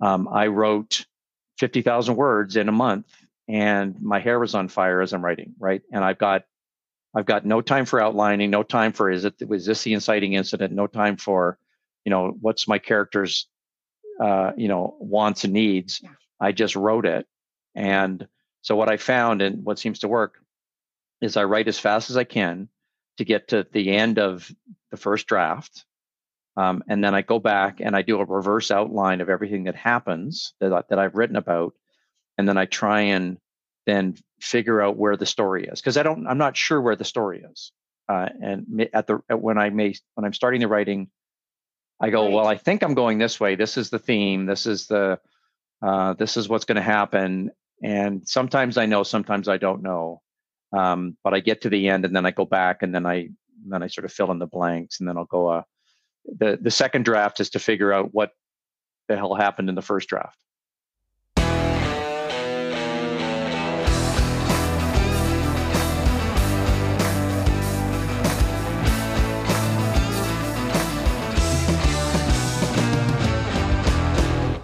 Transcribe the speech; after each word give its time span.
um, 0.00 0.28
I 0.30 0.46
wrote 0.46 1.06
50,000 1.58 2.16
words 2.16 2.56
in 2.56 2.68
a 2.68 2.72
month 2.72 3.06
and 3.48 4.00
my 4.00 4.20
hair 4.20 4.38
was 4.38 4.54
on 4.54 4.68
fire 4.68 5.00
as 5.00 5.12
I'm 5.12 5.24
writing, 5.24 5.54
right? 5.58 5.82
And 5.92 6.04
I've 6.04 6.18
got 6.18 6.44
I've 7.14 7.26
got 7.26 7.46
no 7.46 7.62
time 7.62 7.86
for 7.86 8.00
outlining, 8.00 8.50
no 8.50 8.62
time 8.62 8.92
for 8.92 9.10
is 9.10 9.24
it 9.24 9.34
was 9.48 9.64
this 9.64 9.82
the 9.82 9.94
inciting 9.94 10.34
incident, 10.34 10.72
no 10.72 10.86
time 10.86 11.16
for, 11.16 11.58
you 12.04 12.10
know, 12.10 12.36
what's 12.40 12.68
my 12.68 12.78
character's 12.78 13.48
uh, 14.20 14.52
you 14.56 14.68
know, 14.68 14.96
wants 14.98 15.44
and 15.44 15.52
needs. 15.52 16.00
Yeah. 16.02 16.10
I 16.40 16.52
just 16.52 16.76
wrote 16.76 17.06
it. 17.06 17.26
And 17.74 18.26
so 18.62 18.76
what 18.76 18.88
I 18.88 18.96
found 18.96 19.42
and 19.42 19.64
what 19.64 19.78
seems 19.78 20.00
to 20.00 20.08
work 20.08 20.38
is 21.20 21.36
I 21.36 21.44
write 21.44 21.68
as 21.68 21.78
fast 21.78 22.10
as 22.10 22.16
I 22.16 22.24
can 22.24 22.68
to 23.18 23.24
get 23.24 23.48
to 23.48 23.66
the 23.72 23.90
end 23.92 24.18
of 24.18 24.50
the 24.90 24.96
first 24.96 25.26
draft. 25.26 25.84
Um, 26.58 26.82
and 26.88 27.04
then 27.04 27.14
I 27.14 27.22
go 27.22 27.38
back 27.38 27.78
and 27.80 27.94
I 27.94 28.02
do 28.02 28.18
a 28.18 28.24
reverse 28.24 28.72
outline 28.72 29.20
of 29.20 29.28
everything 29.28 29.64
that 29.64 29.76
happens 29.76 30.54
that, 30.58 30.88
that 30.88 30.98
I've 30.98 31.14
written 31.14 31.36
about. 31.36 31.74
And 32.36 32.48
then 32.48 32.58
I 32.58 32.64
try 32.64 33.02
and 33.02 33.38
then 33.86 34.16
figure 34.40 34.82
out 34.82 34.96
where 34.96 35.16
the 35.16 35.24
story 35.24 35.68
is 35.68 35.80
because 35.80 35.96
I 35.96 36.02
don't, 36.02 36.26
I'm 36.26 36.36
not 36.36 36.56
sure 36.56 36.80
where 36.80 36.96
the 36.96 37.04
story 37.04 37.44
is. 37.48 37.70
Uh, 38.08 38.28
and 38.42 38.88
at 38.92 39.06
the 39.06 39.20
when 39.30 39.56
I 39.56 39.70
may 39.70 39.94
when 40.14 40.24
I'm 40.24 40.32
starting 40.32 40.60
the 40.60 40.66
writing, 40.66 41.10
I 42.00 42.10
go, 42.10 42.24
right. 42.24 42.32
well, 42.32 42.46
I 42.48 42.56
think 42.56 42.82
I'm 42.82 42.94
going 42.94 43.18
this 43.18 43.38
way. 43.38 43.54
This 43.54 43.76
is 43.76 43.90
the 43.90 43.98
theme. 44.00 44.46
This 44.46 44.66
is 44.66 44.86
the 44.86 45.20
uh, 45.80 46.14
this 46.14 46.36
is 46.36 46.48
what's 46.48 46.64
going 46.64 46.76
to 46.76 46.82
happen. 46.82 47.52
And 47.84 48.26
sometimes 48.26 48.78
I 48.78 48.86
know, 48.86 49.04
sometimes 49.04 49.46
I 49.48 49.58
don't 49.58 49.82
know. 49.82 50.22
Um, 50.72 51.16
but 51.22 51.34
I 51.34 51.40
get 51.40 51.60
to 51.62 51.68
the 51.68 51.88
end 51.88 52.04
and 52.04 52.16
then 52.16 52.26
I 52.26 52.32
go 52.32 52.44
back 52.44 52.82
and 52.82 52.92
then 52.92 53.06
I 53.06 53.28
then 53.64 53.82
I 53.82 53.86
sort 53.86 54.06
of 54.06 54.12
fill 54.12 54.32
in 54.32 54.40
the 54.40 54.46
blanks 54.46 54.98
and 54.98 55.08
then 55.08 55.16
I'll 55.16 55.24
go. 55.24 55.46
Uh, 55.48 55.62
the 56.36 56.58
the 56.60 56.70
second 56.70 57.04
draft 57.04 57.40
is 57.40 57.50
to 57.50 57.58
figure 57.58 57.92
out 57.92 58.12
what 58.12 58.32
the 59.08 59.16
hell 59.16 59.34
happened 59.34 59.68
in 59.68 59.74
the 59.74 59.82
first 59.82 60.08
draft. 60.08 60.38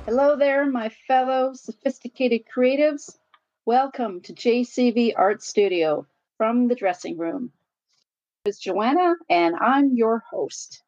Hello 0.06 0.36
there, 0.36 0.66
my 0.66 0.90
fellow 1.08 1.54
sophisticated 1.54 2.42
creatives. 2.54 3.16
Welcome 3.64 4.20
to 4.22 4.32
JCV 4.32 5.14
Art 5.16 5.42
Studio 5.42 6.06
from 6.36 6.68
the 6.68 6.74
dressing 6.74 7.16
room. 7.16 7.50
It's 8.44 8.58
Joanna, 8.58 9.14
and 9.30 9.56
I'm 9.56 9.94
your 9.94 10.22
host. 10.30 10.83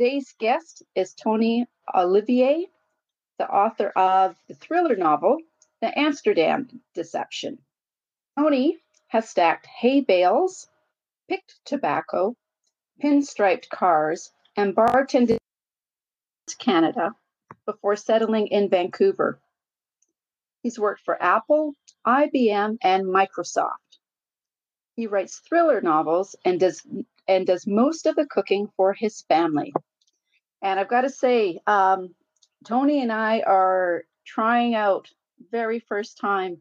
Today's 0.00 0.34
guest 0.38 0.82
is 0.94 1.12
Tony 1.12 1.66
Ollivier, 1.94 2.64
the 3.38 3.46
author 3.46 3.90
of 3.90 4.34
the 4.48 4.54
thriller 4.54 4.96
novel, 4.96 5.36
The 5.82 5.92
Amsterdam 5.98 6.80
Deception. 6.94 7.58
Tony 8.38 8.78
has 9.08 9.28
stacked 9.28 9.66
hay 9.66 10.00
bales, 10.00 10.66
picked 11.28 11.60
tobacco, 11.66 12.34
pinstriped 12.98 13.68
cars, 13.68 14.32
and 14.56 14.74
bartended 14.74 15.36
Canada 16.58 17.14
before 17.66 17.96
settling 17.96 18.46
in 18.46 18.70
Vancouver. 18.70 19.38
He's 20.62 20.78
worked 20.78 21.02
for 21.02 21.22
Apple, 21.22 21.74
IBM, 22.06 22.78
and 22.82 23.04
Microsoft. 23.04 23.98
He 24.96 25.06
writes 25.06 25.42
thriller 25.46 25.82
novels 25.82 26.36
and 26.46 26.58
does 26.58 26.86
and 27.28 27.46
does 27.46 27.66
most 27.66 28.06
of 28.06 28.16
the 28.16 28.24
cooking 28.24 28.66
for 28.78 28.94
his 28.94 29.20
family. 29.28 29.74
And 30.62 30.78
I've 30.78 30.88
got 30.88 31.02
to 31.02 31.10
say, 31.10 31.58
um, 31.66 32.14
Tony 32.64 33.02
and 33.02 33.12
I 33.12 33.40
are 33.40 34.04
trying 34.26 34.74
out 34.74 35.08
very 35.50 35.80
first 35.80 36.18
time 36.18 36.58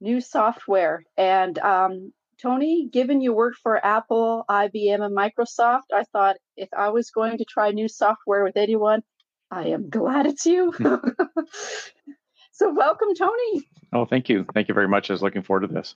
new 0.00 0.20
software. 0.20 1.04
And 1.16 1.58
um, 1.58 2.12
Tony, 2.40 2.88
given 2.90 3.20
you 3.20 3.32
worked 3.32 3.58
for 3.58 3.84
Apple, 3.84 4.44
IBM, 4.48 5.04
and 5.04 5.16
Microsoft, 5.16 5.92
I 5.92 6.04
thought 6.04 6.36
if 6.56 6.68
I 6.76 6.90
was 6.90 7.10
going 7.10 7.38
to 7.38 7.44
try 7.44 7.70
new 7.70 7.88
software 7.88 8.44
with 8.44 8.56
anyone, 8.56 9.02
I 9.50 9.68
am 9.68 9.88
glad 9.88 10.26
it's 10.26 10.44
you. 10.46 10.72
so, 12.52 12.72
welcome, 12.74 13.14
Tony. 13.14 13.68
Oh, 13.92 14.04
thank 14.04 14.28
you. 14.28 14.44
Thank 14.52 14.68
you 14.68 14.74
very 14.74 14.88
much. 14.88 15.10
I 15.10 15.14
was 15.14 15.22
looking 15.22 15.42
forward 15.42 15.68
to 15.68 15.74
this. 15.74 15.94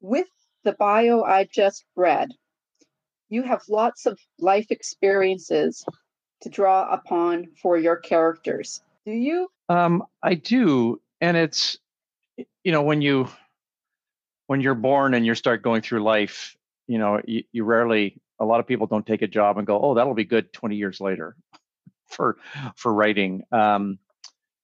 With 0.00 0.28
the 0.64 0.72
bio 0.72 1.22
I 1.22 1.48
just 1.50 1.84
read, 1.96 2.28
you 3.28 3.42
have 3.42 3.62
lots 3.68 4.06
of 4.06 4.18
life 4.38 4.66
experiences 4.70 5.84
to 6.42 6.48
draw 6.48 6.92
upon 6.92 7.48
for 7.60 7.76
your 7.76 7.96
characters. 7.96 8.82
Do 9.04 9.12
you? 9.12 9.50
Um, 9.68 10.04
I 10.22 10.34
do, 10.34 11.00
and 11.20 11.36
it's 11.36 11.78
you 12.64 12.72
know 12.72 12.82
when 12.82 13.02
you 13.02 13.28
when 14.46 14.60
you're 14.60 14.74
born 14.74 15.14
and 15.14 15.24
you 15.24 15.34
start 15.34 15.62
going 15.62 15.82
through 15.82 16.02
life, 16.02 16.56
you 16.86 16.98
know 16.98 17.20
you, 17.26 17.44
you 17.52 17.64
rarely. 17.64 18.20
A 18.38 18.44
lot 18.44 18.60
of 18.60 18.66
people 18.66 18.86
don't 18.86 19.06
take 19.06 19.22
a 19.22 19.26
job 19.26 19.56
and 19.56 19.66
go, 19.66 19.80
"Oh, 19.80 19.94
that'll 19.94 20.12
be 20.12 20.24
good 20.24 20.52
20 20.52 20.76
years 20.76 21.00
later." 21.00 21.36
for 22.08 22.36
for 22.76 22.92
writing. 22.92 23.42
Um, 23.52 23.98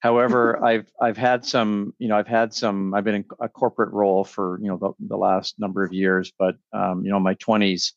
however, 0.00 0.62
I've 0.64 0.90
I've 1.00 1.16
had 1.16 1.44
some, 1.44 1.94
you 1.98 2.08
know, 2.08 2.16
I've 2.16 2.28
had 2.28 2.54
some. 2.54 2.94
I've 2.94 3.04
been 3.04 3.16
in 3.16 3.24
a 3.40 3.48
corporate 3.48 3.92
role 3.92 4.24
for 4.24 4.58
you 4.60 4.68
know 4.68 4.76
the, 4.78 4.92
the 5.08 5.16
last 5.16 5.58
number 5.58 5.84
of 5.84 5.92
years, 5.92 6.32
but 6.38 6.56
um, 6.72 7.04
you 7.04 7.10
know, 7.10 7.20
my 7.20 7.34
twenties, 7.34 7.94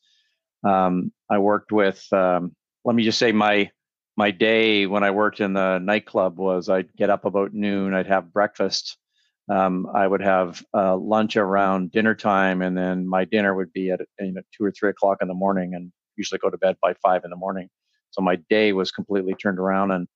um, 0.64 1.12
I 1.30 1.38
worked 1.40 1.72
with. 1.72 2.06
Um, 2.14 2.56
let 2.86 2.96
me 2.96 3.04
just 3.04 3.20
say 3.20 3.32
my 3.32 3.72
my 4.16 4.32
day 4.32 4.86
when 4.86 5.04
I 5.04 5.12
worked 5.12 5.42
in 5.42 5.54
the 5.54 5.80
nightclub 5.80 6.38
was 6.38 6.70
I'd 6.70 6.96
get 6.96 7.10
up 7.10 7.26
about 7.26 7.54
noon, 7.54 7.94
I'd 7.94 8.08
have 8.08 8.32
breakfast. 8.32 8.98
Um, 9.50 9.88
I 9.94 10.08
would 10.08 10.22
have 10.22 10.64
uh, 10.74 10.96
lunch 10.96 11.36
around 11.36 11.92
dinner 11.92 12.16
time, 12.16 12.62
and 12.62 12.78
then 12.78 13.08
my 13.08 13.26
dinner 13.26 13.54
would 13.54 13.74
be 13.74 13.92
at 13.92 14.00
you 14.20 14.32
know 14.32 14.42
two 14.56 14.64
or 14.64 14.72
three 14.72 14.90
o'clock 14.90 15.18
in 15.22 15.28
the 15.28 15.34
morning, 15.34 15.76
and 15.76 15.92
usually 16.16 16.40
go 16.40 16.50
to 16.50 16.58
bed 16.58 16.78
by 16.82 16.94
five 17.04 17.24
in 17.26 17.30
the 17.30 17.36
morning. 17.36 17.70
So 18.12 18.22
my 18.22 18.38
day 18.50 18.72
was 18.72 18.92
completely 18.92 19.34
turned 19.34 19.60
around, 19.60 19.92
and 19.92 20.08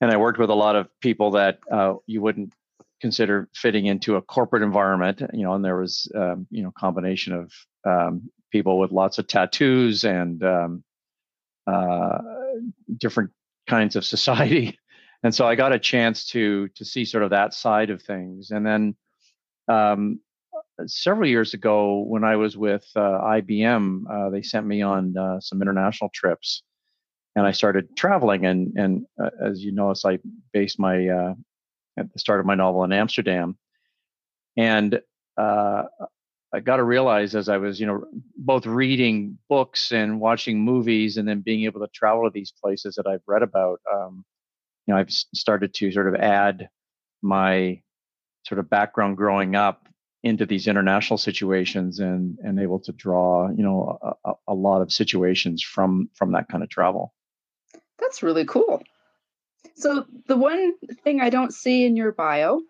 and 0.00 0.10
I 0.10 0.16
worked 0.16 0.38
with 0.38 0.50
a 0.50 0.54
lot 0.54 0.76
of 0.76 0.88
people 1.00 1.32
that 1.32 1.58
uh, 1.70 1.94
you 2.06 2.22
wouldn't 2.22 2.54
consider 3.00 3.48
fitting 3.54 3.86
into 3.86 4.16
a 4.16 4.22
corporate 4.22 4.62
environment. 4.62 5.22
You 5.32 5.42
know, 5.42 5.54
and 5.54 5.64
there 5.64 5.76
was 5.76 6.10
um, 6.14 6.46
you 6.50 6.62
know 6.62 6.72
combination 6.78 7.34
of 7.34 7.52
um, 7.84 8.30
people 8.52 8.78
with 8.78 8.92
lots 8.92 9.18
of 9.18 9.26
tattoos 9.26 10.04
and 10.04 10.42
um, 10.42 10.84
uh, 11.70 12.18
different 12.98 13.30
kinds 13.66 13.96
of 13.96 14.04
society. 14.04 14.78
And 15.22 15.34
so 15.34 15.46
I 15.46 15.54
got 15.54 15.74
a 15.74 15.78
chance 15.78 16.26
to 16.28 16.68
to 16.76 16.82
see 16.82 17.04
sort 17.04 17.22
of 17.24 17.28
that 17.28 17.52
side 17.52 17.90
of 17.90 18.00
things. 18.00 18.52
And 18.52 18.64
then 18.64 18.96
um, 19.68 20.20
several 20.86 21.28
years 21.28 21.52
ago, 21.52 21.98
when 21.98 22.24
I 22.24 22.36
was 22.36 22.56
with 22.56 22.86
uh, 22.96 23.20
IBM, 23.36 24.04
uh, 24.10 24.30
they 24.30 24.40
sent 24.40 24.66
me 24.66 24.80
on 24.80 25.14
uh, 25.18 25.38
some 25.38 25.60
international 25.60 26.08
trips 26.14 26.62
and 27.36 27.46
I 27.46 27.52
started 27.52 27.96
traveling. 27.96 28.46
And 28.46 28.72
and 28.76 29.06
uh, 29.22 29.30
as 29.42 29.62
you 29.62 29.72
notice, 29.72 30.04
I 30.04 30.18
based 30.52 30.78
my 30.78 31.08
uh, 31.08 31.34
at 31.98 32.12
the 32.12 32.18
start 32.18 32.40
of 32.40 32.46
my 32.46 32.54
novel 32.54 32.84
in 32.84 32.92
Amsterdam, 32.92 33.56
and 34.56 35.00
uh, 35.36 35.84
I 36.52 36.60
got 36.60 36.76
to 36.76 36.84
realize 36.84 37.34
as 37.34 37.48
I 37.48 37.58
was, 37.58 37.78
you 37.78 37.86
know, 37.86 38.04
both 38.36 38.66
reading 38.66 39.38
books 39.48 39.92
and 39.92 40.20
watching 40.20 40.60
movies, 40.60 41.16
and 41.16 41.28
then 41.28 41.40
being 41.40 41.64
able 41.64 41.80
to 41.80 41.88
travel 41.94 42.24
to 42.24 42.30
these 42.32 42.52
places 42.62 42.96
that 42.96 43.06
I've 43.06 43.22
read 43.26 43.42
about. 43.42 43.80
Um, 43.92 44.24
you 44.86 44.94
know, 44.94 45.00
I've 45.00 45.10
started 45.10 45.74
to 45.74 45.92
sort 45.92 46.08
of 46.08 46.20
add 46.20 46.68
my 47.22 47.80
sort 48.46 48.58
of 48.58 48.68
background 48.68 49.16
growing 49.16 49.54
up 49.54 49.86
into 50.22 50.44
these 50.44 50.66
international 50.66 51.18
situations 51.18 51.98
and 51.98 52.36
and 52.42 52.60
able 52.60 52.78
to 52.78 52.92
draw 52.92 53.48
you 53.50 53.62
know 53.62 53.98
a, 54.24 54.32
a, 54.48 54.54
lot 54.54 54.82
of 54.82 54.92
situations 54.92 55.62
from 55.62 56.10
from 56.14 56.32
that 56.32 56.46
kind 56.48 56.62
of 56.62 56.68
travel 56.68 57.14
that's 58.00 58.22
really 58.22 58.44
cool. 58.44 58.82
So, 59.76 60.04
the 60.26 60.36
one 60.36 60.74
thing 61.04 61.20
I 61.20 61.30
don't 61.30 61.54
see 61.54 61.84
in 61.84 61.96
your 61.96 62.12
bio, 62.12 62.60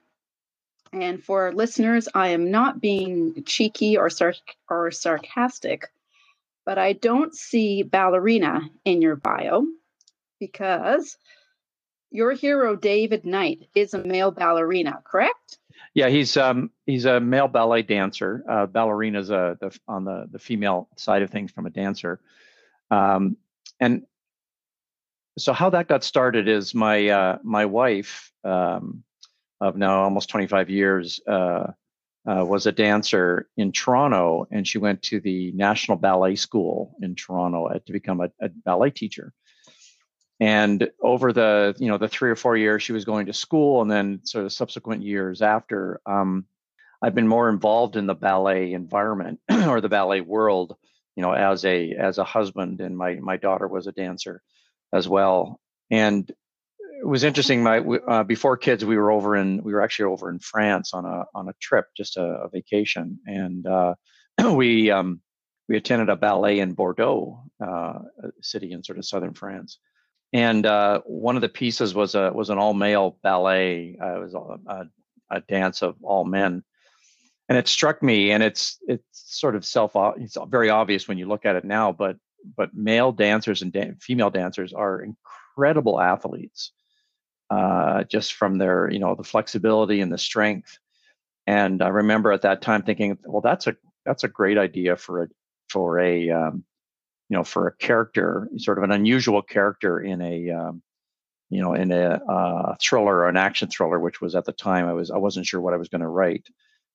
and 0.93 1.23
for 1.23 1.53
listeners, 1.53 2.09
I 2.15 2.29
am 2.29 2.51
not 2.51 2.81
being 2.81 3.45
cheeky 3.45 3.97
or, 3.97 4.11
sar- 4.11 4.35
or 4.69 4.91
sarcastic, 4.91 5.89
but 6.67 6.79
I 6.79 6.95
don't 6.95 7.35
see 7.35 7.83
ballerina 7.83 8.69
in 8.85 9.01
your 9.01 9.17
bio 9.17 9.67
because 10.41 11.17
your 12.11 12.33
hero 12.33 12.75
David 12.75 13.25
Knight 13.25 13.69
is 13.75 13.95
a 13.95 14.05
male 14.05 14.33
ballerina, 14.33 15.01
correct? 15.05 15.59
Yeah, 15.95 16.09
he's 16.09 16.37
um 16.37 16.71
he's 16.87 17.05
a 17.05 17.19
male 17.19 17.49
ballet 17.49 17.83
dancer. 17.83 18.45
Uh, 18.49 18.67
ballerina 18.67 19.19
is 19.19 19.31
a 19.31 19.57
the, 19.61 19.77
on 19.89 20.05
the 20.05 20.27
the 20.31 20.39
female 20.39 20.89
side 20.97 21.23
of 21.23 21.31
things 21.31 21.51
from 21.51 21.67
a 21.67 21.71
dancer, 21.71 22.21
um, 22.91 23.37
and 23.81 24.03
so 25.39 25.53
how 25.53 25.71
that 25.71 25.89
got 25.89 26.05
started 26.05 26.49
is 26.49 26.75
my 26.75 27.09
uh, 27.09 27.39
my 27.43 27.67
wife 27.67 28.33
um, 28.45 29.03
of 29.61 29.77
now 29.77 30.03
almost 30.03 30.29
25 30.31 30.71
years 30.71 31.21
uh, 31.27 31.73
uh, 32.27 32.45
was 32.45 32.67
a 32.67 32.73
dancer 32.73 33.49
in 33.57 33.73
Toronto, 33.73 34.47
and 34.51 34.67
she 34.67 34.79
went 34.79 35.03
to 35.03 35.21
the 35.21 35.53
National 35.53 35.97
Ballet 35.97 36.37
School 36.37 36.95
in 37.01 37.15
Toronto 37.15 37.67
uh, 37.67 37.79
to 37.87 37.93
become 37.93 38.21
a, 38.21 38.31
a 38.41 38.49
ballet 38.49 38.91
teacher. 38.91 39.33
And 40.39 40.91
over 41.03 41.33
the 41.33 41.75
you 41.79 41.89
know 41.89 41.99
the 41.99 42.09
three 42.09 42.31
or 42.31 42.37
four 42.37 42.57
years 42.57 42.83
she 42.83 42.93
was 42.93 43.05
going 43.05 43.27
to 43.27 43.33
school, 43.33 43.83
and 43.83 43.91
then 43.91 44.21
sort 44.25 44.47
of 44.47 44.53
subsequent 44.53 45.03
years 45.03 45.43
after, 45.43 46.01
um, 46.07 46.47
I've 47.03 47.15
been 47.15 47.29
more 47.29 47.51
involved 47.51 47.97
in 47.97 48.07
the 48.07 48.15
ballet 48.15 48.73
environment 48.73 49.41
or 49.51 49.81
the 49.81 49.89
ballet 49.89 50.21
world. 50.21 50.77
You 51.17 51.23
know, 51.23 51.33
as 51.33 51.65
a 51.65 51.93
as 51.93 52.19
a 52.19 52.25
husband, 52.25 52.81
and 52.81 52.97
my 52.97 53.17
my 53.17 53.37
daughter 53.37 53.69
was 53.69 53.87
a 53.87 53.93
dancer 53.93 54.43
as 54.93 55.09
well. 55.09 55.61
And 55.91 56.31
it 57.01 57.07
was 57.07 57.25
interesting. 57.25 57.63
My 57.63 57.79
uh, 57.79 58.25
before 58.25 58.57
kids, 58.57 58.85
we 58.85 58.97
were 58.97 59.11
over 59.11 59.37
in 59.37 59.63
we 59.63 59.73
were 59.73 59.83
actually 59.83 60.07
over 60.07 60.31
in 60.31 60.39
France 60.39 60.93
on 60.95 61.05
a 61.05 61.25
on 61.35 61.49
a 61.49 61.55
trip, 61.61 61.87
just 61.97 62.17
a, 62.17 62.23
a 62.23 62.49
vacation, 62.49 63.19
and 63.27 63.67
uh, 63.67 63.95
we 64.53 64.91
um, 64.91 65.21
we 65.69 65.77
attended 65.77 66.09
a 66.09 66.17
ballet 66.17 66.61
in 66.61 66.75
Bordeaux, 66.75 67.43
uh, 67.63 67.99
a 68.23 68.31
city 68.41 68.73
in 68.73 68.83
sort 68.83 68.99
of 68.99 69.05
southern 69.05 69.35
France 69.35 69.79
and 70.33 70.65
uh, 70.65 71.01
one 71.05 71.37
of 71.37 71.43
the 71.43 71.49
pieces 71.49 71.95
was 71.95 72.15
a 72.15 72.31
was 72.33 72.51
an 72.51 72.59
all 72.59 72.75
male 72.75 73.19
ballet. 73.23 73.97
Uh, 74.01 74.17
it 74.17 74.21
was 74.21 74.35
a, 74.35 74.73
a, 74.73 74.87
a, 75.31 75.41
dance 75.41 75.83
of 75.83 75.97
all 76.03 76.25
men, 76.25 76.63
and 77.49 77.59
it 77.59 77.67
struck 77.67 78.03
me. 78.03 78.31
And 78.31 78.43
it's 78.43 78.79
it's 78.87 79.03
sort 79.13 79.57
of 79.57 79.65
self 79.65 79.93
it's 80.19 80.37
very 80.49 80.71
obvious 80.71 81.09
when 81.09 81.19
you 81.19 81.27
look 81.27 81.47
at 81.47 81.57
it 81.57 81.65
now, 81.65 81.91
but 81.93 82.17
but 82.57 82.75
male 82.75 83.13
dancers 83.13 83.63
and 83.63 83.73
da- 83.73 83.93
female 84.01 84.31
dancers 84.31 84.73
are 84.73 85.03
incredible 85.03 86.01
athletes, 86.01 86.73
uh, 87.51 88.05
just 88.05 88.35
from 88.35 88.59
their 88.59 88.91
you 88.91 88.99
know 88.99 89.15
the 89.15 89.25
flexibility 89.25 90.01
and 90.01 90.13
the 90.13 90.19
strength. 90.19 90.79
And 91.47 91.83
I 91.83 91.89
remember 91.89 92.33
at 92.33 92.43
that 92.43 92.63
time 92.63 92.83
thinking, 92.83 93.19
well, 93.25 93.41
that's 93.41 93.67
a 93.67 93.77
that's 94.07 94.25
a 94.25 94.29
great 94.29 94.59
idea 94.59 94.97
for 94.97 95.25
a 95.25 95.29
for 95.69 95.99
a 95.99 96.31
um, 96.31 96.65
you 97.31 97.37
know, 97.37 97.45
for 97.45 97.69
a 97.69 97.77
character, 97.77 98.49
sort 98.57 98.77
of 98.77 98.85
an 98.85 98.91
unusual 98.91 99.41
character 99.41 100.01
in 100.01 100.21
a, 100.21 100.51
um, 100.51 100.83
you 101.49 101.63
know, 101.63 101.75
in 101.75 101.93
a 101.93 102.21
uh, 102.29 102.75
thriller 102.83 103.19
or 103.19 103.29
an 103.29 103.37
action 103.37 103.69
thriller, 103.69 104.01
which 104.01 104.21
was 104.21 104.35
at 104.35 104.45
the 104.45 104.53
time 104.53 104.87
I 104.87 104.93
was 104.93 105.13
I 105.13 105.17
wasn't 105.17 105.47
sure 105.47 105.61
what 105.61 105.73
I 105.73 105.77
was 105.77 105.89
going 105.89 106.01
to 106.01 106.09
write, 106.09 106.49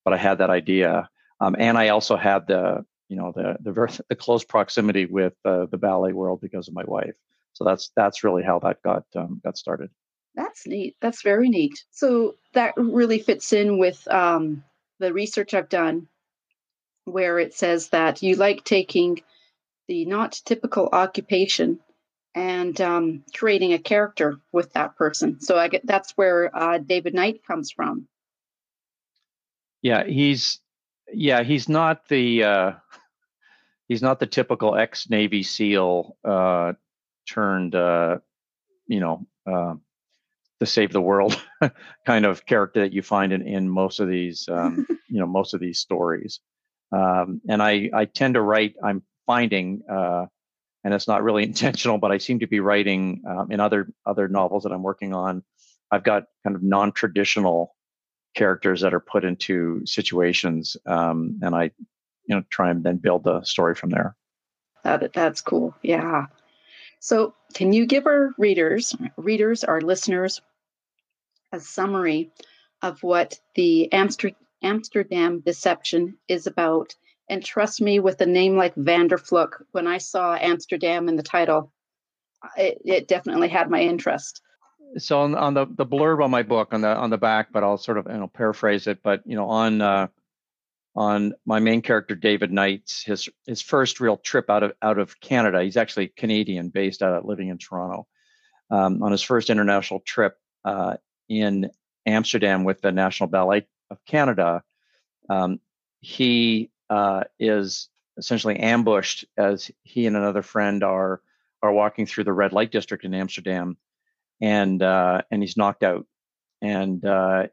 but 0.03 0.13
I 0.13 0.17
had 0.17 0.39
that 0.39 0.49
idea, 0.49 1.09
um, 1.39 1.55
and 1.57 1.77
I 1.77 1.89
also 1.89 2.17
had 2.17 2.47
the, 2.47 2.85
you 3.07 3.15
know, 3.15 3.31
the 3.33 3.55
the 3.61 3.71
very, 3.71 3.89
the 4.09 4.15
close 4.15 4.43
proximity 4.43 5.05
with 5.05 5.33
uh, 5.45 5.67
the 5.67 5.77
ballet 5.77 6.11
world 6.11 6.41
because 6.41 6.67
of 6.67 6.73
my 6.73 6.83
wife. 6.85 7.15
So 7.53 7.63
that's 7.63 7.91
that's 7.95 8.25
really 8.25 8.43
how 8.43 8.59
that 8.59 8.81
got 8.83 9.05
um, 9.15 9.41
got 9.43 9.57
started. 9.57 9.89
That's 10.35 10.67
neat. 10.67 10.95
That's 11.01 11.21
very 11.21 11.49
neat. 11.49 11.83
So 11.91 12.35
that 12.53 12.73
really 12.77 13.19
fits 13.19 13.53
in 13.53 13.77
with 13.77 14.05
um, 14.09 14.63
the 14.99 15.13
research 15.13 15.53
I've 15.53 15.69
done, 15.69 16.07
where 17.05 17.39
it 17.39 17.53
says 17.53 17.89
that 17.89 18.21
you 18.21 18.35
like 18.35 18.63
taking 18.63 19.21
the 19.87 20.05
not 20.05 20.41
typical 20.45 20.89
occupation 20.91 21.79
and 22.33 22.79
um, 22.81 23.23
creating 23.33 23.73
a 23.73 23.79
character 23.79 24.39
with 24.51 24.73
that 24.73 24.97
person. 24.97 25.39
So 25.39 25.57
I 25.57 25.69
get 25.69 25.85
that's 25.85 26.11
where 26.17 26.55
uh, 26.55 26.79
David 26.79 27.13
Knight 27.13 27.45
comes 27.45 27.71
from. 27.71 28.07
Yeah, 29.81 30.03
he's 30.03 30.59
yeah 31.13 31.43
he's 31.43 31.69
not 31.69 32.07
the 32.09 32.43
uh, 32.43 32.71
he's 33.87 34.01
not 34.01 34.19
the 34.19 34.27
typical 34.27 34.75
ex 34.75 35.09
Navy 35.09 35.43
SEAL 35.43 36.17
uh, 36.25 36.73
turned 37.29 37.75
uh, 37.75 38.17
you 38.87 38.99
know 38.99 39.25
uh, 39.47 39.75
to 40.59 40.65
save 40.65 40.91
the 40.91 41.01
world 41.01 41.41
kind 42.05 42.25
of 42.25 42.45
character 42.45 42.81
that 42.81 42.93
you 42.93 43.01
find 43.01 43.33
in, 43.33 43.41
in 43.41 43.69
most 43.69 43.99
of 43.99 44.07
these 44.07 44.47
um, 44.49 44.85
you 45.09 45.19
know 45.19 45.27
most 45.27 45.53
of 45.53 45.59
these 45.59 45.79
stories. 45.79 46.39
Um, 46.91 47.41
and 47.49 47.61
I 47.61 47.89
I 47.93 48.05
tend 48.05 48.35
to 48.35 48.41
write 48.41 48.75
I'm 48.83 49.03
finding, 49.25 49.81
uh, 49.89 50.25
and 50.83 50.93
it's 50.93 51.07
not 51.07 51.23
really 51.23 51.43
intentional, 51.51 51.97
but 51.97 52.11
I 52.11 52.17
seem 52.17 52.39
to 52.39 52.47
be 52.47 52.59
writing 52.59 53.23
um, 53.27 53.51
in 53.51 53.59
other 53.59 53.87
other 54.05 54.27
novels 54.27 54.63
that 54.63 54.71
I'm 54.71 54.83
working 54.83 55.13
on. 55.13 55.43
I've 55.91 56.03
got 56.03 56.25
kind 56.43 56.55
of 56.55 56.63
non-traditional 56.63 57.75
characters 58.35 58.81
that 58.81 58.93
are 58.93 58.99
put 58.99 59.23
into 59.23 59.85
situations, 59.85 60.77
um, 60.85 61.39
and 61.41 61.55
I, 61.55 61.71
you 62.27 62.35
know, 62.35 62.43
try 62.49 62.69
and 62.69 62.83
then 62.83 62.97
build 62.97 63.23
the 63.23 63.43
story 63.43 63.75
from 63.75 63.91
there. 63.91 64.15
That 64.83 65.13
that's 65.13 65.41
cool. 65.41 65.75
Yeah. 65.81 66.27
So, 66.99 67.33
can 67.53 67.73
you 67.73 67.85
give 67.85 68.07
our 68.07 68.31
readers, 68.37 68.95
readers, 69.17 69.63
our 69.63 69.81
listeners, 69.81 70.41
a 71.51 71.59
summary 71.59 72.31
of 72.81 73.01
what 73.03 73.39
the 73.55 73.91
Amster- 73.93 74.31
Amsterdam 74.61 75.41
Deception 75.41 76.17
is 76.27 76.47
about 76.47 76.95
and 77.29 77.43
trust 77.43 77.81
me, 77.81 77.99
with 77.99 78.21
a 78.21 78.25
name 78.25 78.55
like 78.55 78.75
Vandervloek, 78.75 79.63
when 79.71 79.87
I 79.87 79.97
saw 79.97 80.35
Amsterdam 80.35 81.09
in 81.09 81.15
the 81.15 81.23
title, 81.23 81.71
it, 82.55 82.81
it 82.85 83.07
definitely 83.07 83.47
had 83.47 83.69
my 83.69 83.81
interest. 83.81 84.41
So 84.97 85.21
on, 85.21 85.35
on, 85.35 85.53
the, 85.55 85.65
the 85.65 85.85
blurb 85.85 86.23
on 86.23 86.29
my 86.29 86.43
book 86.43 86.73
on 86.73 86.81
the 86.81 86.95
on 86.95 87.09
the 87.09 87.17
back, 87.17 87.51
but 87.51 87.63
I'll 87.63 87.77
sort 87.77 87.97
of 87.97 88.05
know, 88.05 88.27
paraphrase 88.27 88.87
it. 88.87 89.01
But 89.01 89.23
you 89.25 89.35
know, 89.35 89.49
on 89.49 89.81
uh, 89.81 90.07
on 90.95 91.33
my 91.45 91.59
main 91.59 91.81
character 91.81 92.15
David 92.15 92.51
Knight's 92.51 93.03
his 93.03 93.29
his 93.45 93.61
first 93.61 93.99
real 93.99 94.17
trip 94.17 94.49
out 94.49 94.63
of 94.63 94.73
out 94.81 94.97
of 94.97 95.19
Canada. 95.19 95.63
He's 95.63 95.77
actually 95.77 96.07
Canadian, 96.07 96.69
based 96.69 97.01
out 97.03 97.13
of 97.13 97.25
living 97.25 97.49
in 97.49 97.57
Toronto. 97.57 98.07
Um, 98.71 99.03
on 99.03 99.11
his 99.11 99.21
first 99.21 99.49
international 99.49 99.99
trip 99.99 100.39
uh, 100.63 100.97
in 101.29 101.69
Amsterdam 102.05 102.63
with 102.63 102.81
the 102.81 102.91
National 102.91 103.29
Ballet 103.29 103.67
of 103.91 104.03
Canada, 104.05 104.63
um, 105.29 105.59
he 105.99 106.71
uh, 106.89 107.25
is 107.39 107.89
essentially 108.17 108.57
ambushed 108.57 109.25
as 109.37 109.69
he 109.83 110.07
and 110.07 110.15
another 110.15 110.41
friend 110.41 110.83
are 110.83 111.21
are 111.61 111.73
walking 111.73 112.05
through 112.05 112.23
the 112.23 112.33
red 112.33 112.53
light 112.53 112.71
district 112.71 113.03
in 113.03 113.13
Amsterdam, 113.13 113.77
and 114.41 114.81
uh, 114.81 115.21
and 115.29 115.43
he's 115.43 115.57
knocked 115.57 115.83
out, 115.83 116.07
and 116.61 117.03
uh, 117.03 117.47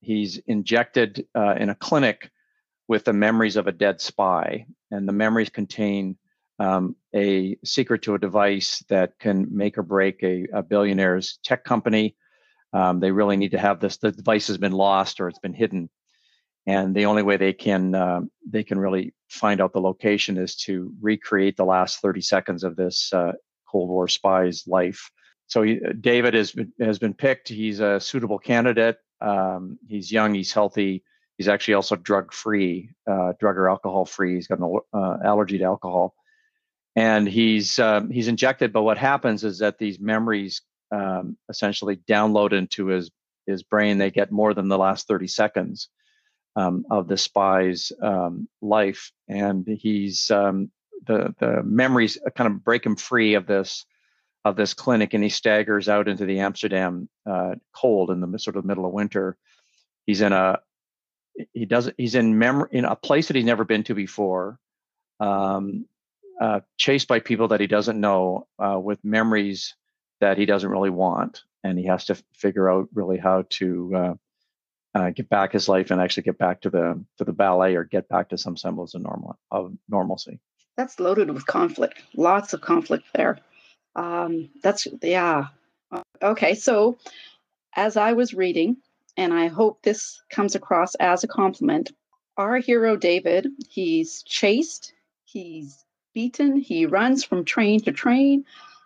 he's 0.00 0.38
injected 0.38 1.26
uh, 1.34 1.54
in 1.58 1.70
a 1.70 1.74
clinic 1.76 2.31
with 2.92 3.04
the 3.04 3.12
memories 3.12 3.56
of 3.56 3.66
a 3.66 3.72
dead 3.72 4.00
spy, 4.00 4.66
and 4.90 5.08
the 5.08 5.12
memories 5.12 5.48
contain 5.48 6.18
um, 6.58 6.94
a 7.14 7.56
secret 7.64 8.02
to 8.02 8.14
a 8.14 8.18
device 8.18 8.84
that 8.90 9.18
can 9.18 9.46
make 9.50 9.78
or 9.78 9.82
break 9.82 10.22
a, 10.22 10.46
a 10.52 10.62
billionaire's 10.62 11.38
tech 11.42 11.64
company. 11.64 12.14
Um, 12.74 13.00
they 13.00 13.10
really 13.10 13.38
need 13.38 13.52
to 13.52 13.58
have 13.58 13.80
this. 13.80 13.96
The 13.96 14.12
device 14.12 14.46
has 14.48 14.58
been 14.58 14.72
lost 14.72 15.20
or 15.20 15.28
it's 15.28 15.38
been 15.38 15.54
hidden 15.54 15.88
and 16.66 16.94
the 16.94 17.06
only 17.06 17.22
way 17.22 17.36
they 17.36 17.52
can 17.52 17.94
uh, 17.94 18.20
they 18.48 18.62
can 18.62 18.78
really 18.78 19.14
find 19.28 19.60
out 19.60 19.72
the 19.72 19.80
location 19.80 20.36
is 20.36 20.54
to 20.56 20.92
recreate 21.00 21.56
the 21.56 21.64
last 21.64 22.00
30 22.00 22.20
seconds 22.20 22.62
of 22.62 22.76
this 22.76 23.12
uh, 23.12 23.32
Cold 23.66 23.88
War 23.88 24.06
spy's 24.06 24.64
life. 24.66 25.10
So 25.46 25.62
he, 25.62 25.80
David 26.00 26.34
has 26.34 26.52
been, 26.52 26.72
has 26.80 26.98
been 26.98 27.14
picked. 27.14 27.48
He's 27.48 27.80
a 27.80 27.98
suitable 27.98 28.38
candidate. 28.38 28.98
Um, 29.20 29.78
he's 29.88 30.12
young. 30.12 30.34
He's 30.34 30.52
healthy. 30.52 31.02
He's 31.38 31.48
actually 31.48 31.74
also 31.74 31.96
drug 31.96 32.32
free, 32.32 32.90
uh, 33.10 33.32
drug 33.40 33.56
or 33.56 33.68
alcohol 33.68 34.04
free. 34.04 34.34
He's 34.34 34.46
got 34.46 34.60
an 34.60 34.78
uh, 34.92 35.18
allergy 35.24 35.58
to 35.58 35.64
alcohol, 35.64 36.14
and 36.94 37.26
he's 37.26 37.78
um, 37.78 38.10
he's 38.10 38.28
injected. 38.28 38.72
But 38.72 38.82
what 38.82 38.98
happens 38.98 39.44
is 39.44 39.58
that 39.58 39.78
these 39.78 39.98
memories 39.98 40.62
um, 40.92 41.36
essentially 41.48 41.96
download 41.96 42.52
into 42.52 42.86
his 42.86 43.10
his 43.46 43.62
brain. 43.62 43.98
They 43.98 44.10
get 44.10 44.30
more 44.30 44.54
than 44.54 44.68
the 44.68 44.78
last 44.78 45.08
30 45.08 45.26
seconds 45.26 45.88
um, 46.54 46.84
of 46.90 47.08
the 47.08 47.16
spy's 47.16 47.92
um, 48.00 48.48
life, 48.60 49.10
and 49.28 49.66
he's 49.66 50.30
um, 50.30 50.70
the 51.06 51.34
the 51.38 51.62
memories 51.64 52.18
kind 52.36 52.52
of 52.52 52.62
break 52.62 52.84
him 52.84 52.96
free 52.96 53.34
of 53.34 53.46
this 53.46 53.86
of 54.44 54.56
this 54.56 54.74
clinic, 54.74 55.14
and 55.14 55.22
he 55.22 55.30
staggers 55.30 55.88
out 55.88 56.08
into 56.08 56.26
the 56.26 56.40
Amsterdam 56.40 57.08
uh, 57.26 57.54
cold 57.74 58.10
in 58.10 58.20
the 58.20 58.38
sort 58.38 58.56
of 58.56 58.64
middle 58.64 58.86
of 58.86 58.92
winter. 58.92 59.36
He's 60.04 60.20
in 60.20 60.32
a 60.32 60.58
he 61.52 61.64
doesn't 61.66 61.94
he's 61.98 62.14
in 62.14 62.38
memory 62.38 62.68
in 62.72 62.84
a 62.84 62.96
place 62.96 63.28
that 63.28 63.36
he's 63.36 63.44
never 63.44 63.64
been 63.64 63.84
to 63.84 63.94
before, 63.94 64.58
um, 65.20 65.86
uh, 66.40 66.60
chased 66.76 67.08
by 67.08 67.20
people 67.20 67.48
that 67.48 67.60
he 67.60 67.66
doesn't 67.66 68.00
know, 68.00 68.46
uh, 68.58 68.78
with 68.78 69.02
memories 69.04 69.74
that 70.20 70.38
he 70.38 70.46
doesn't 70.46 70.70
really 70.70 70.90
want, 70.90 71.42
and 71.64 71.78
he 71.78 71.86
has 71.86 72.04
to 72.06 72.14
f- 72.14 72.22
figure 72.32 72.70
out 72.70 72.88
really 72.94 73.18
how 73.18 73.44
to 73.50 73.92
uh, 73.94 74.14
uh, 74.94 75.10
get 75.10 75.28
back 75.28 75.52
his 75.52 75.68
life 75.68 75.90
and 75.90 76.00
actually 76.00 76.22
get 76.24 76.38
back 76.38 76.60
to 76.60 76.70
the 76.70 77.02
to 77.18 77.24
the 77.24 77.32
ballet 77.32 77.74
or 77.74 77.84
get 77.84 78.08
back 78.08 78.28
to 78.28 78.38
some 78.38 78.56
semblance 78.56 78.94
of 78.94 79.02
normal 79.02 79.38
of 79.50 79.72
normalcy. 79.88 80.38
That's 80.76 80.98
loaded 80.98 81.30
with 81.30 81.46
conflict. 81.46 82.02
Lots 82.14 82.52
of 82.54 82.60
conflict 82.60 83.04
there. 83.14 83.38
Um, 83.94 84.50
that's 84.62 84.86
yeah. 85.02 85.48
Okay, 86.22 86.54
so 86.54 86.96
as 87.74 87.96
I 87.96 88.14
was 88.14 88.32
reading, 88.32 88.78
and 89.16 89.32
I 89.32 89.48
hope 89.48 89.82
this 89.82 90.22
comes 90.30 90.54
across 90.54 90.94
as 90.96 91.24
a 91.24 91.28
compliment, 91.28 91.92
our 92.36 92.58
hero 92.58 92.96
David, 92.96 93.48
he's 93.68 94.22
chased, 94.22 94.94
he's 95.24 95.84
beaten, 96.14 96.56
he 96.56 96.86
runs 96.86 97.24
from 97.24 97.44
train 97.44 97.82
to 97.82 97.92
train. 97.92 98.44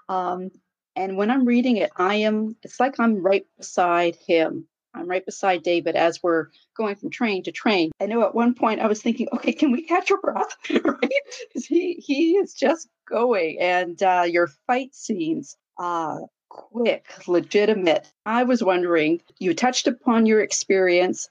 Um, 0.09 0.50
and 0.95 1.16
when 1.16 1.30
I'm 1.30 1.45
reading 1.45 1.76
it, 1.76 1.90
I 1.97 2.16
am, 2.16 2.56
it's 2.62 2.80
like 2.80 2.99
I'm 2.99 3.23
right 3.23 3.47
beside 3.56 4.16
him. 4.16 4.66
I'm 4.95 5.09
right 5.09 5.25
beside 5.25 5.62
David 5.62 5.95
as 5.95 6.23
we're 6.23 6.47
going 6.75 6.97
from 6.97 7.11
train 7.11 7.42
to 7.45 7.52
train. 7.52 7.90
I 8.00 8.06
know 8.06 8.23
at 8.23 8.35
one 8.35 8.54
point 8.54 8.80
I 8.80 8.87
was 8.87 9.02
thinking, 9.02 9.28
okay, 9.33 9.52
can 9.52 9.71
we 9.71 9.83
catch 9.83 10.11
our 10.11 10.21
breath? 10.21 10.56
right? 10.71 11.11
He 11.54 11.95
he 11.95 12.37
is 12.37 12.54
just 12.54 12.88
going, 13.06 13.59
and 13.61 14.02
uh, 14.02 14.25
your 14.26 14.49
fight 14.66 14.95
scenes. 14.95 15.56
Uh, 15.78 16.21
quick, 16.48 17.06
legitimate. 17.26 18.10
I 18.24 18.44
was 18.44 18.62
wondering, 18.62 19.20
you 19.38 19.54
touched 19.54 19.86
upon 19.86 20.26
your 20.26 20.40
experience, 20.40 21.28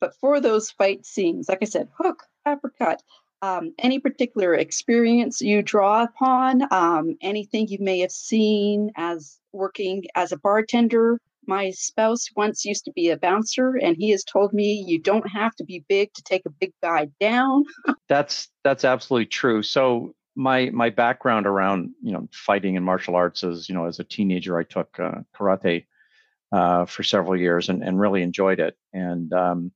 but 0.00 0.14
for 0.16 0.40
those 0.40 0.70
fight 0.70 1.06
scenes, 1.06 1.48
like 1.48 1.58
I 1.62 1.66
said, 1.66 1.88
hook, 1.96 2.24
uppercut, 2.46 3.02
um, 3.42 3.74
any 3.78 3.98
particular 3.98 4.54
experience 4.54 5.40
you 5.40 5.62
draw 5.62 6.04
upon, 6.04 6.62
um, 6.72 7.16
anything 7.20 7.66
you 7.68 7.78
may 7.80 7.98
have 7.98 8.12
seen 8.12 8.92
as 8.96 9.38
working 9.52 10.04
as 10.14 10.30
a 10.30 10.38
bartender. 10.38 11.18
My 11.46 11.70
spouse 11.70 12.28
once 12.36 12.64
used 12.64 12.84
to 12.84 12.92
be 12.92 13.10
a 13.10 13.16
bouncer, 13.16 13.74
and 13.76 13.96
he 13.96 14.10
has 14.10 14.22
told 14.22 14.52
me 14.52 14.84
you 14.86 15.00
don't 15.00 15.28
have 15.28 15.56
to 15.56 15.64
be 15.64 15.84
big 15.88 16.12
to 16.14 16.22
take 16.22 16.46
a 16.46 16.50
big 16.50 16.72
guy 16.80 17.08
down. 17.18 17.64
that's 18.08 18.48
that's 18.62 18.84
absolutely 18.84 19.26
true. 19.26 19.64
So 19.64 20.14
my 20.34 20.70
my 20.70 20.90
background 20.90 21.46
around 21.46 21.90
you 22.02 22.12
know 22.12 22.28
fighting 22.32 22.76
and 22.76 22.86
martial 22.86 23.16
arts 23.16 23.42
is 23.42 23.68
you 23.68 23.74
know 23.74 23.86
as 23.86 23.98
a 24.00 24.04
teenager 24.04 24.58
I 24.58 24.64
took 24.64 24.98
uh, 24.98 25.20
karate 25.34 25.84
uh, 26.52 26.84
for 26.84 27.02
several 27.02 27.36
years 27.36 27.68
and, 27.68 27.82
and 27.82 27.98
really 27.98 28.22
enjoyed 28.22 28.60
it. 28.60 28.76
And 28.92 29.32
um, 29.32 29.72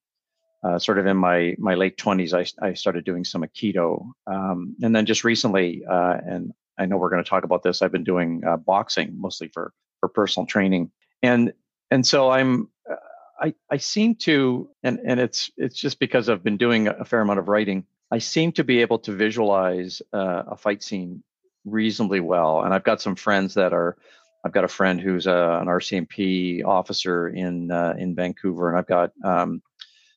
uh, 0.63 0.79
sort 0.79 0.99
of 0.99 1.07
in 1.07 1.17
my 1.17 1.55
my 1.59 1.75
late 1.75 1.97
20s, 1.97 2.35
I, 2.35 2.67
I 2.67 2.75
started 2.75 3.05
doing 3.05 3.25
some 3.25 3.43
Aikido. 3.43 4.11
Um, 4.27 4.77
and 4.83 4.95
then 4.95 5.07
just 5.07 5.25
recently, 5.25 5.85
uh, 5.89 6.19
and 6.25 6.53
I 6.79 6.87
know 6.87 6.99
we're 6.99 7.11
going 7.11 7.25
to 7.25 7.29
talk 7.29 7.45
about 7.45 7.63
this, 7.63 7.83
I've 7.83 7.93
been 7.93 8.05
doing 8.05 8.43
uh, 8.47 8.57
boxing 8.57 9.15
mostly 9.19 9.49
for 9.49 9.73
for 10.01 10.09
personal 10.09 10.47
training. 10.47 10.91
And 11.23 11.53
and 11.91 12.07
so 12.07 12.31
I'm 12.31 12.69
uh, 12.91 12.97
I 13.41 13.55
I 13.71 13.79
seem 13.79 14.17
to 14.17 14.69
and 14.83 15.01
and 15.05 15.19
it's 15.19 15.51
it's 15.57 15.79
just 15.79 15.99
because 15.99 16.29
I've 16.29 16.45
been 16.45 16.59
doing 16.59 16.89
a 16.89 17.05
fair 17.05 17.21
amount 17.21 17.39
of 17.39 17.49
writing. 17.49 17.87
I 18.11 18.19
seem 18.19 18.53
to 18.53 18.65
be 18.65 18.81
able 18.81 18.99
to 19.01 19.13
visualize 19.13 20.01
uh, 20.13 20.45
a 20.49 20.57
fight 20.57 20.83
scene 20.83 21.23
reasonably 21.65 22.21
well. 22.21 22.63
And 22.63 22.73
I've 22.73 22.85
got 22.85 23.01
some 23.01 23.17
friends 23.17 23.55
that 23.55 23.73
are 23.73 23.97
I've 24.45 24.53
got 24.53 24.65
a 24.65 24.69
friend 24.69 25.01
who's 25.01 25.27
a, 25.27 25.35
uh, 25.35 25.61
an 25.61 25.67
RCMP 25.67 26.65
officer 26.65 27.29
in 27.29 27.73
uh, 27.73 27.95
in 27.99 28.15
Vancouver, 28.15 28.69
and 28.69 28.79
I've 28.79 28.87
got 28.87 29.11
um, 29.25 29.61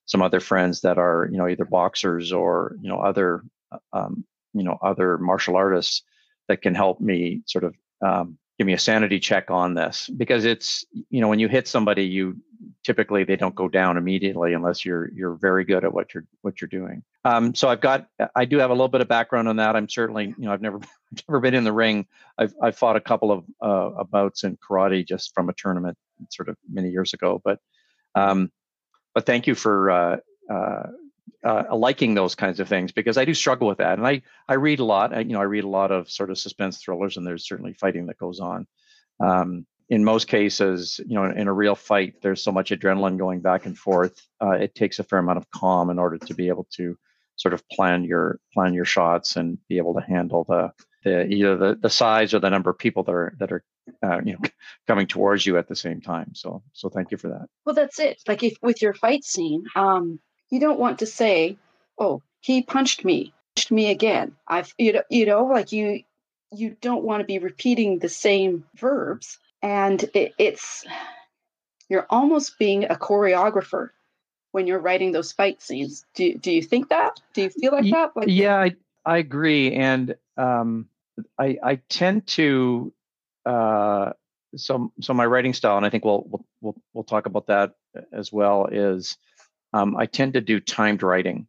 some 0.05 0.21
other 0.21 0.39
friends 0.39 0.81
that 0.81 0.99
are 0.99 1.27
you 1.31 1.37
know 1.37 1.47
either 1.47 1.65
boxers 1.65 2.31
or 2.31 2.75
you 2.79 2.89
know 2.89 2.99
other 2.99 3.43
um, 3.91 4.23
you 4.53 4.63
know 4.63 4.77
other 4.83 5.17
martial 5.17 5.55
artists 5.55 6.03
that 6.47 6.61
can 6.61 6.75
help 6.75 7.01
me 7.01 7.41
sort 7.47 7.63
of 7.63 7.75
um, 8.05 8.37
give 8.59 8.67
me 8.67 8.73
a 8.73 8.79
sanity 8.79 9.19
check 9.19 9.49
on 9.49 9.73
this. 9.73 10.09
Because 10.09 10.45
it's 10.45 10.85
you 11.09 11.21
know 11.21 11.29
when 11.29 11.39
you 11.39 11.47
hit 11.47 11.67
somebody 11.67 12.03
you 12.03 12.37
typically 12.83 13.23
they 13.23 13.37
don't 13.37 13.55
go 13.55 13.69
down 13.69 13.97
immediately 13.97 14.53
unless 14.53 14.85
you're 14.85 15.09
you're 15.13 15.35
very 15.35 15.63
good 15.63 15.83
at 15.83 15.93
what 15.93 16.13
you're 16.13 16.25
what 16.41 16.61
you're 16.61 16.67
doing. 16.67 17.01
Um, 17.25 17.55
so 17.55 17.69
i've 17.69 17.81
got 17.81 18.07
i 18.35 18.45
do 18.45 18.57
have 18.57 18.69
a 18.69 18.73
little 18.73 18.89
bit 18.89 19.01
of 19.01 19.07
background 19.07 19.47
on 19.47 19.55
that. 19.55 19.75
I'm 19.75 19.89
certainly 19.89 20.27
you 20.37 20.45
know 20.45 20.51
i've 20.51 20.61
never 20.61 20.79
never 21.27 21.39
been 21.39 21.55
in 21.55 21.63
the 21.63 21.73
ring. 21.73 22.05
I've 22.37 22.53
i've 22.61 22.77
fought 22.77 22.97
a 22.97 23.01
couple 23.01 23.31
of 23.31 23.45
uh, 23.61 24.03
bouts 24.03 24.43
in 24.43 24.57
karate 24.57 25.07
just 25.07 25.33
from 25.33 25.49
a 25.49 25.53
tournament 25.53 25.97
sort 26.29 26.49
of 26.49 26.57
many 26.69 26.89
years 26.89 27.13
ago 27.13 27.41
but 27.43 27.59
um, 28.15 28.51
but 29.15 29.25
thank 29.25 29.47
you 29.47 29.55
for 29.55 29.89
uh, 29.89 30.17
uh, 30.51 30.83
uh, 31.43 31.63
liking 31.75 32.13
those 32.13 32.35
kinds 32.35 32.59
of 32.59 32.67
things 32.67 32.91
because 32.91 33.17
I 33.17 33.25
do 33.25 33.33
struggle 33.33 33.67
with 33.67 33.79
that, 33.79 33.97
and 33.97 34.07
I 34.07 34.21
I 34.47 34.55
read 34.55 34.79
a 34.79 34.85
lot. 34.85 35.13
I, 35.13 35.19
you 35.19 35.33
know, 35.33 35.41
I 35.41 35.45
read 35.45 35.63
a 35.63 35.69
lot 35.69 35.91
of 35.91 36.09
sort 36.09 36.31
of 36.31 36.37
suspense 36.37 36.77
thrillers, 36.77 37.17
and 37.17 37.25
there's 37.25 37.47
certainly 37.47 37.73
fighting 37.73 38.07
that 38.07 38.17
goes 38.17 38.39
on. 38.39 38.67
Um, 39.19 39.65
in 39.89 40.03
most 40.03 40.27
cases, 40.27 40.99
you 41.05 41.15
know, 41.15 41.25
in 41.25 41.47
a 41.47 41.53
real 41.53 41.75
fight, 41.75 42.21
there's 42.21 42.43
so 42.43 42.51
much 42.51 42.69
adrenaline 42.69 43.17
going 43.17 43.41
back 43.41 43.65
and 43.65 43.77
forth. 43.77 44.21
Uh, 44.41 44.51
it 44.51 44.75
takes 44.75 44.99
a 44.99 45.03
fair 45.03 45.19
amount 45.19 45.39
of 45.39 45.49
calm 45.49 45.89
in 45.89 45.97
order 45.97 46.17
to 46.19 46.33
be 46.35 46.47
able 46.47 46.67
to 46.75 46.95
sort 47.39 47.53
of 47.53 47.67
plan 47.69 48.03
your 48.03 48.39
plan 48.53 48.73
your 48.73 48.85
shots 48.85 49.37
and 49.37 49.57
be 49.67 49.77
able 49.77 49.93
to 49.93 50.01
handle 50.01 50.43
the 50.43 50.71
the 51.03 51.25
either 51.27 51.55
the, 51.55 51.75
the 51.75 51.89
size 51.89 52.33
or 52.33 52.39
the 52.39 52.49
number 52.49 52.69
of 52.69 52.77
people 52.77 53.03
that 53.03 53.13
are 53.13 53.33
that 53.39 53.51
are 53.51 53.63
uh, 54.03 54.19
you 54.23 54.33
know 54.33 54.39
coming 54.87 55.07
towards 55.07 55.45
you 55.45 55.57
at 55.57 55.67
the 55.67 55.75
same 55.75 56.01
time 56.01 56.35
so 56.35 56.61
so 56.73 56.89
thank 56.89 57.11
you 57.11 57.17
for 57.17 57.29
that 57.29 57.47
well 57.65 57.73
that's 57.73 57.99
it 57.99 58.21
like 58.27 58.43
if 58.43 58.57
with 58.61 58.81
your 58.81 58.93
fight 58.93 59.23
scene 59.23 59.63
um 59.75 60.19
you 60.49 60.59
don't 60.59 60.79
want 60.79 60.99
to 60.99 61.05
say 61.05 61.57
oh 61.97 62.21
he 62.41 62.61
punched 62.61 63.03
me 63.05 63.33
punched 63.55 63.71
me 63.71 63.91
again. 63.91 64.35
I've 64.47 64.73
you 64.77 64.93
know 64.93 65.03
you 65.09 65.25
know 65.25 65.45
like 65.45 65.71
you 65.71 66.03
you 66.51 66.75
don't 66.81 67.03
want 67.03 67.21
to 67.21 67.25
be 67.25 67.39
repeating 67.39 67.99
the 67.99 68.09
same 68.09 68.65
verbs 68.75 69.37
and 69.61 70.03
it, 70.13 70.33
it's 70.37 70.85
you're 71.89 72.07
almost 72.09 72.57
being 72.57 72.85
a 72.85 72.95
choreographer 72.95 73.89
when 74.51 74.65
you're 74.65 74.79
writing 74.79 75.11
those 75.11 75.31
fight 75.31 75.61
scenes. 75.61 76.05
Do, 76.15 76.35
do 76.35 76.51
you 76.51 76.61
think 76.61 76.89
that? 76.89 77.19
Do 77.33 77.43
you 77.43 77.49
feel 77.49 77.71
like 77.71 77.91
that? 77.91 78.11
Like 78.15 78.27
yeah 78.29 78.57
I, 78.57 78.75
I 79.05 79.17
agree 79.17 79.73
and 79.73 80.15
um, 80.37 80.87
I, 81.37 81.57
I 81.61 81.75
tend 81.89 82.27
to 82.27 82.93
uh, 83.45 84.11
so 84.55 84.91
so 85.01 85.13
my 85.13 85.25
writing 85.25 85.53
style, 85.53 85.77
and 85.77 85.85
I 85.85 85.89
think 85.89 86.05
we'll 86.05 86.23
we'll 86.27 86.45
we'll, 86.61 86.75
we'll 86.93 87.03
talk 87.03 87.25
about 87.25 87.47
that 87.47 87.73
as 88.11 88.31
well. 88.31 88.67
Is 88.71 89.17
um, 89.73 89.95
I 89.97 90.05
tend 90.05 90.33
to 90.33 90.41
do 90.41 90.59
timed 90.59 91.03
writing, 91.03 91.47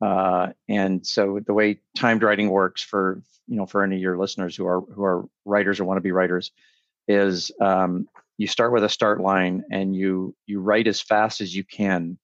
uh, 0.00 0.48
and 0.68 1.06
so 1.06 1.40
the 1.44 1.54
way 1.54 1.80
timed 1.96 2.22
writing 2.22 2.50
works 2.50 2.82
for 2.82 3.22
you 3.46 3.56
know 3.56 3.66
for 3.66 3.82
any 3.82 3.96
of 3.96 4.02
your 4.02 4.18
listeners 4.18 4.56
who 4.56 4.66
are 4.66 4.80
who 4.80 5.04
are 5.04 5.28
writers 5.44 5.80
or 5.80 5.84
want 5.84 5.98
to 5.98 6.02
be 6.02 6.12
writers 6.12 6.52
is 7.08 7.50
um, 7.60 8.08
you 8.38 8.46
start 8.46 8.72
with 8.72 8.84
a 8.84 8.88
start 8.88 9.20
line 9.20 9.64
and 9.70 9.94
you 9.94 10.34
you 10.46 10.60
write 10.60 10.86
as 10.86 11.00
fast 11.00 11.40
as 11.40 11.54
you 11.54 11.64
can 11.64 12.18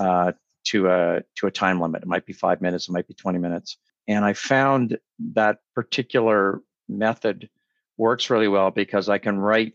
uh, 0.00 0.32
to 0.64 0.88
a 0.88 1.22
to 1.36 1.46
a 1.46 1.50
time 1.50 1.80
limit. 1.80 2.02
It 2.02 2.08
might 2.08 2.26
be 2.26 2.32
five 2.32 2.60
minutes, 2.60 2.88
it 2.88 2.92
might 2.92 3.08
be 3.08 3.14
twenty 3.14 3.38
minutes, 3.38 3.76
and 4.08 4.24
I 4.24 4.32
found 4.32 4.98
that 5.34 5.58
particular 5.74 6.62
method 6.88 7.48
works 7.96 8.30
really 8.30 8.48
well 8.48 8.70
because 8.70 9.08
I 9.08 9.18
can 9.18 9.38
write 9.38 9.74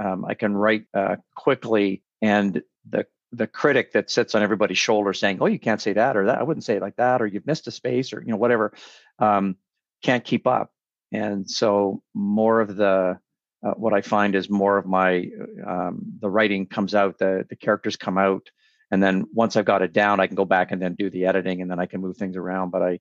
um, 0.00 0.24
I 0.24 0.34
can 0.34 0.56
write 0.56 0.84
uh, 0.94 1.16
quickly, 1.36 2.02
and 2.22 2.62
the 2.88 3.06
the 3.32 3.46
critic 3.46 3.92
that 3.92 4.10
sits 4.10 4.34
on 4.34 4.42
everybody's 4.42 4.78
shoulder 4.78 5.12
saying, 5.12 5.38
"Oh, 5.40 5.46
you 5.46 5.58
can't 5.58 5.80
say 5.80 5.92
that 5.92 6.16
or 6.16 6.26
that. 6.26 6.38
I 6.38 6.42
wouldn't 6.42 6.64
say 6.64 6.76
it 6.76 6.82
like 6.82 6.96
that, 6.96 7.20
or 7.20 7.26
you've 7.26 7.46
missed 7.46 7.66
a 7.66 7.70
space, 7.70 8.12
or 8.12 8.22
you 8.22 8.30
know 8.30 8.36
whatever," 8.36 8.72
um, 9.18 9.56
can't 10.02 10.24
keep 10.24 10.46
up. 10.46 10.72
And 11.12 11.50
so 11.50 12.02
more 12.14 12.60
of 12.60 12.76
the 12.76 13.18
uh, 13.64 13.72
what 13.72 13.92
I 13.92 14.02
find 14.02 14.34
is 14.34 14.48
more 14.48 14.78
of 14.78 14.86
my 14.86 15.28
um, 15.66 16.02
the 16.20 16.30
writing 16.30 16.66
comes 16.66 16.94
out, 16.94 17.18
the 17.18 17.44
the 17.48 17.56
characters 17.56 17.96
come 17.96 18.18
out, 18.18 18.50
and 18.90 19.02
then 19.02 19.26
once 19.32 19.56
I've 19.56 19.64
got 19.64 19.82
it 19.82 19.92
down, 19.92 20.20
I 20.20 20.26
can 20.26 20.36
go 20.36 20.44
back 20.44 20.72
and 20.72 20.80
then 20.80 20.94
do 20.94 21.10
the 21.10 21.26
editing, 21.26 21.60
and 21.60 21.70
then 21.70 21.80
I 21.80 21.86
can 21.86 22.00
move 22.00 22.16
things 22.16 22.36
around. 22.36 22.70
But 22.70 22.82
I 22.82 23.00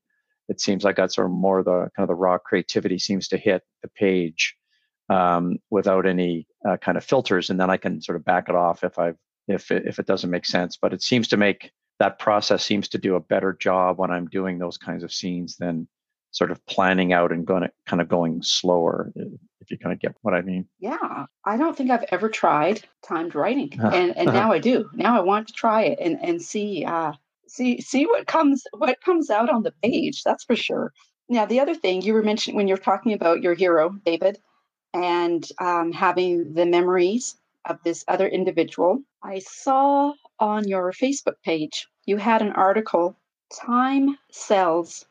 it 0.50 0.62
seems 0.62 0.84
like 0.84 0.96
that's 0.96 1.16
sort 1.16 1.28
of 1.28 1.34
more 1.34 1.64
the 1.64 1.90
kind 1.96 2.04
of 2.04 2.08
the 2.08 2.16
raw 2.16 2.38
creativity 2.38 3.00
seems 3.00 3.28
to 3.30 3.38
hit 3.38 3.64
the 3.82 3.90
page 3.90 4.56
um, 5.10 5.58
without 5.70 6.06
any 6.06 6.48
uh, 6.68 6.78
kind 6.78 6.98
of 6.98 7.04
filters, 7.04 7.50
and 7.50 7.60
then 7.60 7.70
I 7.70 7.78
can 7.78 8.02
sort 8.02 8.18
of 8.18 8.26
back 8.26 8.50
it 8.50 8.56
off 8.56 8.84
if 8.84 9.00
I 9.00 9.14
if 9.48 9.72
it, 9.72 9.86
if 9.86 10.00
it 10.00 10.06
doesn't 10.06 10.30
make 10.30 10.46
sense. 10.46 10.78
But 10.78 10.94
it 10.94 11.02
seems 11.02 11.28
to 11.30 11.38
make 11.38 11.72
that 12.00 12.20
process 12.20 12.64
seems 12.64 12.88
to 12.90 12.98
do 12.98 13.16
a 13.16 13.20
better 13.20 13.54
job 13.54 13.98
when 13.98 14.12
I'm 14.12 14.28
doing 14.28 14.60
those 14.60 14.78
kinds 14.78 15.04
of 15.04 15.14
scenes 15.14 15.58
than 15.58 15.88
sort 16.32 16.52
of 16.52 16.64
planning 16.68 17.14
out 17.14 17.32
and 17.32 17.46
going 17.46 17.68
kind 17.86 18.02
of 18.02 18.08
going 18.08 18.42
slower 18.44 19.12
if 19.16 19.72
you 19.72 19.78
kind 19.78 19.94
of 19.94 20.00
get 20.00 20.16
what 20.22 20.34
i 20.34 20.42
mean 20.42 20.68
yeah 20.80 21.26
i 21.46 21.58
don't 21.58 21.76
think 21.76 21.90
i've 21.90 22.06
ever 22.12 22.30
tried 22.30 22.82
timed 23.04 23.34
writing 23.34 23.72
and 23.94 24.16
and 24.16 24.28
now 24.28 24.52
i 24.52 24.60
do 24.60 24.90
now 24.94 25.18
i 25.18 25.22
want 25.22 25.48
to 25.48 25.54
try 25.54 25.84
it 25.84 25.98
and 26.00 26.20
and 26.22 26.42
see 26.42 26.86
uh 26.86 27.12
see 27.48 27.82
see 27.82 28.06
what 28.06 28.28
comes 28.28 28.64
what 28.74 29.02
comes 29.02 29.30
out 29.30 29.50
on 29.50 29.64
the 29.64 29.74
page 29.82 30.22
that's 30.24 30.44
for 30.44 30.56
sure 30.56 30.94
now 31.30 31.46
the 31.46 31.60
other 31.60 31.74
thing 31.74 32.02
you 32.02 32.14
were 32.14 32.24
mentioning 32.24 32.56
when 32.56 32.68
you're 32.68 32.78
talking 32.78 33.14
about 33.14 33.42
your 33.42 33.54
hero 33.54 33.90
david 34.06 34.38
and 34.94 35.50
um, 35.60 35.92
having 35.92 36.54
the 36.54 36.66
memories 36.66 37.36
of 37.68 37.80
this 37.84 38.04
other 38.08 38.28
individual 38.28 39.02
i 39.24 39.40
saw 39.40 40.14
on 40.40 40.68
your 40.68 40.92
facebook 40.92 41.36
page 41.44 41.88
you 42.06 42.18
had 42.18 42.42
an 42.42 42.52
article 42.54 43.16
time 43.54 44.18
cells 44.32 45.06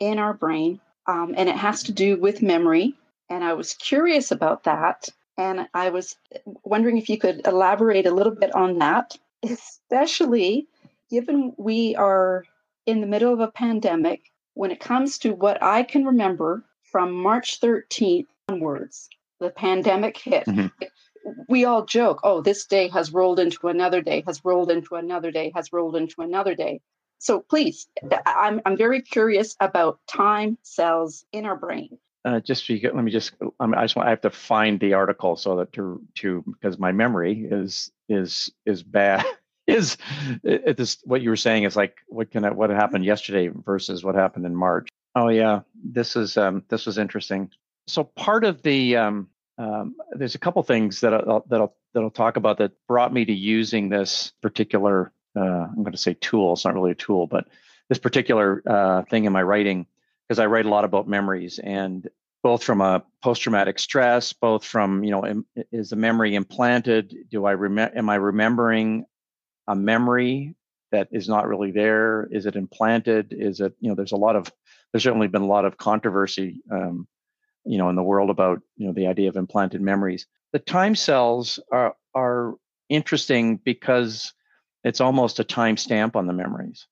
in 0.00 0.18
our 0.18 0.34
brain 0.34 0.80
um, 1.06 1.34
and 1.36 1.48
it 1.48 1.56
has 1.56 1.82
to 1.82 1.92
do 1.92 2.16
with 2.16 2.42
memory 2.42 2.94
and 3.28 3.44
i 3.44 3.52
was 3.52 3.74
curious 3.74 4.30
about 4.30 4.64
that 4.64 5.08
and 5.36 5.66
i 5.74 5.90
was 5.90 6.16
wondering 6.64 6.98
if 6.98 7.08
you 7.08 7.18
could 7.18 7.46
elaborate 7.46 8.06
a 8.06 8.14
little 8.14 8.34
bit 8.34 8.54
on 8.54 8.78
that 8.78 9.16
especially 9.42 10.66
given 11.10 11.52
we 11.58 11.94
are 11.96 12.44
in 12.86 13.00
the 13.00 13.06
middle 13.06 13.32
of 13.32 13.40
a 13.40 13.50
pandemic, 13.50 14.30
when 14.54 14.70
it 14.70 14.80
comes 14.80 15.18
to 15.18 15.34
what 15.34 15.62
I 15.62 15.82
can 15.82 16.04
remember 16.04 16.64
from 16.82 17.12
March 17.12 17.60
13th 17.60 18.26
onwards, 18.48 19.08
the 19.40 19.50
pandemic 19.50 20.16
hit. 20.16 20.46
Mm-hmm. 20.46 20.66
We 21.48 21.64
all 21.64 21.84
joke, 21.84 22.20
oh, 22.24 22.40
this 22.40 22.66
day 22.66 22.88
has 22.88 23.12
rolled 23.12 23.38
into 23.38 23.68
another 23.68 24.00
day, 24.00 24.22
has 24.26 24.44
rolled 24.44 24.70
into 24.70 24.96
another 24.96 25.30
day, 25.30 25.52
has 25.54 25.72
rolled 25.72 25.96
into 25.96 26.22
another 26.22 26.54
day. 26.54 26.80
So 27.18 27.40
please, 27.40 27.86
I'm, 28.26 28.60
I'm 28.66 28.76
very 28.76 29.00
curious 29.00 29.54
about 29.60 30.00
time 30.08 30.58
cells 30.62 31.24
in 31.32 31.44
our 31.44 31.56
brain. 31.56 31.98
Uh, 32.24 32.40
just 32.40 32.68
let 32.70 32.94
me 32.94 33.10
just 33.10 33.32
I 33.58 33.82
just 33.82 33.96
want 33.96 34.06
I 34.06 34.10
have 34.10 34.20
to 34.20 34.30
find 34.30 34.78
the 34.78 34.94
article 34.94 35.36
so 35.36 35.56
that 35.56 35.72
to 35.72 36.00
to 36.16 36.44
because 36.46 36.78
my 36.78 36.92
memory 36.92 37.48
is 37.50 37.90
is 38.08 38.48
is 38.64 38.84
bad 38.84 39.24
is 39.66 39.96
it, 40.44 40.76
this 40.76 40.98
what 41.04 41.20
you 41.20 41.30
were 41.30 41.36
saying 41.36 41.64
is 41.64 41.74
like 41.74 41.96
what 42.06 42.30
can 42.30 42.44
I, 42.44 42.50
what 42.50 42.70
happened 42.70 43.04
yesterday 43.04 43.50
versus 43.64 44.04
what 44.04 44.14
happened 44.14 44.46
in 44.46 44.54
March. 44.54 44.88
Oh 45.16 45.28
yeah, 45.28 45.60
this 45.74 46.14
is 46.14 46.36
um, 46.36 46.62
this 46.68 46.86
was 46.86 46.96
interesting. 46.96 47.50
So 47.88 48.04
part 48.04 48.44
of 48.44 48.62
the 48.62 48.96
um, 48.96 49.28
um, 49.58 49.96
there's 50.12 50.34
a 50.34 50.38
couple 50.38 50.62
things 50.62 51.00
that 51.00 51.12
I'll, 51.14 51.44
that 51.48 51.60
I'll 51.60 51.76
that 51.94 52.00
I'll 52.00 52.10
talk 52.10 52.36
about 52.36 52.58
that 52.58 52.72
brought 52.88 53.12
me 53.12 53.24
to 53.24 53.32
using 53.32 53.88
this 53.88 54.32
particular. 54.40 55.12
Uh, 55.36 55.66
I'm 55.68 55.82
going 55.82 55.92
to 55.92 55.98
say 55.98 56.14
tool. 56.14 56.54
It's 56.54 56.64
not 56.64 56.74
really 56.74 56.92
a 56.92 56.96
tool, 56.96 57.26
but 57.26 57.46
this 57.88 57.98
particular 57.98 58.62
uh, 58.66 59.02
thing 59.04 59.24
in 59.24 59.32
my 59.32 59.42
writing 59.42 59.86
because 60.28 60.38
I 60.38 60.46
write 60.46 60.66
a 60.66 60.70
lot 60.70 60.84
about 60.84 61.08
memories 61.08 61.58
and 61.58 62.08
both 62.42 62.64
from 62.64 62.80
a 62.80 63.04
post-traumatic 63.22 63.78
stress, 63.78 64.32
both 64.32 64.64
from 64.64 65.04
you 65.04 65.10
know, 65.10 65.44
is 65.70 65.90
the 65.90 65.96
memory 65.96 66.34
implanted? 66.34 67.14
Do 67.30 67.44
I 67.44 67.52
remember? 67.52 67.96
Am 67.96 68.08
I 68.08 68.16
remembering 68.16 69.06
a 69.68 69.76
memory 69.76 70.54
that 70.90 71.08
is 71.12 71.28
not 71.28 71.46
really 71.46 71.70
there? 71.70 72.28
Is 72.30 72.46
it 72.46 72.56
implanted? 72.56 73.32
Is 73.32 73.60
it 73.60 73.74
you 73.80 73.88
know? 73.88 73.94
There's 73.94 74.12
a 74.12 74.16
lot 74.16 74.36
of 74.36 74.50
there's 74.92 75.04
certainly 75.04 75.28
been 75.28 75.42
a 75.42 75.46
lot 75.46 75.64
of 75.64 75.76
controversy, 75.76 76.62
um, 76.70 77.06
you 77.64 77.78
know, 77.78 77.88
in 77.88 77.96
the 77.96 78.02
world 78.02 78.30
about 78.30 78.60
you 78.76 78.86
know 78.86 78.92
the 78.92 79.06
idea 79.06 79.28
of 79.28 79.36
implanted 79.36 79.80
memories. 79.80 80.26
The 80.52 80.58
time 80.58 80.94
cells 80.94 81.58
are 81.70 81.94
are 82.14 82.54
interesting 82.88 83.56
because 83.56 84.32
it's 84.84 85.00
almost 85.00 85.40
a 85.40 85.44
time 85.44 85.76
stamp 85.76 86.16
on 86.16 86.26
the 86.26 86.32
memories. 86.32 86.86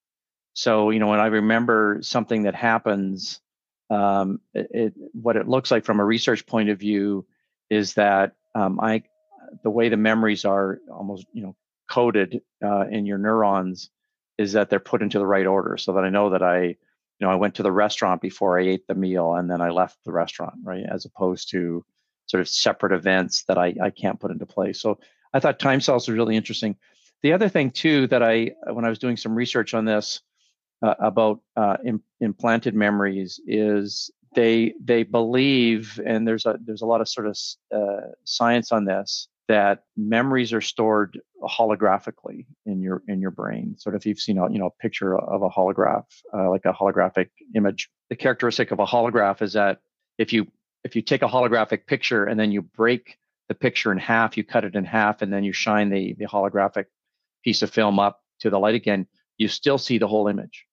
So 0.55 0.91
you 0.91 0.99
know, 0.99 1.09
when 1.09 1.21
I 1.21 1.27
remember 1.27 1.99
something 2.03 2.45
that 2.45 2.55
happens 2.55 3.41
um, 3.91 4.41
it, 4.55 4.95
what 5.13 5.37
it 5.37 5.49
looks 5.49 5.71
like 5.71 5.85
from 5.85 6.01
a 6.01 6.05
research 6.05 6.47
point 6.47 6.71
of 6.71 6.79
view 6.79 7.27
is 7.69 7.95
that 7.95 8.33
um, 8.55 8.79
I, 8.81 9.03
the 9.65 9.71
way 9.71 9.89
the 9.89 9.97
memories 9.97 10.45
are 10.45 10.79
almost 10.91 11.27
you 11.33 11.43
know 11.43 11.57
coded 11.91 12.41
uh, 12.65 12.87
in 12.87 13.05
your 13.05 13.19
neurons 13.19 13.91
is 14.39 14.53
that 14.53 14.71
they're 14.71 14.81
put 14.81 15.03
into 15.03 15.19
the 15.19 15.27
right 15.27 15.47
order, 15.47 15.77
so 15.77 15.93
that 15.95 16.05
I 16.05 16.11
know 16.11 16.31
that 16.31 16.43
I, 16.43 16.77
you 17.21 17.27
know, 17.27 17.33
I 17.33 17.37
went 17.37 17.55
to 17.57 17.63
the 17.63 17.73
restaurant 17.73 18.23
before 18.23 18.59
I 18.59 18.65
ate 18.65 18.87
the 18.87 18.95
meal 18.95 19.35
and 19.35 19.51
then 19.51 19.61
I 19.61 19.71
left 19.71 19.99
the 20.05 20.13
restaurant, 20.13 20.55
right? 20.63 20.85
As 20.91 21.05
opposed 21.05 21.51
to 21.51 21.85
sort 22.27 22.41
of 22.41 22.49
separate 22.49 22.93
events 22.93 23.45
that 23.45 23.59
I, 23.59 23.75
I 23.83 23.91
can't 23.91 24.19
put 24.19 24.31
into 24.31 24.47
place. 24.47 24.81
So 24.81 24.99
I 25.35 25.41
thought 25.41 25.59
time 25.59 25.81
cells 25.81 26.09
was 26.09 26.17
really 26.17 26.37
interesting. 26.37 26.77
The 27.23 27.33
other 27.35 27.49
thing 27.49 27.71
too 27.71 28.07
that 28.07 28.23
I, 28.23 28.53
when 28.73 28.85
I 28.85 28.89
was 28.89 28.99
doing 28.99 29.19
some 29.19 29.35
research 29.35 29.75
on 29.75 29.85
this, 29.85 30.21
uh, 30.83 30.95
about 30.99 31.41
uh, 31.57 31.77
Im- 31.85 32.03
implanted 32.21 32.75
memories 32.75 33.39
is 33.47 34.11
they 34.35 34.73
they 34.83 35.03
believe, 35.03 36.01
and 36.07 36.27
there's 36.27 36.47
a 36.47 36.59
there's 36.65 36.83
a 36.83 36.87
lot 36.87 37.01
of 37.03 37.09
sort 37.09 37.27
of 37.27 37.39
uh, 37.75 38.09
science 38.25 38.73
on 38.73 38.85
this 38.85 39.29
that 39.51 39.83
memories 39.97 40.53
are 40.53 40.61
stored 40.61 41.19
holographically 41.43 42.47
in 42.67 42.81
your 42.81 43.03
in 43.09 43.21
your 43.21 43.33
brain. 43.33 43.75
Sort 43.79 43.97
of, 43.97 44.03
if 44.03 44.07
you've 44.07 44.21
seen 44.21 44.39
a 44.39 44.49
you 44.51 44.61
know 44.61 44.67
a 44.67 44.83
picture 44.83 45.19
of 45.19 45.43
a 45.43 45.49
holograph, 45.49 46.05
uh, 46.33 46.49
like 46.49 46.65
a 46.67 46.73
holographic 46.73 47.31
image. 47.57 47.91
The 48.11 48.17
characteristic 48.17 48.71
of 48.71 48.79
a 48.79 48.87
holograph 48.87 49.43
is 49.43 49.55
that 49.55 49.81
if 50.19 50.33
you 50.33 50.47
if 50.85 50.95
you 50.95 51.03
take 51.03 51.23
a 51.23 51.29
holographic 51.29 51.85
picture 51.87 52.25
and 52.25 52.39
then 52.39 52.53
you 52.53 52.63
break 52.63 53.19
the 53.49 53.57
picture 53.57 53.91
in 53.91 53.99
half, 53.99 54.37
you 54.37 54.45
cut 54.45 54.65
it 54.65 54.77
in 54.77 54.85
half, 54.85 55.21
and 55.21 55.33
then 55.33 55.43
you 55.43 55.53
shine 55.53 55.91
the 55.91 56.15
the 56.17 56.27
holographic 56.27 56.85
piece 57.43 57.63
of 57.63 57.71
film 57.71 57.99
up 57.99 58.21
to 58.39 58.51
the 58.51 58.59
light 58.59 58.77
again, 58.77 59.09
you 59.37 59.49
still 59.49 59.79
see 59.79 59.99
the 59.99 60.07
whole 60.07 60.29
image 60.29 60.65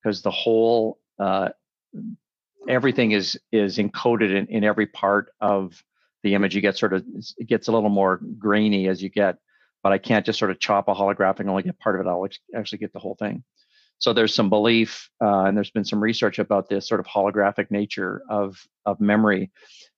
because 0.00 0.22
the 0.22 0.30
whole 0.30 1.00
uh, 1.18 1.48
everything 2.68 3.10
is 3.10 3.40
is 3.50 3.78
encoded 3.78 4.30
in, 4.36 4.46
in 4.46 4.62
every 4.62 4.86
part 4.86 5.32
of 5.40 5.82
the 6.28 6.34
image. 6.34 6.54
You 6.54 6.60
get 6.60 6.76
sort 6.76 6.92
of 6.92 7.04
it 7.38 7.46
gets 7.46 7.68
a 7.68 7.72
little 7.72 7.90
more 7.90 8.20
grainy 8.38 8.88
as 8.88 9.02
you 9.02 9.08
get, 9.08 9.38
but 9.82 9.92
I 9.92 9.98
can't 9.98 10.26
just 10.26 10.38
sort 10.38 10.50
of 10.50 10.60
chop 10.60 10.88
a 10.88 10.94
holographic 10.94 11.40
and 11.40 11.50
only 11.50 11.62
get 11.62 11.78
part 11.78 11.98
of 11.98 12.06
it. 12.06 12.08
I'll 12.08 12.26
actually 12.56 12.78
get 12.78 12.92
the 12.92 12.98
whole 12.98 13.16
thing. 13.16 13.44
So 14.00 14.12
there's 14.12 14.34
some 14.34 14.48
belief, 14.48 15.10
uh, 15.20 15.44
and 15.44 15.56
there's 15.56 15.72
been 15.72 15.84
some 15.84 16.00
research 16.00 16.38
about 16.38 16.68
this 16.68 16.86
sort 16.86 17.00
of 17.00 17.06
holographic 17.06 17.70
nature 17.70 18.22
of 18.28 18.56
of 18.86 19.00
memory. 19.00 19.50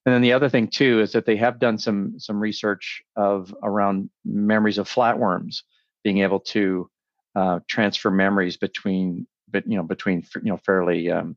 And 0.07 0.15
then 0.15 0.23
the 0.23 0.33
other 0.33 0.49
thing 0.49 0.69
too 0.69 1.01
is 1.01 1.13
that 1.13 1.27
they 1.27 1.37
have 1.37 1.59
done 1.59 1.77
some 1.79 2.19
some 2.19 2.41
research 2.41 3.03
of 3.17 3.55
around 3.63 4.09
memories 4.25 4.79
of 4.79 4.89
flatworms 4.89 5.63
being 6.03 6.19
able 6.19 6.41
to 6.41 6.89
uh, 7.35 7.61
transfer 7.69 8.11
memories 8.11 8.57
between 8.57 9.27
but 9.53 9.67
you 9.67 9.77
know 9.77 9.83
between 9.83 10.25
you 10.43 10.51
know 10.51 10.57
fairly 10.59 11.11
um, 11.11 11.37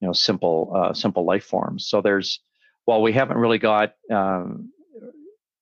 you 0.00 0.06
know 0.06 0.12
simple 0.12 0.72
uh, 0.74 0.92
simple 0.94 1.24
life 1.24 1.44
forms. 1.44 1.86
So 1.88 2.00
there's 2.00 2.40
while 2.90 3.02
we 3.02 3.12
haven't 3.12 3.38
really 3.38 3.58
got 3.58 3.94
um, 4.10 4.72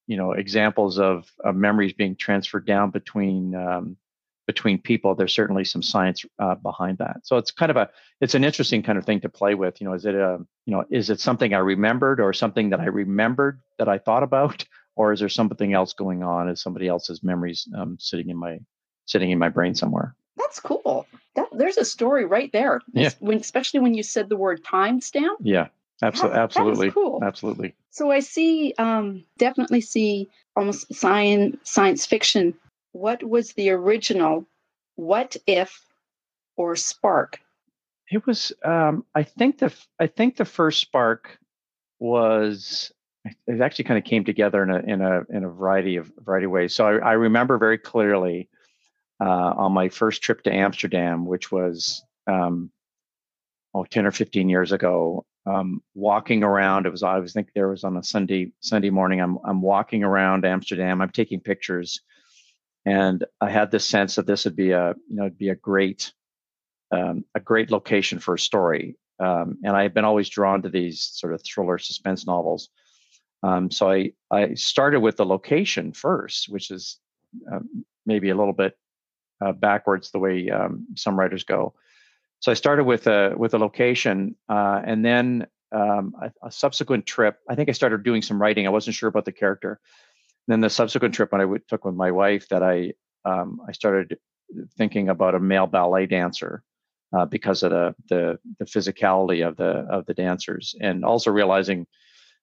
you 0.07 0.17
know 0.17 0.33
examples 0.33 0.99
of, 0.99 1.31
of, 1.45 1.55
memories 1.55 1.93
being 1.93 2.17
transferred 2.17 2.64
down 2.64 2.91
between 2.91 3.55
um, 3.55 3.99
between 4.47 4.81
people, 4.81 5.14
there's 5.14 5.35
certainly 5.35 5.62
some 5.62 5.83
science 5.83 6.25
uh, 6.38 6.55
behind 6.55 6.97
that. 6.97 7.19
So 7.25 7.37
it's 7.37 7.51
kind 7.51 7.71
of 7.71 7.77
a 7.77 7.91
it's 8.23 8.35
an 8.35 8.45
interesting 8.45 8.83
kind 8.83 8.97
of 8.97 9.05
thing 9.05 9.21
to 9.21 9.29
play 9.29 9.55
with. 9.55 9.79
You 9.79 9.88
know, 9.88 9.93
is 9.93 10.07
it 10.07 10.14
a 10.14 10.38
you 10.64 10.73
know 10.73 10.87
is 10.88 11.11
it 11.11 11.21
something 11.21 11.53
I 11.53 11.59
remembered 11.59 12.19
or 12.19 12.33
something 12.33 12.71
that 12.71 12.81
I 12.81 12.87
remembered 12.87 13.61
that 13.77 13.91
I 13.91 13.99
thought 13.99 14.23
about, 14.23 14.64
or 14.97 15.12
is 15.12 15.21
there 15.21 15.29
something 15.29 15.75
else 15.75 15.93
going 15.93 16.23
on? 16.23 16.49
Is 16.49 16.62
somebody 16.62 16.88
else's 16.88 17.23
memories 17.23 17.69
um, 17.77 17.99
sitting 18.01 18.31
in 18.31 18.38
my 18.38 18.59
sitting 19.05 19.31
in 19.31 19.38
my 19.38 19.51
brain 19.51 19.75
somewhere? 19.75 20.14
That's 20.38 20.61
cool. 20.61 21.07
That, 21.35 21.49
there's 21.53 21.77
a 21.77 21.85
story 21.85 22.25
right 22.25 22.51
there. 22.53 22.81
Yeah. 22.95 23.11
When, 23.21 23.37
especially 23.37 23.81
when 23.81 23.93
you 23.93 24.03
said 24.03 24.31
the 24.31 24.37
word 24.37 24.64
timestamp. 24.64 25.37
Yeah. 25.43 25.69
Absolutely. 26.02 26.38
Absolutely. 26.38 26.90
cool. 26.90 27.20
Absolutely. 27.22 27.74
So 27.90 28.11
I 28.11 28.20
see, 28.20 28.74
um, 28.78 29.24
definitely 29.37 29.80
see 29.80 30.28
almost 30.54 30.94
science 30.94 31.56
science 31.64 32.06
fiction. 32.06 32.54
What 32.92 33.22
was 33.22 33.52
the 33.52 33.70
original? 33.70 34.46
What 34.96 35.37
if, 35.46 35.84
or 36.56 36.76
spark? 36.76 37.40
It 38.11 38.26
was. 38.26 38.52
Um, 38.64 39.04
I 39.14 39.22
think 39.22 39.58
the. 39.58 39.72
I 39.98 40.06
think 40.06 40.37
the 40.37 40.44
first 40.44 40.80
spark 40.80 41.38
was. 41.98 42.92
It 43.46 43.61
actually 43.61 43.84
kind 43.84 43.98
of 43.98 44.04
came 44.04 44.24
together 44.24 44.62
in 44.62 44.70
a 44.70 44.78
in 44.78 45.00
a 45.02 45.22
in 45.28 45.44
a 45.44 45.48
variety 45.48 45.96
of 45.96 46.11
variety 46.18 46.46
of 46.46 46.52
ways. 46.52 46.74
So 46.74 46.87
I, 46.87 46.96
I 46.98 47.12
remember 47.14 47.58
very 47.58 47.76
clearly 47.76 48.48
uh, 49.20 49.52
on 49.56 49.72
my 49.72 49.88
first 49.88 50.22
trip 50.22 50.42
to 50.44 50.52
Amsterdam, 50.54 51.26
which 51.26 51.50
was 51.50 52.02
um, 52.26 52.70
oh, 53.74 53.84
10 53.84 54.06
or 54.06 54.11
15 54.11 54.48
years 54.48 54.72
ago, 54.72 55.24
um, 55.48 55.82
walking 55.94 56.42
around. 56.42 56.87
It 56.87 56.90
was 56.90 57.02
I 57.02 57.18
was 57.18 57.32
think 57.32 57.48
there 57.54 57.68
was 57.68 57.84
on 57.84 57.96
a 57.96 58.02
Sunday 58.02 58.52
Sunday 58.61 58.90
morning. 58.90 59.20
I'm 59.20 59.38
I'm 59.44 59.62
walking 59.62 60.04
around 60.04 60.44
Amsterdam. 60.44 61.00
I'm 61.00 61.11
taking 61.11 61.40
pictures, 61.40 62.00
and 62.84 63.24
I 63.40 63.50
had 63.50 63.70
this 63.70 63.84
sense 63.84 64.16
that 64.16 64.26
this 64.26 64.44
would 64.44 64.56
be 64.56 64.72
a 64.72 64.94
you 65.08 65.16
know 65.16 65.24
it'd 65.26 65.38
be 65.38 65.48
a 65.48 65.54
great 65.54 66.12
um, 66.90 67.24
a 67.34 67.40
great 67.40 67.70
location 67.70 68.18
for 68.18 68.34
a 68.34 68.38
story. 68.38 68.96
Um, 69.20 69.58
and 69.64 69.76
I've 69.76 69.94
been 69.94 70.04
always 70.04 70.28
drawn 70.28 70.62
to 70.62 70.68
these 70.68 71.02
sort 71.02 71.34
of 71.34 71.42
thriller 71.42 71.78
suspense 71.78 72.26
novels. 72.26 72.68
Um, 73.42 73.70
so 73.70 73.90
I 73.90 74.12
I 74.30 74.54
started 74.54 75.00
with 75.00 75.16
the 75.16 75.26
location 75.26 75.92
first, 75.92 76.48
which 76.48 76.70
is 76.70 76.98
um, 77.50 77.84
maybe 78.04 78.30
a 78.30 78.37
little 78.37 78.52
bit 78.52 78.76
uh, 79.44 79.52
backwards 79.52 80.11
the 80.11 80.18
way 80.18 80.50
um, 80.50 80.87
some 80.94 81.18
writers 81.18 81.44
go. 81.44 81.74
So 82.40 82.53
I 82.53 82.55
started 82.55 82.85
with 82.85 83.07
a 83.07 83.35
with 83.37 83.55
a 83.55 83.59
location, 83.59 84.37
uh, 84.48 84.81
and 84.85 85.05
then 85.05 85.46
um, 85.72 86.14
a, 86.20 86.46
a, 86.46 86.51
subsequent 86.51 87.05
trip. 87.05 87.38
I 87.48 87.55
think 87.55 87.68
I 87.68 87.72
started 87.72 88.03
doing 88.03 88.22
some 88.22 88.40
writing. 88.40 88.66
I 88.66 88.70
wasn't 88.70 88.96
sure 88.96 89.09
about 89.09 89.24
the 89.24 89.33
character. 89.33 89.81
And 90.46 90.53
then 90.53 90.61
the 90.61 90.70
subsequent 90.70 91.14
trip 91.14 91.33
when 91.33 91.40
I 91.40 91.44
w- 91.44 91.62
took 91.68 91.85
with 91.85 91.94
my 91.94 92.11
wife, 92.11 92.48
that 92.48 92.62
I 92.62 92.92
um, 93.24 93.61
I 93.68 93.72
started 93.72 94.18
thinking 94.77 95.09
about 95.09 95.35
a 95.35 95.40
male 95.40 95.66
ballet 95.66 96.07
dancer 96.07 96.62
uh, 97.12 97.27
because 97.27 97.62
of 97.62 97.70
the, 97.70 97.94
the 98.09 98.38
the 98.59 98.64
physicality 98.64 99.46
of 99.46 99.57
the 99.57 99.87
of 99.90 100.07
the 100.07 100.14
dancers, 100.14 100.74
and 100.81 101.05
also 101.05 101.31
realizing 101.31 101.87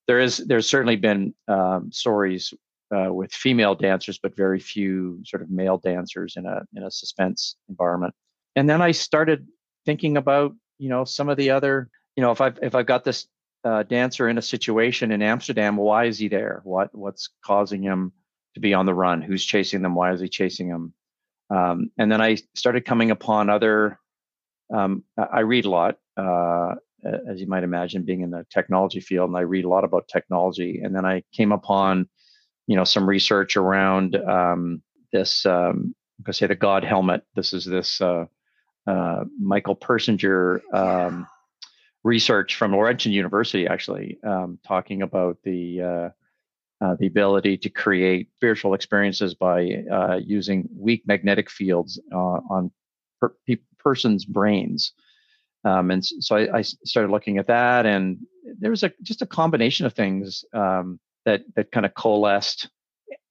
there 0.07 0.19
is 0.19 0.37
there's 0.37 0.69
certainly 0.69 0.97
been 0.97 1.33
um, 1.47 1.91
stories 1.91 2.53
uh, 2.95 3.11
with 3.11 3.33
female 3.33 3.75
dancers, 3.75 4.19
but 4.21 4.35
very 4.35 4.59
few 4.59 5.19
sort 5.25 5.41
of 5.41 5.49
male 5.49 5.77
dancers 5.77 6.35
in 6.35 6.45
a 6.45 6.61
in 6.75 6.83
a 6.83 6.91
suspense 6.91 7.55
environment. 7.69 8.13
And 8.55 8.69
then 8.69 8.81
I 8.81 8.91
started 8.91 9.47
thinking 9.85 10.17
about 10.17 10.53
you 10.77 10.89
know 10.89 11.05
some 11.05 11.29
of 11.29 11.37
the 11.37 11.51
other 11.51 11.89
you 12.15 12.21
know 12.21 12.31
if 12.31 12.41
I've 12.41 12.59
if 12.61 12.75
I've 12.75 12.85
got 12.85 13.03
this 13.03 13.27
uh, 13.63 13.83
dancer 13.83 14.29
in 14.29 14.37
a 14.37 14.43
situation 14.43 15.11
in 15.11 15.21
Amsterdam, 15.21 15.75
why 15.75 16.05
is 16.05 16.19
he 16.19 16.27
there? 16.27 16.61
What 16.63 16.93
what's 16.93 17.29
causing 17.43 17.81
him 17.81 18.13
to 18.53 18.59
be 18.59 18.73
on 18.73 18.85
the 18.85 18.93
run? 18.93 19.21
Who's 19.21 19.43
chasing 19.43 19.81
them? 19.81 19.95
Why 19.95 20.13
is 20.13 20.21
he 20.21 20.29
chasing 20.29 20.69
them? 20.69 20.93
Um, 21.49 21.91
and 21.97 22.11
then 22.11 22.21
I 22.21 22.37
started 22.53 22.85
coming 22.85 23.11
upon 23.11 23.49
other. 23.49 23.99
Um, 24.73 25.03
I 25.17 25.41
read 25.41 25.65
a 25.65 25.69
lot, 25.69 25.97
uh, 26.17 26.75
as 27.27 27.39
you 27.39 27.47
might 27.47 27.63
imagine, 27.63 28.03
being 28.03 28.21
in 28.21 28.31
the 28.31 28.45
technology 28.51 28.99
field, 28.99 29.29
and 29.29 29.37
I 29.37 29.41
read 29.41 29.65
a 29.65 29.69
lot 29.69 29.83
about 29.83 30.07
technology. 30.07 30.81
And 30.83 30.95
then 30.95 31.05
I 31.05 31.23
came 31.33 31.51
upon 31.51 32.07
you 32.67 32.75
know 32.75 32.83
some 32.83 33.07
research 33.07 33.57
around 33.57 34.15
um, 34.15 34.81
this. 35.11 35.45
Um, 35.45 35.95
I'm 36.25 36.33
say 36.33 36.47
the 36.47 36.55
God 36.55 36.83
helmet. 36.83 37.23
This 37.35 37.53
is 37.53 37.65
this 37.65 37.99
uh, 37.99 38.25
uh, 38.87 39.25
Michael 39.39 39.75
Persinger 39.75 40.61
um, 40.73 41.27
research 42.03 42.55
from 42.55 42.71
Laurentian 42.71 43.11
University, 43.11 43.67
actually, 43.67 44.19
um, 44.23 44.59
talking 44.65 45.01
about 45.01 45.37
the 45.43 45.81
uh, 45.81 46.09
uh, 46.85 46.95
the 46.99 47.07
ability 47.07 47.57
to 47.57 47.69
create 47.69 48.29
spiritual 48.35 48.73
experiences 48.73 49.33
by 49.33 49.83
uh, 49.91 50.19
using 50.23 50.69
weak 50.75 51.03
magnetic 51.07 51.49
fields 51.49 51.99
uh, 52.13 52.39
on 52.49 52.71
per- 53.19 53.33
pe- 53.47 53.57
persons' 53.79 54.25
brains. 54.25 54.93
Um, 55.63 55.89
and 55.89 56.05
so 56.05 56.35
I, 56.35 56.59
I, 56.59 56.61
started 56.61 57.11
looking 57.11 57.39
at 57.39 57.47
that, 57.47 57.87
and 57.87 58.19
there 58.59 58.69
was 58.69 58.83
a 58.83 58.91
just 59.01 59.23
a 59.23 59.25
combination 59.25 59.87
of 59.87 59.93
things 59.93 60.45
um, 60.53 60.99
that 61.25 61.41
that 61.55 61.71
kind 61.71 61.87
of 61.87 61.95
coalesced. 61.95 62.69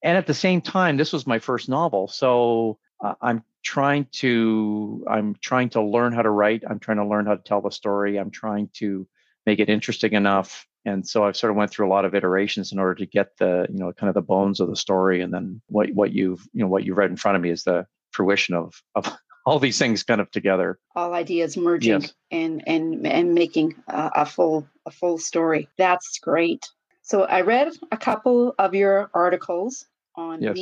And 0.03 0.19
at 0.19 0.27
the 0.27 0.35
same 0.35 0.61
time, 0.61 0.97
this 0.97 1.13
was 1.13 1.27
my 1.27 1.39
first 1.39 1.69
novel, 1.69 2.09
so 2.09 2.79
I'm 3.21 3.45
trying 3.65 4.07
to 4.13 5.05
I'm 5.11 5.35
trying 5.41 5.71
to 5.71 5.83
learn 5.83 6.13
how 6.13 6.23
to 6.23 6.31
write. 6.31 6.63
I'm 6.69 6.79
trying 6.79 6.99
to 6.99 7.07
learn 7.07 7.27
how 7.27 7.35
to 7.35 7.43
tell 7.43 7.61
the 7.61 7.71
story. 7.71 8.19
I'm 8.19 8.31
trying 8.31 8.69
to 8.75 9.07
make 9.47 9.59
it 9.59 9.69
interesting 9.69 10.13
enough. 10.13 10.67
And 10.85 11.07
so 11.09 11.25
I've 11.25 11.37
sort 11.37 11.51
of 11.51 11.57
went 11.57 11.71
through 11.71 11.89
a 11.89 11.95
lot 11.95 12.05
of 12.05 12.15
iterations 12.15 12.71
in 12.71 12.79
order 12.79 12.95
to 12.97 13.07
get 13.07 13.37
the 13.39 13.67
you 13.71 13.79
know 13.79 13.93
kind 13.93 14.09
of 14.09 14.15
the 14.15 14.23
bones 14.23 14.61
of 14.61 14.69
the 14.69 14.77
story, 14.77 15.23
and 15.23 15.33
then 15.33 15.61
what 15.67 15.91
what 15.93 16.13
you've 16.13 16.47
you 16.53 16.61
know 16.61 16.69
what 16.69 16.85
you've 16.85 16.99
read 16.99 17.11
in 17.11 17.17
front 17.17 17.37
of 17.37 17.43
me 17.43 17.51
is 17.51 17.65
the 17.65 17.87
fruition 18.13 18.55
of 18.55 18.75
of 18.95 19.11
all 19.47 19.59
these 19.59 19.79
things 19.79 20.03
kind 20.03 20.21
of 20.21 20.31
together 20.31 20.79
all 20.97 21.13
ideas 21.13 21.57
merging 21.57 22.01
yes. 22.01 22.15
and 22.31 22.63
and 22.67 23.07
and 23.07 23.35
making 23.35 23.75
a, 23.89 24.11
a 24.17 24.27
full 24.27 24.67
a 24.87 24.91
full 24.91 25.19
story 25.19 25.69
that's 25.77 26.19
great 26.19 26.65
so 27.03 27.25
i 27.25 27.43
read 27.43 27.71
a 27.93 27.97
couple 27.97 28.55
of 28.59 28.75
your 28.75 29.11
articles 29.13 29.85
on 30.17 30.41
yes. 30.41 30.55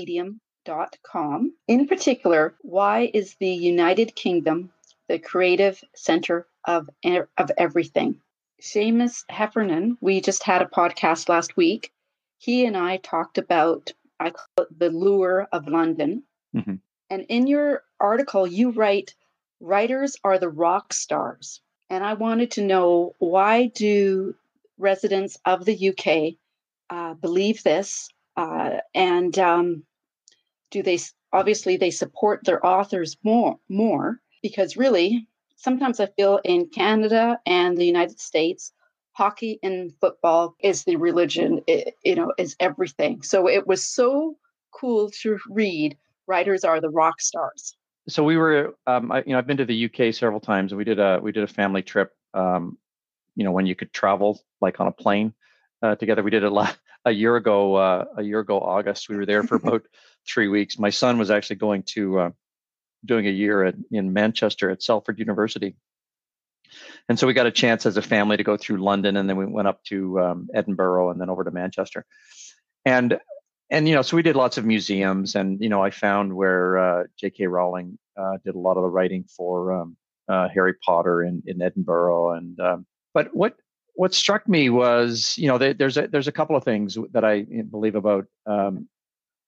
medium.com 0.66 1.52
in 1.68 1.86
particular 1.86 2.54
why 2.62 3.10
is 3.12 3.34
the 3.34 3.48
united 3.48 4.14
kingdom 4.14 4.70
the 5.08 5.18
creative 5.18 5.82
center 5.94 6.46
of 6.64 6.88
of 7.38 7.50
everything 7.58 8.20
Seamus 8.62 9.24
Heffernan, 9.28 9.98
we 10.00 10.20
just 10.20 10.44
had 10.44 10.62
a 10.62 10.66
podcast 10.66 11.28
last 11.28 11.56
week. 11.56 11.92
He 12.38 12.64
and 12.64 12.76
I 12.76 12.98
talked 12.98 13.36
about 13.36 13.92
I 14.20 14.30
call 14.30 14.46
it 14.58 14.78
the 14.78 14.90
lure 14.90 15.48
of 15.50 15.66
London. 15.66 16.22
Mm-hmm. 16.54 16.76
And 17.10 17.26
in 17.28 17.48
your 17.48 17.82
article, 17.98 18.46
you 18.46 18.70
write, 18.70 19.16
writers 19.58 20.16
are 20.22 20.38
the 20.38 20.48
rock 20.48 20.92
stars. 20.92 21.60
And 21.90 22.04
I 22.04 22.14
wanted 22.14 22.52
to 22.52 22.62
know 22.62 23.16
why 23.18 23.66
do 23.66 24.36
residents 24.78 25.38
of 25.44 25.64
the 25.64 25.88
UK 25.88 26.38
uh, 26.88 27.14
believe 27.14 27.64
this? 27.64 28.08
Uh, 28.36 28.78
and 28.94 29.36
um, 29.40 29.82
do 30.72 30.82
they 30.82 30.98
obviously 31.32 31.76
they 31.76 31.90
support 31.90 32.44
their 32.44 32.64
authors 32.66 33.16
more 33.22 33.58
more 33.68 34.18
because 34.42 34.76
really 34.76 35.28
sometimes 35.54 36.00
I 36.00 36.06
feel 36.06 36.40
in 36.42 36.68
Canada 36.68 37.38
and 37.46 37.76
the 37.76 37.86
United 37.86 38.18
States 38.18 38.72
hockey 39.12 39.60
and 39.62 39.92
football 40.00 40.56
is 40.60 40.84
the 40.84 40.96
religion 40.96 41.60
it, 41.68 41.94
you 42.02 42.16
know 42.16 42.32
is 42.38 42.56
everything. 42.58 43.22
So 43.22 43.48
it 43.48 43.66
was 43.68 43.84
so 43.84 44.36
cool 44.72 45.10
to 45.22 45.38
read 45.48 45.96
writers 46.26 46.64
are 46.64 46.80
the 46.80 46.90
rock 46.90 47.20
stars. 47.20 47.76
So 48.08 48.24
we 48.24 48.36
were 48.36 48.74
um, 48.86 49.12
I, 49.12 49.18
you 49.18 49.32
know 49.32 49.38
i've 49.38 49.46
been 49.46 49.58
to 49.58 49.64
the 49.64 49.84
uk 49.84 50.12
several 50.14 50.40
times 50.40 50.72
and 50.72 50.78
we 50.78 50.84
did 50.84 50.98
a 50.98 51.20
we 51.22 51.30
did 51.30 51.44
a 51.44 51.54
family 51.60 51.82
trip 51.82 52.10
um, 52.34 52.76
you 53.36 53.44
know 53.44 53.52
when 53.52 53.66
you 53.66 53.76
could 53.76 53.92
travel 53.92 54.40
like 54.60 54.80
on 54.80 54.88
a 54.88 54.92
plane 54.92 55.34
uh, 55.82 55.96
together. 55.96 56.22
We 56.22 56.30
did 56.30 56.44
it 56.44 56.50
la- 56.50 56.72
a 57.04 57.10
year 57.10 57.36
ago 57.36 57.74
uh, 57.74 58.04
a 58.16 58.22
year 58.22 58.40
ago 58.40 58.60
august. 58.60 59.08
We 59.08 59.16
were 59.16 59.26
there 59.26 59.42
for 59.42 59.54
about 59.62 59.82
three 60.26 60.48
weeks. 60.48 60.78
My 60.78 60.90
son 60.90 61.18
was 61.18 61.30
actually 61.30 61.56
going 61.56 61.82
to 61.94 62.18
uh, 62.18 62.30
doing 63.04 63.26
a 63.26 63.30
year 63.30 63.64
at, 63.64 63.74
in 63.90 64.12
manchester 64.12 64.70
at 64.70 64.82
salford 64.82 65.18
university. 65.18 65.76
And 67.08 67.18
so 67.18 67.26
we 67.26 67.34
got 67.34 67.46
a 67.46 67.50
chance 67.50 67.84
as 67.84 67.96
a 67.96 68.02
family 68.02 68.36
to 68.36 68.44
go 68.44 68.56
through 68.56 68.78
london 68.78 69.16
and 69.16 69.28
then 69.28 69.36
we 69.36 69.44
went 69.44 69.68
up 69.68 69.82
to 69.84 70.20
um, 70.20 70.48
edinburgh 70.54 71.10
and 71.10 71.20
then 71.20 71.28
over 71.28 71.44
to 71.44 71.50
manchester. 71.50 72.06
And 72.84 73.18
and 73.72 73.88
you 73.88 73.94
know, 73.94 74.02
so 74.02 74.16
we 74.16 74.22
did 74.22 74.36
lots 74.36 74.58
of 74.58 74.66
museums, 74.66 75.34
and 75.34 75.58
you 75.62 75.70
know, 75.70 75.82
I 75.82 75.90
found 75.90 76.34
where 76.36 76.76
uh, 76.76 77.04
J.K. 77.18 77.46
Rowling 77.46 77.98
uh, 78.18 78.36
did 78.44 78.54
a 78.54 78.58
lot 78.58 78.76
of 78.76 78.82
the 78.82 78.90
writing 78.90 79.24
for 79.24 79.72
um, 79.72 79.96
uh, 80.28 80.48
Harry 80.50 80.74
Potter 80.74 81.22
in, 81.22 81.42
in 81.46 81.62
Edinburgh, 81.62 82.32
and 82.32 82.60
um, 82.60 82.86
but 83.14 83.34
what 83.34 83.56
what 83.94 84.14
struck 84.14 84.48
me 84.48 84.70
was, 84.70 85.36
you 85.36 85.48
know, 85.48 85.58
they, 85.58 85.72
there's 85.72 85.96
a 85.96 86.08
there's 86.08 86.28
a 86.28 86.32
couple 86.32 86.56
of 86.56 86.64
things 86.64 86.96
that 87.12 87.24
I 87.24 87.42
believe 87.70 87.94
about 87.94 88.26
um, 88.46 88.88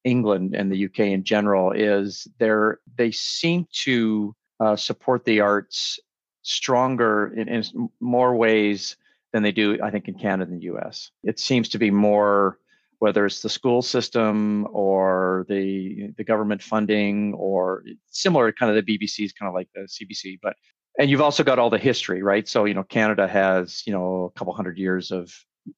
England 0.04 0.54
and 0.54 0.70
the 0.70 0.84
UK 0.84 1.00
in 1.00 1.24
general 1.24 1.72
is 1.72 2.26
they're 2.38 2.80
they 2.96 3.10
seem 3.10 3.66
to 3.84 4.34
uh, 4.60 4.76
support 4.76 5.24
the 5.24 5.40
arts 5.40 5.98
stronger 6.42 7.32
in, 7.34 7.48
in 7.48 7.88
more 8.00 8.36
ways 8.36 8.96
than 9.32 9.42
they 9.42 9.52
do, 9.52 9.78
I 9.82 9.90
think, 9.90 10.08
in 10.08 10.14
Canada 10.14 10.52
and 10.52 10.60
the 10.60 10.66
US. 10.76 11.10
It 11.24 11.40
seems 11.40 11.68
to 11.70 11.78
be 11.78 11.90
more 11.90 12.58
whether 13.00 13.26
it's 13.26 13.42
the 13.42 13.48
school 13.48 13.82
system 13.82 14.66
or 14.70 15.44
the 15.48 16.12
the 16.16 16.24
government 16.24 16.62
funding 16.62 17.34
or 17.34 17.82
similar 18.06 18.52
kind 18.52 18.74
of 18.74 18.84
the 18.84 18.98
BBC 18.98 19.24
is 19.24 19.32
kind 19.32 19.48
of 19.48 19.54
like 19.54 19.68
the 19.74 19.82
CBC, 19.82 20.38
but 20.42 20.54
and 20.98 21.10
you've 21.10 21.20
also 21.20 21.42
got 21.42 21.58
all 21.58 21.70
the 21.70 21.78
history, 21.78 22.22
right? 22.22 22.48
So 22.48 22.64
you 22.64 22.74
know 22.74 22.84
Canada 22.84 23.26
has 23.26 23.82
you 23.86 23.92
know 23.92 24.30
a 24.34 24.38
couple 24.38 24.54
hundred 24.54 24.78
years 24.78 25.10
of 25.10 25.32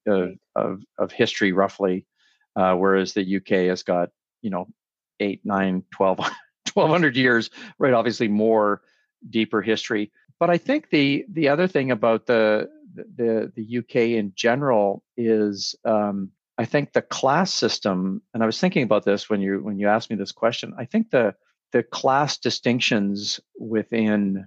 of 0.07 0.33
of, 0.55 0.83
of 0.99 1.13
history 1.13 1.53
roughly, 1.53 2.07
uh, 2.55 2.75
whereas 2.75 3.13
the 3.13 3.37
UK 3.37 3.69
has 3.69 3.83
got 3.83 4.11
you 4.43 4.51
know 4.51 4.69
eight, 5.21 5.41
nine, 5.45 5.83
12, 5.93 6.19
1200 6.75 7.17
years, 7.17 7.51
right? 7.79 7.95
Obviously 7.95 8.29
more 8.29 8.83
deeper 9.29 9.63
history. 9.63 10.13
But 10.39 10.51
I 10.51 10.59
think 10.59 10.91
the 10.91 11.25
the 11.31 11.49
other 11.49 11.67
thing 11.67 11.91
about 11.91 12.27
the 12.27 12.69
the 12.95 13.53
the 13.55 13.79
UK 13.79 14.17
in 14.19 14.33
general 14.35 15.03
is 15.17 15.75
um, 15.85 16.31
I 16.59 16.65
think 16.65 16.93
the 16.93 17.03
class 17.03 17.53
system, 17.53 18.23
and 18.35 18.43
I 18.43 18.47
was 18.47 18.61
thinking 18.61 18.83
about 18.83 19.05
this 19.05 19.29
when 19.31 19.41
you 19.41 19.61
when 19.63 19.79
you 19.79 19.89
asked 19.89 20.11
me 20.11 20.17
this 20.17 20.33
question. 20.33 20.75
I 20.79 20.85
think 20.85 21.11
the 21.11 21.35
the 21.73 21.83
class 21.83 22.39
distinctions 22.39 23.41
within 23.59 24.47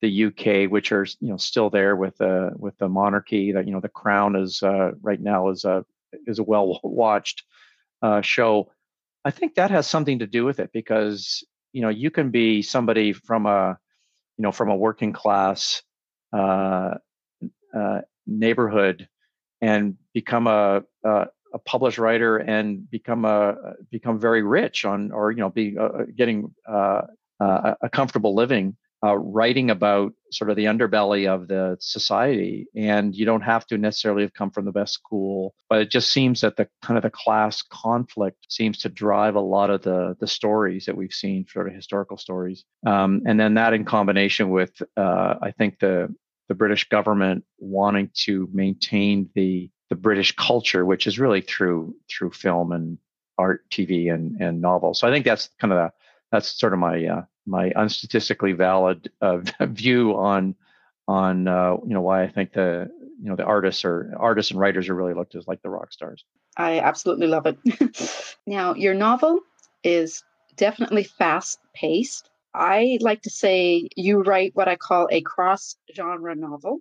the 0.00 0.24
UK, 0.26 0.70
which 0.70 0.92
are 0.92 1.06
you 1.20 1.28
know 1.28 1.36
still 1.36 1.70
there 1.70 1.96
with 1.96 2.16
the 2.18 2.52
with 2.56 2.76
the 2.78 2.88
monarchy, 2.88 3.52
that 3.52 3.66
you 3.66 3.72
know 3.72 3.80
the 3.80 3.88
crown 3.88 4.36
is 4.36 4.62
uh, 4.62 4.92
right 5.00 5.20
now 5.20 5.48
is 5.48 5.64
a 5.64 5.84
is 6.26 6.38
a 6.38 6.42
well 6.42 6.80
watched 6.82 7.44
uh, 8.02 8.20
show. 8.20 8.70
I 9.24 9.30
think 9.30 9.54
that 9.54 9.70
has 9.70 9.86
something 9.86 10.20
to 10.20 10.26
do 10.26 10.44
with 10.44 10.60
it 10.60 10.70
because 10.72 11.44
you 11.72 11.82
know 11.82 11.88
you 11.88 12.10
can 12.10 12.30
be 12.30 12.62
somebody 12.62 13.12
from 13.12 13.46
a 13.46 13.78
you 14.36 14.42
know 14.42 14.52
from 14.52 14.70
a 14.70 14.76
working 14.76 15.12
class 15.12 15.82
uh, 16.32 16.94
uh 17.74 18.00
neighborhood 18.26 19.08
and 19.60 19.96
become 20.14 20.46
a, 20.46 20.82
a, 21.04 21.26
a 21.54 21.58
published 21.58 21.98
writer 21.98 22.36
and 22.36 22.88
become 22.90 23.24
a 23.24 23.56
become 23.90 24.20
very 24.20 24.42
rich 24.42 24.84
on 24.84 25.10
or 25.12 25.30
you 25.30 25.38
know 25.38 25.50
be 25.50 25.76
uh, 25.76 25.82
uh 25.82 26.04
getting 26.16 26.54
uh, 26.68 27.02
uh, 27.40 27.74
a 27.80 27.88
comfortable 27.88 28.34
living 28.34 28.76
uh, 29.04 29.16
writing 29.16 29.70
about 29.70 30.12
sort 30.30 30.50
of 30.50 30.56
the 30.56 30.64
underbelly 30.64 31.28
of 31.28 31.48
the 31.48 31.76
society 31.80 32.66
and 32.74 33.14
you 33.14 33.24
don't 33.24 33.42
have 33.42 33.66
to 33.66 33.78
necessarily 33.78 34.22
have 34.22 34.34
come 34.34 34.50
from 34.50 34.64
the 34.64 34.72
best 34.72 34.92
school 34.92 35.54
but 35.68 35.80
it 35.80 35.90
just 35.90 36.12
seems 36.12 36.40
that 36.40 36.56
the 36.56 36.68
kind 36.82 36.96
of 36.96 37.02
the 37.02 37.10
class 37.10 37.62
conflict 37.62 38.38
seems 38.48 38.78
to 38.78 38.88
drive 38.88 39.36
a 39.36 39.40
lot 39.40 39.70
of 39.70 39.82
the 39.82 40.16
the 40.20 40.26
stories 40.26 40.86
that 40.86 40.96
we've 40.96 41.12
seen 41.12 41.46
sort 41.48 41.68
of 41.68 41.74
historical 41.74 42.16
stories 42.16 42.64
um, 42.86 43.22
and 43.26 43.38
then 43.38 43.54
that 43.54 43.72
in 43.72 43.84
combination 43.84 44.50
with 44.50 44.82
uh, 44.96 45.34
i 45.40 45.50
think 45.56 45.78
the 45.78 46.12
the 46.48 46.54
british 46.54 46.88
government 46.88 47.44
wanting 47.58 48.10
to 48.14 48.48
maintain 48.52 49.28
the 49.34 49.70
the 49.88 49.96
British 49.96 50.34
culture, 50.36 50.84
which 50.84 51.06
is 51.06 51.18
really 51.18 51.40
through 51.40 51.94
through 52.10 52.30
film 52.30 52.72
and 52.72 52.98
art, 53.38 53.62
TV, 53.70 54.12
and 54.12 54.40
and 54.40 54.60
novels. 54.60 55.00
So 55.00 55.08
I 55.08 55.10
think 55.10 55.24
that's 55.24 55.48
kind 55.58 55.72
of 55.72 55.78
the, 55.78 55.92
that's 56.30 56.58
sort 56.58 56.72
of 56.72 56.78
my 56.78 57.04
uh, 57.06 57.22
my 57.46 57.70
unstatistically 57.70 58.52
valid 58.52 59.10
uh, 59.20 59.38
view 59.66 60.16
on 60.16 60.54
on 61.06 61.48
uh, 61.48 61.76
you 61.86 61.94
know 61.94 62.00
why 62.00 62.22
I 62.22 62.28
think 62.28 62.52
the 62.52 62.90
you 63.20 63.28
know 63.28 63.36
the 63.36 63.44
artists 63.44 63.84
or 63.84 64.14
artists 64.18 64.50
and 64.50 64.60
writers 64.60 64.88
are 64.88 64.94
really 64.94 65.14
looked 65.14 65.34
as 65.34 65.46
like 65.46 65.62
the 65.62 65.70
rock 65.70 65.92
stars. 65.92 66.24
I 66.56 66.80
absolutely 66.80 67.26
love 67.26 67.46
it. 67.46 68.36
now 68.46 68.74
your 68.74 68.94
novel 68.94 69.40
is 69.84 70.24
definitely 70.56 71.04
fast 71.04 71.60
paced. 71.74 72.30
I 72.54 72.98
like 73.00 73.22
to 73.22 73.30
say 73.30 73.88
you 73.96 74.22
write 74.22 74.54
what 74.54 74.68
I 74.68 74.76
call 74.76 75.08
a 75.10 75.20
cross 75.20 75.76
genre 75.94 76.34
novel. 76.34 76.80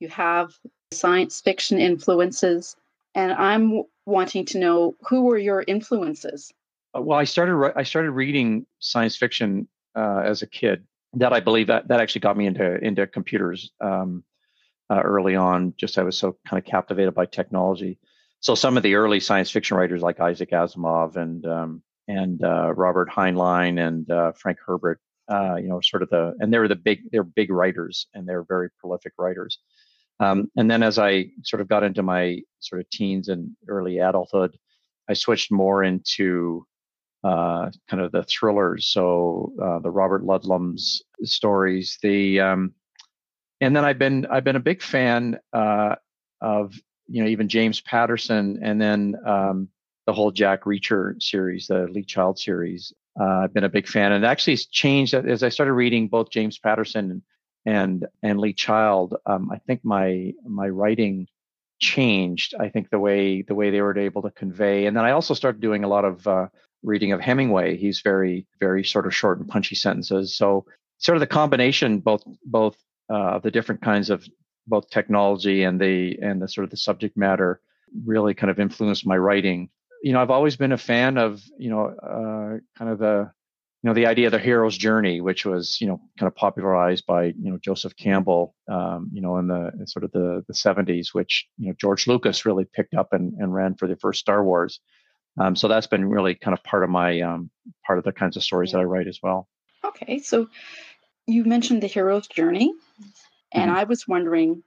You 0.00 0.08
have 0.08 0.52
science 0.92 1.40
fiction 1.40 1.78
influences. 1.78 2.76
And 3.14 3.32
I'm 3.32 3.82
wanting 4.04 4.44
to 4.46 4.58
know 4.58 4.94
who 5.08 5.22
were 5.22 5.38
your 5.38 5.64
influences? 5.66 6.52
Uh, 6.96 7.00
well, 7.00 7.18
I 7.18 7.24
started 7.24 7.72
I 7.76 7.82
started 7.82 8.12
reading 8.12 8.66
science 8.78 9.16
fiction 9.16 9.68
uh, 9.94 10.22
as 10.24 10.42
a 10.42 10.46
kid. 10.46 10.84
That 11.14 11.32
I 11.32 11.40
believe 11.40 11.68
that 11.68 11.88
that 11.88 12.00
actually 12.00 12.20
got 12.22 12.36
me 12.36 12.46
into 12.46 12.76
into 12.84 13.06
computers 13.06 13.72
um, 13.80 14.24
uh, 14.90 15.00
early 15.00 15.36
on. 15.36 15.74
Just 15.76 15.98
I 15.98 16.02
was 16.02 16.16
so 16.16 16.36
kind 16.48 16.62
of 16.62 16.64
captivated 16.64 17.14
by 17.14 17.26
technology. 17.26 17.98
So 18.40 18.54
some 18.54 18.76
of 18.76 18.82
the 18.82 18.94
early 18.94 19.20
science 19.20 19.50
fiction 19.50 19.76
writers 19.76 20.02
like 20.02 20.20
Isaac 20.20 20.50
Asimov 20.50 21.16
and 21.16 21.44
um, 21.46 21.82
and 22.08 22.42
uh, 22.42 22.72
Robert 22.74 23.10
Heinlein 23.10 23.86
and 23.86 24.10
uh, 24.10 24.32
Frank 24.32 24.58
Herbert, 24.64 25.00
uh, 25.30 25.56
you 25.56 25.68
know, 25.68 25.80
sort 25.80 26.02
of 26.02 26.10
the 26.10 26.34
and 26.38 26.52
they 26.52 26.58
were 26.58 26.68
the 26.68 26.76
big 26.76 27.00
they're 27.10 27.24
big 27.24 27.50
writers 27.50 28.06
and 28.14 28.28
they're 28.28 28.44
very 28.44 28.68
prolific 28.78 29.12
writers. 29.18 29.58
Um, 30.18 30.50
and 30.56 30.70
then 30.70 30.82
as 30.82 30.98
I 30.98 31.30
sort 31.42 31.60
of 31.60 31.68
got 31.68 31.84
into 31.84 32.02
my 32.02 32.40
sort 32.60 32.80
of 32.80 32.88
teens 32.88 33.28
and 33.28 33.54
early 33.68 33.98
adulthood, 33.98 34.56
I 35.08 35.14
switched 35.14 35.52
more 35.52 35.84
into 35.84 36.66
uh, 37.26 37.70
kind 37.88 38.02
of 38.02 38.12
the 38.12 38.22
thrillers. 38.22 38.86
So 38.86 39.52
uh, 39.60 39.80
the 39.80 39.90
Robert 39.90 40.22
Ludlum's 40.22 41.02
stories, 41.24 41.98
the 42.00 42.40
um, 42.40 42.72
and 43.60 43.74
then 43.74 43.84
I've 43.84 43.98
been 43.98 44.26
I've 44.26 44.44
been 44.44 44.56
a 44.56 44.60
big 44.60 44.80
fan 44.80 45.38
uh, 45.52 45.96
of 46.40 46.74
you 47.08 47.22
know 47.22 47.28
even 47.28 47.48
James 47.48 47.80
Patterson, 47.80 48.60
and 48.62 48.80
then 48.80 49.16
um, 49.26 49.68
the 50.06 50.12
whole 50.12 50.30
Jack 50.30 50.64
Reacher 50.64 51.20
series, 51.20 51.66
the 51.66 51.88
Lee 51.90 52.04
Child 52.04 52.38
series. 52.38 52.92
Uh, 53.18 53.40
I've 53.44 53.54
been 53.54 53.64
a 53.64 53.68
big 53.68 53.88
fan, 53.88 54.12
and 54.12 54.24
it 54.24 54.28
actually 54.28 54.58
changed 54.58 55.12
as 55.14 55.42
I 55.42 55.48
started 55.48 55.72
reading 55.72 56.06
both 56.06 56.30
James 56.30 56.58
Patterson 56.58 57.22
and 57.64 58.06
and 58.22 58.38
Lee 58.38 58.52
Child. 58.52 59.16
Um, 59.26 59.50
I 59.50 59.58
think 59.66 59.84
my 59.84 60.32
my 60.46 60.68
writing 60.68 61.26
changed. 61.80 62.54
I 62.60 62.68
think 62.68 62.90
the 62.90 63.00
way 63.00 63.42
the 63.42 63.56
way 63.56 63.70
they 63.70 63.80
were 63.80 63.98
able 63.98 64.22
to 64.22 64.30
convey, 64.30 64.86
and 64.86 64.96
then 64.96 65.04
I 65.04 65.10
also 65.10 65.34
started 65.34 65.60
doing 65.60 65.82
a 65.82 65.88
lot 65.88 66.04
of 66.04 66.24
uh, 66.28 66.46
reading 66.82 67.12
of 67.12 67.20
Hemingway. 67.20 67.76
He's 67.76 68.00
very 68.00 68.46
very 68.60 68.84
sort 68.84 69.06
of 69.06 69.14
short 69.14 69.38
and 69.38 69.48
punchy 69.48 69.74
sentences. 69.74 70.36
So 70.36 70.64
sort 70.98 71.16
of 71.16 71.20
the 71.20 71.26
combination 71.26 72.00
both 72.00 72.22
both 72.44 72.76
uh, 73.08 73.38
the 73.38 73.50
different 73.50 73.82
kinds 73.82 74.10
of 74.10 74.26
both 74.66 74.90
technology 74.90 75.62
and 75.62 75.80
the 75.80 76.18
and 76.20 76.42
the 76.42 76.48
sort 76.48 76.64
of 76.64 76.70
the 76.70 76.76
subject 76.76 77.16
matter 77.16 77.60
really 78.04 78.34
kind 78.34 78.50
of 78.50 78.58
influenced 78.58 79.06
my 79.06 79.16
writing. 79.16 79.68
You 80.02 80.12
know, 80.12 80.20
I've 80.20 80.30
always 80.30 80.56
been 80.56 80.72
a 80.72 80.78
fan 80.78 81.18
of 81.18 81.42
you 81.58 81.70
know 81.70 81.86
uh, 81.86 82.58
kind 82.78 82.90
of 82.90 82.98
the 82.98 83.30
you 83.82 83.90
know 83.90 83.94
the 83.94 84.06
idea 84.06 84.26
of 84.26 84.32
the 84.32 84.38
hero's 84.38 84.76
journey, 84.76 85.20
which 85.20 85.44
was 85.44 85.80
you 85.80 85.86
know 85.86 86.00
kind 86.18 86.26
of 86.26 86.34
popularized 86.34 87.06
by 87.06 87.26
you 87.26 87.50
know 87.50 87.58
Joseph 87.58 87.96
Campbell, 87.96 88.54
um, 88.68 89.10
you 89.12 89.20
know 89.20 89.38
in 89.38 89.46
the 89.46 89.70
in 89.78 89.86
sort 89.86 90.04
of 90.04 90.12
the 90.12 90.44
the 90.48 90.54
70s, 90.54 91.08
which 91.12 91.46
you 91.58 91.68
know 91.68 91.74
George 91.80 92.06
Lucas 92.06 92.44
really 92.44 92.64
picked 92.64 92.94
up 92.94 93.12
and, 93.12 93.34
and 93.38 93.54
ran 93.54 93.74
for 93.74 93.86
the 93.86 93.96
first 93.96 94.20
Star 94.20 94.42
Wars. 94.44 94.80
Um, 95.38 95.56
so 95.56 95.68
that's 95.68 95.86
been 95.86 96.08
really 96.08 96.34
kind 96.34 96.56
of 96.56 96.62
part 96.64 96.82
of 96.82 96.90
my 96.90 97.20
um, 97.20 97.50
part 97.86 97.98
of 97.98 98.04
the 98.04 98.12
kinds 98.12 98.36
of 98.36 98.42
stories 98.42 98.72
that 98.72 98.80
I 98.80 98.84
write 98.84 99.06
as 99.06 99.20
well. 99.22 99.48
Okay, 99.84 100.18
so 100.18 100.48
you 101.26 101.44
mentioned 101.44 101.82
the 101.82 101.86
hero's 101.86 102.26
journey, 102.26 102.72
and 103.52 103.70
mm-hmm. 103.70 103.78
I 103.78 103.84
was 103.84 104.06
wondering, 104.08 104.62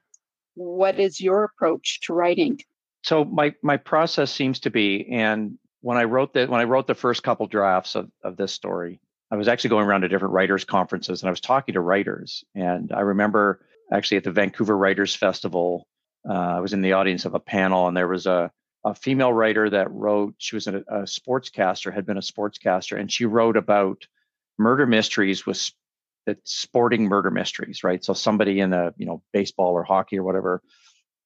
what 0.55 0.99
is 0.99 1.19
your 1.19 1.43
approach 1.43 2.01
to 2.01 2.13
writing? 2.13 2.59
So 3.03 3.25
my 3.25 3.53
my 3.63 3.77
process 3.77 4.31
seems 4.31 4.59
to 4.61 4.69
be, 4.69 5.07
and 5.09 5.57
when 5.81 5.97
I 5.97 6.03
wrote 6.03 6.33
that 6.33 6.49
when 6.49 6.59
I 6.59 6.65
wrote 6.65 6.87
the 6.87 6.95
first 6.95 7.23
couple 7.23 7.47
drafts 7.47 7.95
of, 7.95 8.09
of 8.23 8.37
this 8.37 8.51
story, 8.51 8.99
I 9.31 9.37
was 9.37 9.47
actually 9.47 9.71
going 9.71 9.85
around 9.85 10.01
to 10.01 10.07
different 10.07 10.33
writers 10.33 10.65
conferences 10.65 11.21
and 11.21 11.27
I 11.27 11.31
was 11.31 11.41
talking 11.41 11.73
to 11.73 11.81
writers. 11.81 12.43
And 12.55 12.91
I 12.91 13.01
remember 13.01 13.65
actually 13.91 14.17
at 14.17 14.23
the 14.23 14.31
Vancouver 14.31 14.77
Writers 14.77 15.15
Festival, 15.15 15.87
uh, 16.29 16.33
I 16.33 16.59
was 16.59 16.73
in 16.73 16.81
the 16.81 16.93
audience 16.93 17.25
of 17.25 17.33
a 17.33 17.39
panel 17.39 17.87
and 17.87 17.95
there 17.95 18.07
was 18.07 18.25
a, 18.25 18.51
a 18.83 18.95
female 18.95 19.33
writer 19.33 19.69
that 19.69 19.91
wrote, 19.91 20.35
she 20.37 20.55
was 20.55 20.67
a, 20.67 20.77
a 20.77 21.01
sportscaster, 21.03 21.93
had 21.93 22.05
been 22.05 22.17
a 22.17 22.21
sportscaster, 22.21 22.99
and 22.99 23.11
she 23.11 23.25
wrote 23.25 23.57
about 23.57 24.05
murder 24.57 24.85
mysteries 24.85 25.45
with 25.45 25.71
sporting 26.43 27.03
murder 27.03 27.31
mysteries, 27.31 27.83
right? 27.83 28.03
So 28.03 28.13
somebody 28.13 28.59
in 28.59 28.73
a 28.73 28.93
you 28.97 29.05
know 29.05 29.21
baseball 29.33 29.73
or 29.73 29.83
hockey 29.83 30.17
or 30.17 30.23
whatever 30.23 30.61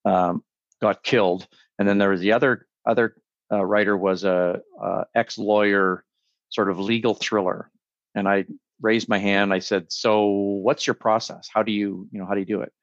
um, 0.05 0.43
got 0.81 1.03
killed, 1.03 1.47
and 1.79 1.87
then 1.87 1.97
there 1.97 2.09
was 2.09 2.21
the 2.21 2.33
other 2.33 2.67
other 2.85 3.15
uh, 3.51 3.63
writer 3.63 3.95
was 3.97 4.23
a, 4.23 4.61
a 4.81 5.05
ex 5.15 5.37
lawyer, 5.37 6.03
sort 6.49 6.69
of 6.69 6.79
legal 6.79 7.13
thriller, 7.13 7.69
and 8.15 8.27
I 8.27 8.45
raised 8.81 9.09
my 9.09 9.19
hand. 9.19 9.53
I 9.53 9.59
said, 9.59 9.91
"So, 9.91 10.25
what's 10.27 10.87
your 10.87 10.95
process? 10.95 11.49
How 11.53 11.63
do 11.63 11.71
you 11.71 12.07
you 12.11 12.19
know 12.19 12.25
how 12.25 12.33
do 12.33 12.39
you 12.39 12.45
do 12.45 12.61
it?" 12.61 12.73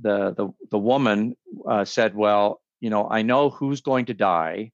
The 0.00 0.34
the 0.34 0.48
the 0.70 0.78
woman 0.78 1.36
uh, 1.68 1.84
said, 1.84 2.14
"Well, 2.14 2.60
you 2.82 2.90
know, 2.90 3.08
I 3.08 3.22
know 3.22 3.48
who's 3.48 3.80
going 3.80 4.06
to 4.06 4.14
die 4.14 4.72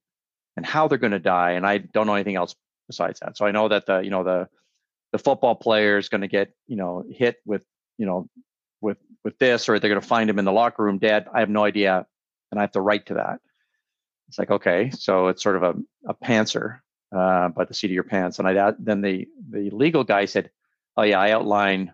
and 0.57 0.65
how 0.65 0.87
they're 0.87 0.97
going 0.97 1.11
to 1.11 1.19
die, 1.19 1.51
and 1.51 1.65
I 1.65 1.77
don't 1.77 2.07
know 2.07 2.15
anything 2.15 2.35
else 2.35 2.55
besides 2.87 3.19
that. 3.19 3.37
So 3.37 3.45
I 3.45 3.51
know 3.51 3.67
that 3.69 3.85
the 3.85 3.99
you 3.99 4.09
know 4.09 4.23
the 4.23 4.49
the 5.11 5.19
football 5.19 5.55
player 5.55 5.97
is 5.97 6.09
going 6.09 6.21
to 6.21 6.27
get 6.27 6.51
you 6.67 6.75
know 6.75 7.05
hit 7.07 7.37
with 7.45 7.63
you 7.99 8.07
know 8.07 8.27
with 8.81 8.97
with 9.23 9.37
this 9.37 9.69
or 9.69 9.77
they're 9.77 9.91
going 9.91 10.01
to 10.01 10.07
find 10.07 10.27
him 10.27 10.39
in 10.39 10.45
the 10.45 10.51
locker 10.51 10.83
room 10.83 10.97
dead. 10.97 11.27
I 11.31 11.39
have 11.39 11.49
no 11.49 11.63
idea 11.63 12.05
and 12.51 12.59
i 12.59 12.63
have 12.63 12.71
to 12.71 12.81
write 12.81 13.05
to 13.05 13.13
that. 13.13 13.39
It's 14.27 14.39
like 14.39 14.49
okay 14.49 14.89
so 14.89 15.27
it's 15.27 15.43
sort 15.43 15.55
of 15.55 15.63
a, 15.63 15.75
a 16.07 16.13
pantser 16.15 16.79
uh, 17.15 17.49
by 17.49 17.65
the 17.65 17.73
seat 17.75 17.87
of 17.87 17.93
your 17.93 18.03
pants. 18.03 18.39
And 18.39 18.47
i 18.47 18.73
then 18.79 19.01
the 19.01 19.27
the 19.49 19.69
legal 19.69 20.03
guy 20.03 20.25
said 20.25 20.49
oh 20.97 21.03
yeah 21.03 21.19
i 21.19 21.29
outline 21.31 21.93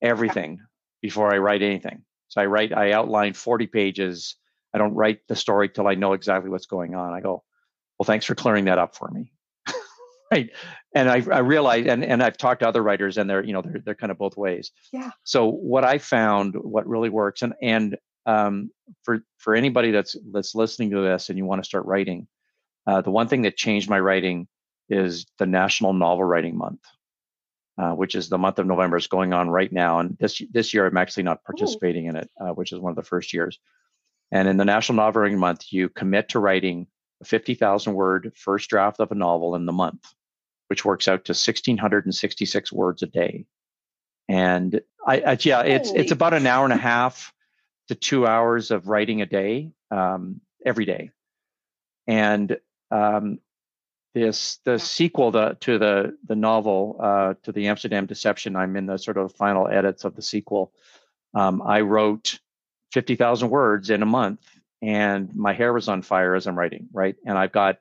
everything 0.00 0.60
before 1.02 1.32
i 1.32 1.36
write 1.36 1.62
anything. 1.62 2.04
So 2.28 2.40
i 2.40 2.46
write 2.46 2.72
i 2.72 2.92
outline 2.92 3.34
40 3.34 3.66
pages 3.66 4.36
i 4.74 4.78
don't 4.78 4.94
write 4.94 5.20
the 5.28 5.36
story 5.36 5.68
till 5.68 5.86
i 5.86 5.94
know 5.94 6.12
exactly 6.12 6.50
what's 6.50 6.66
going 6.66 6.94
on. 6.94 7.12
I 7.12 7.20
go 7.20 7.42
well 7.98 8.04
thanks 8.04 8.26
for 8.26 8.34
clearing 8.34 8.66
that 8.66 8.78
up 8.78 8.96
for 8.96 9.10
me. 9.10 9.32
Right? 10.30 10.48
And 10.94 11.10
I, 11.10 11.22
I 11.30 11.40
realize 11.40 11.86
and, 11.86 12.02
and 12.02 12.22
i've 12.22 12.38
talked 12.38 12.60
to 12.60 12.68
other 12.68 12.82
writers 12.82 13.18
and 13.18 13.28
they're 13.28 13.44
you 13.44 13.52
know 13.52 13.60
they're, 13.60 13.82
they're 13.84 13.94
kind 13.94 14.10
of 14.10 14.16
both 14.16 14.34
ways. 14.34 14.72
Yeah. 14.90 15.10
So 15.24 15.50
what 15.50 15.84
i 15.84 15.98
found 15.98 16.54
what 16.54 16.86
really 16.88 17.10
works 17.10 17.42
and 17.42 17.52
and 17.60 17.98
um, 18.26 18.70
for 19.02 19.20
for 19.38 19.54
anybody 19.54 19.90
that's 19.90 20.16
that's 20.32 20.54
listening 20.54 20.90
to 20.90 21.00
this 21.00 21.28
and 21.28 21.38
you 21.38 21.44
want 21.44 21.62
to 21.62 21.68
start 21.68 21.86
writing 21.86 22.26
uh, 22.86 23.00
the 23.00 23.10
one 23.10 23.28
thing 23.28 23.42
that 23.42 23.56
changed 23.56 23.90
my 23.90 23.98
writing 23.98 24.46
is 24.88 25.26
the 25.38 25.46
national 25.46 25.92
novel 25.92 26.24
writing 26.24 26.56
month 26.56 26.80
uh, 27.78 27.92
which 27.92 28.14
is 28.14 28.28
the 28.28 28.38
month 28.38 28.58
of 28.58 28.66
november 28.66 28.96
is 28.96 29.06
going 29.06 29.32
on 29.32 29.50
right 29.50 29.72
now 29.72 29.98
and 29.98 30.16
this 30.18 30.40
this 30.52 30.72
year 30.72 30.86
i'm 30.86 30.96
actually 30.96 31.22
not 31.22 31.42
participating 31.44 32.06
Ooh. 32.06 32.10
in 32.10 32.16
it 32.16 32.30
uh, 32.40 32.50
which 32.50 32.72
is 32.72 32.78
one 32.78 32.90
of 32.90 32.96
the 32.96 33.02
first 33.02 33.32
years 33.32 33.58
and 34.32 34.48
in 34.48 34.56
the 34.56 34.64
national 34.64 34.96
novel 34.96 35.22
writing 35.22 35.38
month 35.38 35.72
you 35.72 35.88
commit 35.88 36.30
to 36.30 36.40
writing 36.40 36.88
a 37.20 37.24
50000 37.24 37.94
word 37.94 38.32
first 38.34 38.68
draft 38.68 38.98
of 38.98 39.12
a 39.12 39.14
novel 39.14 39.54
in 39.54 39.66
the 39.66 39.72
month 39.72 40.12
which 40.72 40.86
works 40.86 41.06
out 41.06 41.26
to 41.26 41.32
1666 41.32 42.72
words 42.72 43.02
a 43.02 43.06
day. 43.06 43.44
And 44.30 44.80
I, 45.06 45.20
I 45.20 45.38
yeah, 45.38 45.60
it's 45.60 45.90
Holy. 45.90 46.00
it's 46.00 46.12
about 46.12 46.32
an 46.32 46.46
hour 46.46 46.64
and 46.64 46.72
a 46.72 46.76
half 46.92 47.34
to 47.88 47.94
two 47.94 48.26
hours 48.26 48.70
of 48.70 48.88
writing 48.88 49.20
a 49.20 49.26
day, 49.26 49.72
um, 49.90 50.40
every 50.64 50.86
day. 50.86 51.10
And 52.06 52.56
um, 52.90 53.38
this 54.14 54.60
the 54.64 54.78
sequel 54.78 55.32
to, 55.32 55.58
to 55.60 55.76
the 55.76 56.16
the 56.26 56.36
novel 56.36 56.96
uh, 56.98 57.34
to 57.42 57.52
the 57.52 57.66
Amsterdam 57.66 58.06
Deception. 58.06 58.56
I'm 58.56 58.74
in 58.76 58.86
the 58.86 58.96
sort 58.96 59.18
of 59.18 59.34
final 59.34 59.68
edits 59.68 60.06
of 60.06 60.16
the 60.16 60.22
sequel. 60.22 60.72
Um, 61.34 61.60
I 61.60 61.82
wrote 61.82 62.40
fifty 62.92 63.16
thousand 63.16 63.50
words 63.50 63.90
in 63.90 64.02
a 64.02 64.06
month, 64.06 64.40
and 64.82 65.34
my 65.34 65.52
hair 65.52 65.72
was 65.72 65.88
on 65.88 66.02
fire 66.02 66.34
as 66.34 66.46
I'm 66.46 66.58
writing. 66.58 66.88
Right, 66.92 67.16
and 67.26 67.36
I've 67.38 67.52
got 67.52 67.78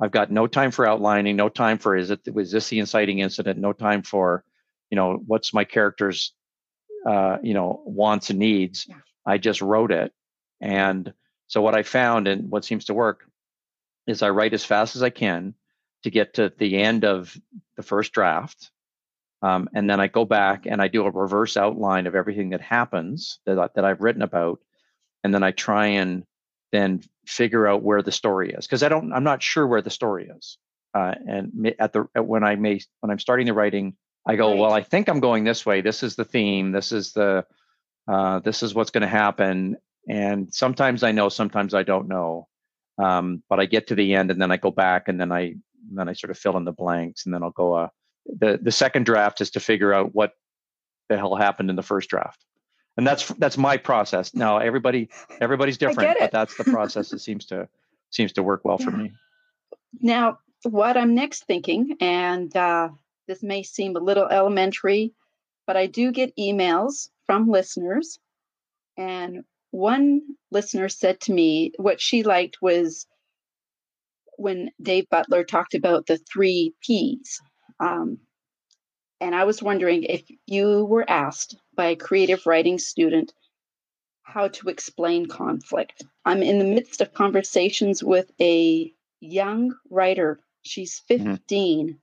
I've 0.00 0.10
got 0.10 0.30
no 0.30 0.46
time 0.46 0.70
for 0.70 0.86
outlining, 0.86 1.36
no 1.36 1.48
time 1.48 1.78
for 1.78 1.96
is 1.96 2.10
it 2.10 2.20
was 2.32 2.50
this 2.50 2.68
the 2.68 2.78
inciting 2.78 3.20
incident, 3.20 3.58
no 3.58 3.72
time 3.72 4.02
for, 4.02 4.44
you 4.90 4.96
know, 4.96 5.22
what's 5.26 5.54
my 5.54 5.64
character's 5.64 6.34
uh, 7.06 7.38
you 7.42 7.54
know, 7.54 7.82
wants 7.84 8.30
and 8.30 8.38
needs. 8.38 8.88
I 9.26 9.38
just 9.38 9.60
wrote 9.60 9.92
it. 9.92 10.12
And 10.60 11.12
so 11.46 11.60
what 11.60 11.74
I 11.74 11.82
found 11.82 12.26
and 12.28 12.50
what 12.50 12.64
seems 12.64 12.86
to 12.86 12.94
work 12.94 13.28
is 14.06 14.22
I 14.22 14.30
write 14.30 14.54
as 14.54 14.64
fast 14.64 14.96
as 14.96 15.02
I 15.02 15.10
can 15.10 15.54
to 16.02 16.10
get 16.10 16.34
to 16.34 16.52
the 16.58 16.78
end 16.78 17.04
of 17.04 17.36
the 17.76 17.82
first 17.82 18.12
draft. 18.12 18.70
Um, 19.44 19.68
and 19.74 19.90
then 19.90 20.00
I 20.00 20.06
go 20.06 20.24
back 20.24 20.64
and 20.64 20.80
I 20.80 20.88
do 20.88 21.04
a 21.04 21.10
reverse 21.10 21.58
outline 21.58 22.06
of 22.06 22.14
everything 22.14 22.50
that 22.50 22.62
happens 22.62 23.40
that, 23.44 23.74
that 23.74 23.84
I've 23.84 24.00
written 24.00 24.22
about. 24.22 24.60
And 25.22 25.34
then 25.34 25.42
I 25.42 25.50
try 25.50 25.86
and 25.86 26.24
then 26.72 27.02
figure 27.26 27.66
out 27.66 27.82
where 27.82 28.00
the 28.00 28.10
story 28.10 28.52
is 28.52 28.66
because 28.66 28.82
I 28.82 28.88
don't 28.88 29.12
I'm 29.12 29.22
not 29.22 29.42
sure 29.42 29.66
where 29.66 29.82
the 29.82 29.90
story 29.90 30.30
is. 30.34 30.56
Uh, 30.94 31.14
and 31.28 31.74
at 31.78 31.92
the 31.92 32.06
at 32.14 32.24
when 32.26 32.42
I 32.42 32.56
may 32.56 32.80
when 33.00 33.10
I'm 33.10 33.18
starting 33.18 33.44
the 33.44 33.52
writing, 33.52 33.96
I 34.26 34.36
go, 34.36 34.50
right. 34.50 34.58
well, 34.58 34.72
I 34.72 34.82
think 34.82 35.10
I'm 35.10 35.20
going 35.20 35.44
this 35.44 35.66
way. 35.66 35.82
This 35.82 36.02
is 36.02 36.16
the 36.16 36.24
theme. 36.24 36.72
This 36.72 36.90
is 36.90 37.12
the 37.12 37.44
uh, 38.08 38.38
this 38.38 38.62
is 38.62 38.74
what's 38.74 38.90
going 38.90 39.02
to 39.02 39.08
happen. 39.08 39.76
And 40.08 40.54
sometimes 40.54 41.02
I 41.02 41.12
know, 41.12 41.28
sometimes 41.28 41.74
I 41.74 41.82
don't 41.82 42.08
know. 42.08 42.48
Um, 42.96 43.42
but 43.50 43.60
I 43.60 43.66
get 43.66 43.88
to 43.88 43.94
the 43.94 44.14
end 44.14 44.30
and 44.30 44.40
then 44.40 44.50
I 44.50 44.56
go 44.56 44.70
back 44.70 45.08
and 45.08 45.20
then 45.20 45.32
I 45.32 45.40
and 45.40 45.98
then 45.98 46.08
I 46.08 46.14
sort 46.14 46.30
of 46.30 46.38
fill 46.38 46.56
in 46.56 46.64
the 46.64 46.72
blanks 46.72 47.26
and 47.26 47.34
then 47.34 47.42
I'll 47.42 47.50
go. 47.50 47.74
Uh, 47.74 47.88
the 48.26 48.58
the 48.60 48.72
second 48.72 49.04
draft 49.04 49.40
is 49.40 49.50
to 49.52 49.60
figure 49.60 49.92
out 49.92 50.14
what 50.14 50.32
the 51.08 51.16
hell 51.16 51.36
happened 51.36 51.70
in 51.70 51.76
the 51.76 51.82
first 51.82 52.08
draft. 52.08 52.44
And 52.96 53.06
that's 53.06 53.28
that's 53.28 53.58
my 53.58 53.76
process. 53.76 54.34
Now 54.34 54.58
everybody 54.58 55.08
everybody's 55.40 55.78
different 55.78 56.16
but 56.18 56.30
that's 56.30 56.56
the 56.56 56.64
process 56.64 57.10
that 57.10 57.20
seems 57.20 57.46
to 57.46 57.68
seems 58.10 58.32
to 58.34 58.42
work 58.42 58.64
well 58.64 58.76
yeah. 58.78 58.84
for 58.84 58.96
me. 58.96 59.12
Now 60.00 60.38
what 60.62 60.96
i'm 60.96 61.14
next 61.14 61.44
thinking 61.44 61.96
and 62.00 62.54
uh, 62.56 62.88
this 63.28 63.42
may 63.42 63.62
seem 63.62 63.96
a 63.96 64.00
little 64.00 64.26
elementary 64.26 65.12
but 65.66 65.76
i 65.76 65.86
do 65.86 66.10
get 66.12 66.36
emails 66.36 67.08
from 67.26 67.48
listeners. 67.48 68.18
And 68.96 69.44
one 69.70 70.20
listener 70.50 70.88
said 70.88 71.20
to 71.22 71.32
me 71.32 71.72
what 71.78 72.00
she 72.00 72.22
liked 72.22 72.58
was 72.62 73.06
when 74.36 74.70
dave 74.80 75.08
butler 75.10 75.44
talked 75.44 75.74
about 75.74 76.06
the 76.06 76.18
three 76.32 76.74
p's 76.82 77.40
um, 77.80 78.18
and 79.20 79.34
I 79.34 79.44
was 79.44 79.62
wondering 79.62 80.02
if 80.04 80.22
you 80.46 80.84
were 80.84 81.08
asked 81.08 81.56
by 81.74 81.86
a 81.86 81.96
creative 81.96 82.46
writing 82.46 82.78
student 82.78 83.32
how 84.22 84.48
to 84.48 84.68
explain 84.68 85.26
conflict. 85.26 86.04
I'm 86.24 86.42
in 86.42 86.58
the 86.58 86.64
midst 86.64 87.00
of 87.00 87.14
conversations 87.14 88.02
with 88.02 88.30
a 88.40 88.92
young 89.20 89.74
writer. 89.90 90.40
She's 90.62 91.00
mm-hmm. 91.10 91.32
15 91.32 91.86
mm-hmm. 91.86 91.96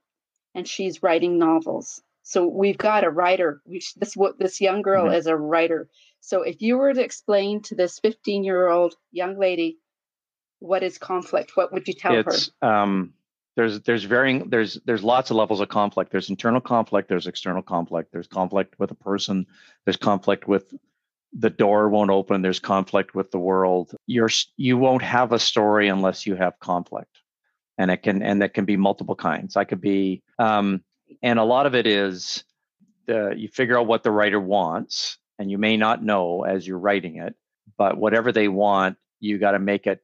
and 0.54 0.66
she's 0.66 1.02
writing 1.02 1.38
novels. 1.38 2.02
So 2.22 2.46
we've 2.46 2.78
got 2.78 3.04
a 3.04 3.10
writer. 3.10 3.60
We, 3.66 3.82
this 3.96 4.16
what 4.16 4.38
this 4.38 4.60
young 4.60 4.82
girl 4.82 5.06
Mhm. 5.06 5.16
is 5.16 5.26
a 5.26 5.36
writer. 5.36 5.88
So 6.20 6.42
if 6.42 6.62
you 6.62 6.78
were 6.78 6.94
to 6.94 7.04
explain 7.04 7.62
to 7.62 7.74
this 7.74 7.98
15 7.98 8.44
year 8.44 8.68
old 8.68 8.94
young 9.10 9.38
lady 9.38 9.78
what 10.60 10.84
is 10.84 10.98
conflict, 10.98 11.56
what 11.56 11.72
would 11.72 11.88
you 11.88 11.94
tell 11.94 12.22
her? 12.22 12.32
um 12.62 13.14
there's 13.56 13.80
there's 13.82 14.04
varying 14.04 14.48
there's 14.48 14.74
there's 14.84 15.04
lots 15.04 15.30
of 15.30 15.36
levels 15.36 15.60
of 15.60 15.68
conflict. 15.68 16.10
There's 16.10 16.30
internal 16.30 16.60
conflict 16.60 17.08
there's 17.08 17.26
external 17.26 17.62
conflict 17.62 18.12
there's 18.12 18.26
conflict 18.26 18.78
with 18.78 18.90
a 18.90 18.96
person 18.96 19.46
there's 19.84 19.96
conflict 19.96 20.48
with 20.48 20.74
the 21.34 21.50
door 21.50 21.88
won't 21.88 22.10
open 22.10 22.42
there's 22.42 22.60
conflict 22.60 23.14
with 23.14 23.30
the 23.30 23.38
world. 23.38 23.94
You're 24.06 24.30
you 24.56 24.78
won't 24.78 25.02
have 25.02 25.32
a 25.32 25.38
story 25.38 25.88
unless 25.88 26.26
you 26.26 26.34
have 26.36 26.58
conflict. 26.60 27.18
And 27.78 27.90
it 27.90 27.98
can 27.98 28.22
and 28.22 28.42
that 28.42 28.54
can 28.54 28.64
be 28.64 28.76
multiple 28.76 29.16
kinds. 29.16 29.56
I 29.56 29.64
could 29.64 29.80
be 29.80 30.22
um 30.38 30.82
and 31.22 31.38
a 31.38 31.44
lot 31.44 31.66
of 31.66 31.74
it 31.74 31.86
is 31.86 32.44
the 33.06 33.34
you 33.36 33.48
figure 33.48 33.78
out 33.78 33.86
what 33.86 34.02
the 34.02 34.10
writer 34.10 34.40
wants 34.40 35.18
and 35.38 35.50
you 35.50 35.58
may 35.58 35.76
not 35.76 36.02
know 36.02 36.44
as 36.44 36.66
you're 36.66 36.78
writing 36.78 37.16
it 37.16 37.34
but 37.76 37.98
whatever 37.98 38.32
they 38.32 38.48
want 38.48 38.96
you 39.20 39.38
got 39.38 39.52
to 39.52 39.58
make 39.58 39.86
it 39.86 40.00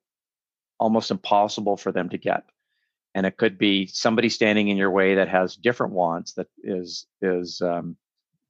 almost 0.79 1.11
impossible 1.11 1.77
for 1.77 1.93
them 1.93 2.09
to 2.09 2.19
get 2.19 2.45
and 3.15 3.27
it 3.27 3.37
could 3.37 3.59
be 3.59 3.87
somebody 3.87 4.29
standing 4.29 4.69
in 4.69 4.77
your 4.77 4.91
way 4.91 5.17
that 5.17 5.29
has 5.29 5.57
different 5.57 5.93
wants 5.93 6.35
that 6.35 6.47
is 6.63 7.07
is 7.21 7.61
um, 7.61 7.97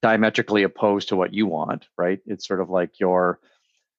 diametrically 0.03 0.62
opposed 0.62 1.09
to 1.09 1.16
what 1.16 1.35
you 1.35 1.47
want 1.47 1.87
right 1.97 2.21
it's 2.27 2.47
sort 2.47 2.61
of 2.61 2.71
like 2.71 3.01
your 3.01 3.40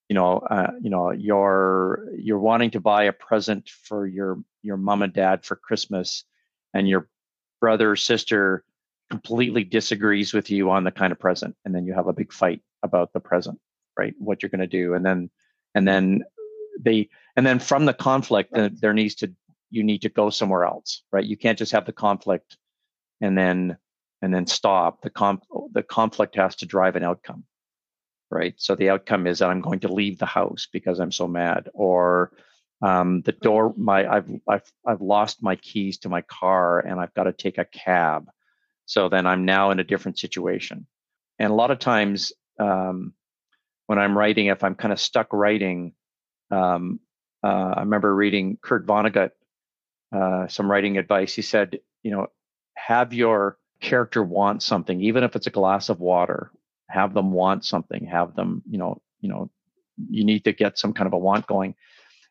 you 0.09 0.13
know 0.15 0.37
uh, 0.37 0.71
you 0.81 0.89
know 0.89 1.11
you're 1.11 2.05
you're 2.17 2.39
wanting 2.39 2.71
to 2.71 2.79
buy 2.79 3.03
a 3.03 3.13
present 3.13 3.69
for 3.69 4.05
your 4.05 4.39
your 4.61 4.77
mom 4.77 5.01
and 5.01 5.13
dad 5.13 5.43
for 5.45 5.55
christmas 5.55 6.23
and 6.73 6.87
your 6.87 7.07
brother 7.59 7.91
or 7.91 7.95
sister 7.95 8.63
completely 9.09 9.63
disagrees 9.63 10.33
with 10.33 10.51
you 10.51 10.69
on 10.69 10.83
the 10.83 10.91
kind 10.91 11.11
of 11.11 11.19
present 11.19 11.55
and 11.65 11.73
then 11.73 11.85
you 11.85 11.93
have 11.93 12.07
a 12.07 12.13
big 12.13 12.31
fight 12.31 12.61
about 12.83 13.11
the 13.13 13.19
present 13.19 13.59
right 13.97 14.13
what 14.19 14.41
you're 14.41 14.49
going 14.49 14.59
to 14.59 14.67
do 14.67 14.93
and 14.93 15.05
then 15.05 15.29
and 15.75 15.87
then 15.87 16.23
they 16.79 17.09
and 17.35 17.45
then 17.45 17.59
from 17.59 17.85
the 17.85 17.93
conflict 17.93 18.51
Right. 18.53 18.71
there 18.79 18.93
needs 18.93 19.15
to 19.15 19.33
you 19.69 19.83
need 19.83 20.01
to 20.01 20.09
go 20.09 20.29
somewhere 20.29 20.65
else 20.65 21.03
right? 21.11 21.25
You 21.25 21.37
can't 21.37 21.57
just 21.57 21.71
have 21.73 21.85
the 21.85 21.93
conflict 21.93 22.57
and 23.21 23.37
then 23.37 23.77
and 24.21 24.33
then 24.33 24.47
stop. 24.47 25.01
The 25.01 25.09
com 25.09 25.41
the 25.71 25.83
conflict 25.83 26.35
has 26.35 26.55
to 26.57 26.65
drive 26.65 26.95
an 26.95 27.03
outcome 27.03 27.45
right? 28.31 28.53
So 28.57 28.75
the 28.75 28.89
outcome 28.89 29.27
is 29.27 29.39
that 29.39 29.49
i'm 29.49 29.61
going 29.61 29.79
to 29.81 29.93
leave 29.93 30.19
the 30.19 30.25
house 30.25 30.67
because 30.71 30.99
i'm 30.99 31.11
so 31.11 31.27
mad 31.27 31.69
or 31.73 32.31
um, 32.81 33.21
the 33.21 33.33
door 33.33 33.73
my 33.75 34.07
I've, 34.07 34.29
I've 34.47 34.71
i've 34.85 35.01
lost 35.01 35.43
my 35.43 35.55
keys 35.57 35.97
to 35.99 36.09
my 36.09 36.21
car 36.21 36.79
and 36.79 36.99
i've 36.99 37.13
got 37.13 37.23
to 37.23 37.33
take 37.33 37.57
a 37.57 37.65
cab. 37.65 38.29
So 38.85 39.09
then 39.09 39.25
i'm 39.25 39.45
now 39.45 39.71
in 39.71 39.79
a 39.79 39.83
different 39.83 40.17
situation. 40.19 40.87
And 41.39 41.51
a 41.51 41.55
lot 41.55 41.71
of 41.71 41.79
times 41.79 42.31
um, 42.59 43.13
when 43.87 43.99
i'm 43.99 44.17
writing 44.17 44.47
if 44.47 44.63
i'm 44.63 44.75
kind 44.75 44.93
of 44.93 44.99
stuck 44.99 45.33
writing 45.33 45.93
um, 46.51 46.99
uh, 47.43 47.73
i 47.77 47.79
remember 47.81 48.13
reading 48.13 48.57
kurt 48.61 48.85
vonnegut 48.85 49.31
uh, 50.11 50.47
some 50.47 50.69
writing 50.69 50.97
advice. 50.97 51.33
He 51.33 51.41
said 51.41 51.79
you 52.03 52.11
know 52.11 52.27
have 52.75 53.13
your 53.13 53.57
character 53.81 54.23
want 54.23 54.61
something 54.61 55.01
even 55.01 55.23
if 55.23 55.35
it's 55.35 55.47
a 55.47 55.51
glass 55.51 55.89
of 55.89 55.99
water. 55.99 56.51
Have 56.89 57.13
them 57.13 57.31
want 57.31 57.65
something. 57.65 58.05
Have 58.05 58.35
them 58.35 58.63
you 58.69 58.77
know 58.77 59.01
you 59.21 59.29
know 59.29 59.49
you 60.09 60.23
need 60.23 60.45
to 60.45 60.53
get 60.53 60.77
some 60.77 60.93
kind 60.93 61.07
of 61.07 61.13
a 61.13 61.17
want 61.17 61.45
going. 61.47 61.75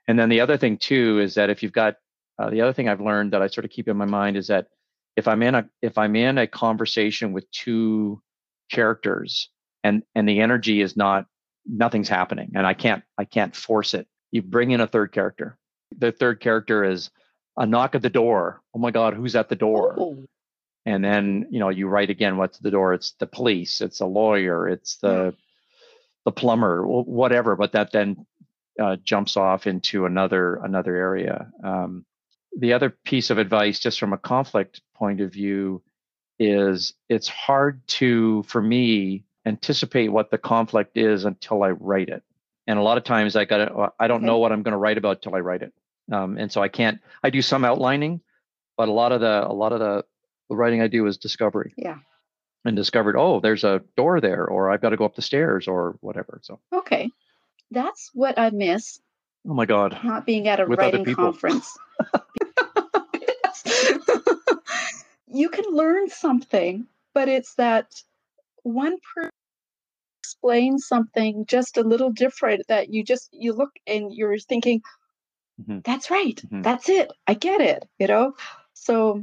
And 0.06 0.18
then 0.18 0.30
the 0.30 0.40
other 0.40 0.56
thing 0.56 0.78
too 0.78 1.20
is 1.20 1.34
that 1.34 1.50
if 1.50 1.62
you've 1.62 1.72
got 1.72 1.96
uh, 2.38 2.50
the 2.50 2.60
other 2.60 2.72
thing 2.72 2.88
i've 2.88 3.00
learned 3.00 3.32
that 3.32 3.42
i 3.42 3.48
sort 3.48 3.64
of 3.64 3.70
keep 3.72 3.88
in 3.88 3.96
my 3.96 4.04
mind 4.04 4.36
is 4.36 4.46
that 4.46 4.68
if 5.16 5.26
i'm 5.26 5.42
in 5.42 5.56
a 5.56 5.68
if 5.82 5.98
i'm 5.98 6.14
in 6.14 6.38
a 6.38 6.46
conversation 6.46 7.32
with 7.32 7.50
two 7.50 8.22
characters 8.70 9.50
and 9.82 10.04
and 10.14 10.28
the 10.28 10.38
energy 10.38 10.80
is 10.80 10.96
not 10.96 11.26
nothing's 11.66 12.08
happening 12.08 12.52
and 12.54 12.64
i 12.64 12.74
can't 12.74 13.02
i 13.18 13.24
can't 13.24 13.56
force 13.56 13.92
it 13.92 14.06
you 14.30 14.42
bring 14.42 14.70
in 14.70 14.80
a 14.80 14.86
third 14.86 15.12
character. 15.12 15.58
The 15.96 16.12
third 16.12 16.40
character 16.40 16.84
is 16.84 17.10
a 17.58 17.66
knock 17.66 17.94
at 17.94 18.02
the 18.02 18.08
door. 18.08 18.62
Oh 18.74 18.78
my 18.78 18.90
god 18.90 19.14
who's 19.14 19.36
at 19.36 19.48
the 19.48 19.56
door? 19.56 19.96
Oh, 19.98 20.24
and 20.86 21.04
then 21.04 21.46
you 21.50 21.58
know 21.58 21.68
you 21.68 21.88
write 21.88 22.08
again 22.08 22.36
what's 22.36 22.58
the 22.58 22.70
door? 22.70 22.94
It's 22.94 23.12
the 23.18 23.26
police 23.26 23.80
it's 23.80 24.00
a 24.00 24.06
lawyer 24.06 24.68
it's 24.68 24.96
the 24.96 25.34
the 26.24 26.32
plumber 26.32 26.86
whatever 26.86 27.56
but 27.56 27.72
that 27.72 27.92
then 27.92 28.26
uh, 28.80 28.96
jumps 29.02 29.36
off 29.36 29.66
into 29.66 30.06
another 30.06 30.56
another 30.56 30.94
area. 30.94 31.50
Um, 31.62 32.04
the 32.56 32.72
other 32.72 32.90
piece 32.90 33.30
of 33.30 33.38
advice 33.38 33.80
just 33.80 33.98
from 33.98 34.12
a 34.12 34.18
conflict 34.18 34.80
point 34.94 35.20
of 35.20 35.32
view 35.32 35.82
is 36.38 36.94
it's 37.08 37.28
hard 37.28 37.86
to 37.88 38.44
for 38.44 38.62
me 38.62 39.24
anticipate 39.44 40.08
what 40.08 40.30
the 40.30 40.38
conflict 40.38 40.96
is 40.96 41.24
until 41.24 41.62
i 41.62 41.70
write 41.70 42.08
it. 42.08 42.22
And 42.66 42.78
a 42.78 42.82
lot 42.82 42.98
of 42.98 43.04
times 43.04 43.34
i 43.34 43.44
got 43.44 43.94
i 43.98 44.06
don't 44.06 44.22
know 44.22 44.38
what 44.38 44.52
i'm 44.52 44.62
going 44.62 44.72
to 44.72 44.78
write 44.78 44.98
about 44.98 45.22
till 45.22 45.34
i 45.34 45.40
write 45.40 45.62
it 45.62 45.72
um, 46.12 46.38
and 46.38 46.50
so 46.50 46.62
i 46.62 46.68
can't 46.68 47.00
i 47.22 47.30
do 47.30 47.42
some 47.42 47.64
outlining 47.64 48.20
but 48.76 48.88
a 48.88 48.92
lot 48.92 49.12
of 49.12 49.20
the 49.20 49.46
a 49.46 49.52
lot 49.52 49.72
of 49.72 49.80
the 49.80 50.04
the 50.48 50.56
writing 50.56 50.80
I 50.82 50.88
do 50.88 51.06
is 51.06 51.18
discovery. 51.18 51.74
Yeah. 51.76 51.98
And 52.64 52.74
discovered, 52.76 53.16
oh, 53.16 53.40
there's 53.40 53.64
a 53.64 53.82
door 53.96 54.20
there, 54.20 54.46
or 54.46 54.70
I've 54.70 54.82
got 54.82 54.90
to 54.90 54.96
go 54.96 55.04
up 55.04 55.14
the 55.14 55.22
stairs, 55.22 55.68
or 55.68 55.96
whatever. 56.00 56.40
So, 56.42 56.58
okay. 56.72 57.08
That's 57.70 58.10
what 58.14 58.38
I 58.38 58.50
miss 58.50 59.00
oh 59.48 59.54
my 59.54 59.64
God, 59.64 59.98
not 60.02 60.26
being 60.26 60.48
at 60.48 60.60
a 60.60 60.66
With 60.66 60.78
writing 60.78 61.04
conference. 61.14 61.78
you 65.28 65.48
can 65.48 65.64
learn 65.70 66.08
something, 66.10 66.86
but 67.14 67.28
it's 67.28 67.54
that 67.54 68.02
one 68.64 68.96
person 69.14 69.30
explains 70.22 70.86
something 70.86 71.46
just 71.46 71.76
a 71.76 71.82
little 71.82 72.10
different 72.10 72.62
that 72.68 72.92
you 72.92 73.04
just 73.04 73.28
you 73.32 73.52
look 73.52 73.70
and 73.86 74.12
you're 74.12 74.38
thinking, 74.38 74.82
Mhm. 75.60 75.84
that's 75.84 76.10
right, 76.10 76.40
Mhm. 76.52 76.62
that's 76.62 76.88
it, 76.88 77.10
I 77.26 77.34
get 77.34 77.60
it, 77.60 77.88
you 77.98 78.06
know. 78.06 78.34
So, 78.74 79.22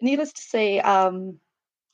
needless 0.00 0.32
to 0.34 0.42
say, 0.42 0.80
um, 0.80 1.38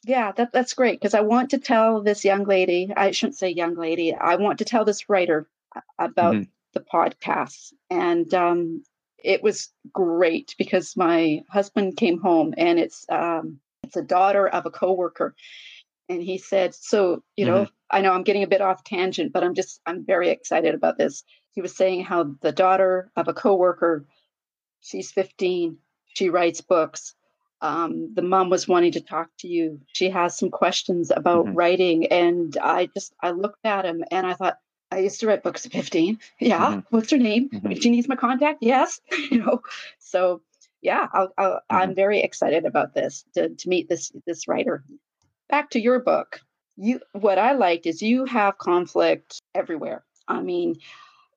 yeah, 0.05 0.33
that 0.33 0.53
that's 0.53 0.75
great 0.75 1.01
because 1.01 1.14
I 1.14 1.21
want 1.23 1.51
to 1.51 1.59
tell 1.59 2.03
this 2.03 2.25
young 2.25 2.44
lady. 2.44 2.92
I 2.97 3.11
shouldn't 3.11 3.37
say 3.38 3.51
young 3.51 3.75
lady. 3.75 4.14
I 4.14 4.37
want 4.37 4.59
to 4.59 4.64
tell 4.64 4.85
this 4.85 5.09
writer 5.09 5.49
about 5.99 6.35
Mhm. 6.37 6.49
the 6.75 6.81
podcast, 6.81 7.73
and 7.90 8.33
um, 8.35 8.85
it 9.23 9.42
was 9.42 9.71
great 9.92 10.55
because 10.59 10.97
my 10.97 11.42
husband 11.51 11.97
came 11.97 12.18
home, 12.21 12.55
and 12.57 12.79
it's 12.79 13.05
um, 13.11 13.61
it's 13.83 13.97
a 13.97 14.03
daughter 14.03 14.49
of 14.49 14.66
a 14.66 14.71
coworker, 14.71 15.35
and 16.09 16.23
he 16.23 16.38
said, 16.38 16.75
"So 16.75 17.23
you 17.37 17.44
know, 17.44 17.68
I 17.90 18.01
know 18.01 18.12
I'm 18.12 18.23
getting 18.25 18.42
a 18.42 18.49
bit 18.49 18.61
off 18.61 18.85
tangent, 18.85 19.33
but 19.33 19.42
I'm 19.44 19.55
just 19.55 19.81
I'm 19.87 20.05
very 20.05 20.31
excited 20.31 20.75
about 20.75 20.99
this." 20.99 21.25
He 21.53 21.61
was 21.61 21.75
saying 21.77 22.05
how 22.05 22.35
the 22.40 22.53
daughter 22.53 23.11
of 23.16 23.27
a 23.29 23.35
coworker, 23.35 24.07
she's 24.81 25.11
15, 25.11 25.77
she 26.14 26.29
writes 26.31 26.61
books. 26.61 27.14
Um, 27.61 28.14
the 28.14 28.23
mom 28.23 28.51
was 28.51 28.68
wanting 28.68 28.92
to 28.92 29.01
talk 29.01 29.31
to 29.40 29.49
you. 29.49 29.81
She 29.92 30.09
has 30.11 30.38
some 30.38 30.51
questions 30.51 31.11
about 31.11 31.47
Mhm. 31.47 31.57
writing, 31.57 32.07
and 32.07 32.57
I 32.59 32.87
just 32.87 33.12
I 33.21 33.33
looked 33.33 33.64
at 33.64 33.85
him 33.85 34.05
and 34.12 34.27
I 34.27 34.35
thought, 34.35 34.59
I 34.92 35.01
used 35.01 35.21
to 35.21 35.27
write 35.27 35.42
books 35.42 35.66
at 35.66 35.73
15. 35.73 36.18
Yeah, 36.40 36.77
Mhm. 36.77 36.85
what's 36.90 37.11
her 37.11 37.18
name? 37.18 37.51
Mhm. 37.51 37.83
She 37.83 37.90
needs 37.90 38.09
my 38.09 38.16
contact. 38.16 38.59
Yes, 38.62 39.01
you 39.33 39.38
know. 39.42 39.62
So 39.99 40.40
yeah, 40.81 41.09
I'll, 41.12 41.33
I'll, 41.37 41.61
I'm 41.68 41.94
very 41.97 42.21
excited 42.21 42.64
about 42.64 42.94
this 42.94 43.25
to, 43.35 43.49
to 43.49 43.68
meet 43.68 43.88
this 43.88 44.12
this 44.27 44.47
writer. 44.47 44.85
Back 45.48 45.70
to 45.70 45.80
your 45.80 46.00
book. 46.00 46.40
You 46.76 47.00
what 47.12 47.38
I 47.38 47.52
liked 47.52 47.87
is 47.87 48.02
you 48.02 48.24
have 48.26 48.58
conflict 48.58 49.40
everywhere. 49.54 50.04
I 50.28 50.40
mean, 50.40 50.76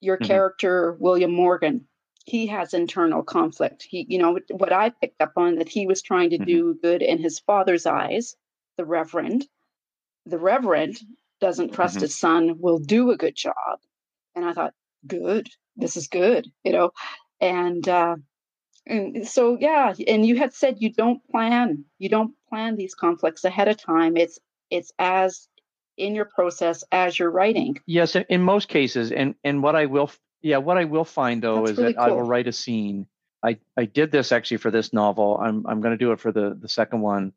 your 0.02 0.18
Mhm. 0.18 0.28
character 0.28 0.94
William 1.00 1.32
Morgan, 1.32 1.88
he 2.26 2.48
has 2.48 2.74
internal 2.74 3.24
conflict. 3.24 3.84
He, 3.84 4.06
you 4.10 4.20
know, 4.20 4.40
what 4.52 4.74
I 4.74 4.90
picked 4.90 5.22
up 5.22 5.34
on 5.38 5.56
that 5.56 5.70
he 5.70 5.88
was 5.88 6.02
trying 6.02 6.32
to 6.32 6.38
Mhm. 6.38 6.46
do 6.46 6.76
good 6.84 7.02
in 7.02 7.20
his 7.20 7.40
father's 7.40 7.86
eyes, 7.86 8.36
the 8.78 8.86
Reverend. 8.86 9.48
The 10.26 10.40
Reverend 10.40 11.00
doesn't 11.40 11.74
trust 11.74 11.98
Mhm. 11.98 12.02
his 12.02 12.18
son 12.20 12.60
will 12.60 12.80
do 12.80 13.12
a 13.12 13.18
good 13.18 13.36
job. 13.36 13.80
And 14.36 14.46
I 14.46 14.54
thought, 14.54 14.74
good, 15.08 15.50
this 15.76 15.98
is 15.98 16.08
good, 16.08 16.52
you 16.64 16.72
know. 16.74 16.92
And 17.40 17.88
uh 17.90 18.18
and 18.88 19.28
so 19.28 19.58
yeah, 19.60 19.94
and 20.08 20.26
you 20.26 20.38
had 20.38 20.54
said 20.54 20.82
you 20.82 20.92
don't 20.94 21.26
plan, 21.30 21.86
you 22.00 22.10
don't 22.10 22.36
plan 22.52 22.76
these 22.76 22.94
conflicts 22.94 23.46
ahead 23.46 23.68
of 23.68 23.78
time. 23.78 24.18
It's 24.18 24.40
it's 24.70 24.92
as 25.00 25.48
in 25.98 26.16
your 26.16 26.26
process 26.26 26.84
as 26.92 27.18
you're 27.18 27.32
writing. 27.32 27.78
yes, 27.86 28.16
in, 28.16 28.42
most 28.42 28.68
cases, 28.68 29.12
and 29.12 29.36
and 29.44 29.64
what 29.64 29.76
I 29.76 29.86
will, 29.86 30.12
yeah, 30.42 30.58
what 30.58 30.78
I 30.78 30.86
will 30.86 31.06
find 31.06 31.42
though 31.42 31.62
That's 31.62 31.72
is 31.72 31.78
really 31.78 31.94
that 31.94 32.02
I 32.02 32.10
will 32.10 32.24
write 32.24 32.48
a 32.48 32.52
scene. 32.52 33.08
I 33.44 33.58
I 33.78 33.86
did 33.86 34.12
this 34.12 34.32
actually 34.32 34.58
for 34.58 34.72
this 34.72 34.94
novel. 34.94 35.40
I'm 35.42 35.66
I'm 35.66 35.82
going 35.82 35.98
to 35.98 35.98
do 35.98 36.12
it 36.12 36.20
for 36.20 36.32
the 36.32 36.58
the 36.60 36.70
second 36.70 37.02
one. 37.02 37.34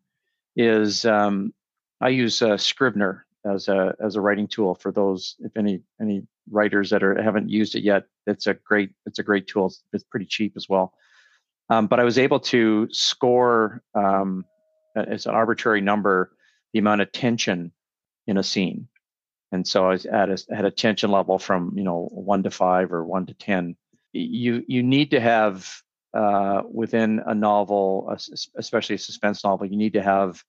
Is 0.57 1.05
um, 1.05 1.55
I 2.01 2.09
use 2.09 2.43
uh, 2.43 2.57
Scrivener 2.57 3.27
as 3.45 3.69
a 3.69 3.95
as 4.01 4.17
a 4.17 4.21
writing 4.21 4.49
tool 4.49 4.75
for 4.75 4.91
those 4.93 5.37
if 5.41 5.57
any 5.57 5.81
any 6.01 6.27
writers 6.51 6.91
that 6.91 7.03
are 7.03 7.21
haven't 7.23 7.49
used 7.49 7.75
it 7.75 7.83
yet. 7.83 8.05
It's 8.27 8.47
a 8.47 8.55
great 8.55 8.91
it's 9.07 9.19
a 9.19 9.23
great 9.23 9.47
tool. 9.47 9.67
It's, 9.67 9.83
it's 9.93 10.05
pretty 10.05 10.27
cheap 10.27 10.55
as 10.57 10.69
well. 10.69 10.93
Um, 11.71 11.87
but 11.87 11.99
I 11.99 12.05
was 12.05 12.19
able 12.19 12.41
to 12.41 12.89
score 12.93 13.83
um, 13.95 14.45
it's 14.95 15.27
an 15.27 15.35
arbitrary 15.35 15.81
number 15.81 16.33
the 16.73 16.79
amount 16.81 17.01
of 17.01 17.13
tension 17.13 17.73
in 18.27 18.37
a 18.37 18.43
scene. 18.43 18.89
And 19.53 19.67
so 19.67 19.87
I 19.87 19.91
was 19.91 20.07
at 20.07 20.31
a, 20.31 20.55
had 20.55 20.65
a 20.65 20.71
tension 20.71 21.11
level 21.11 21.39
from 21.39 21.73
you 21.77 21.85
know 21.85 22.09
one 22.11 22.43
to 22.43 22.51
five 22.51 22.93
or 22.93 23.05
one 23.05 23.27
to 23.27 23.35
ten. 23.35 23.77
You 24.13 24.65
you 24.67 24.83
need 24.83 25.13
to 25.13 25.21
have 25.21 25.83
uh, 26.15 26.63
within 26.71 27.21
a 27.27 27.35
novel, 27.35 28.17
especially 28.57 28.95
a 28.97 28.99
suspense 28.99 29.43
novel, 29.43 29.67
you 29.67 29.77
need 29.77 29.95
to 29.95 30.03
have 30.03 30.43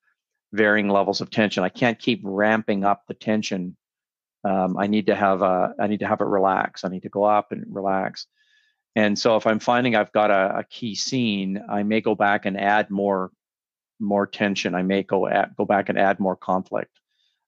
varying 0.54 0.89
levels 0.89 1.22
of 1.22 1.30
tension. 1.30 1.64
I 1.64 1.70
can't 1.70 2.00
keep 2.00 2.22
ramping 2.24 2.84
up 2.84 3.04
the 3.08 3.14
tension. 3.14 3.76
Um, 4.43 4.78
I 4.78 4.88
need 4.88 5.08
to 5.08 5.16
have 5.16 5.41
a 5.41 5.74
I 5.80 5.88
need 5.88 6.02
to 6.02 6.08
have 6.08 6.22
it 6.22 6.26
relax. 6.26 6.84
I 6.84 6.89
need 6.89 7.04
to 7.04 7.10
go 7.10 7.24
up 7.24 7.52
and 7.52 7.66
relax. 7.68 8.28
And 8.96 9.18
so 9.20 9.36
if 9.36 9.46
I'm 9.46 9.60
finding 9.60 9.96
I've 9.96 10.12
got 10.12 10.32
a, 10.32 10.60
a 10.60 10.64
key 10.64 10.96
scene, 10.96 11.62
I 11.70 11.84
may 11.84 12.02
go 12.02 12.16
back 12.16 12.46
and 12.46 12.60
add 12.60 12.89
more 12.89 13.32
more 14.00 14.28
tension. 14.28 14.76
I 14.76 14.84
may 14.84 15.04
go 15.04 15.28
at, 15.28 15.56
go 15.56 15.66
back 15.66 15.89
and 15.89 15.98
add 15.98 16.20
more 16.20 16.36
conflict. 16.36 16.91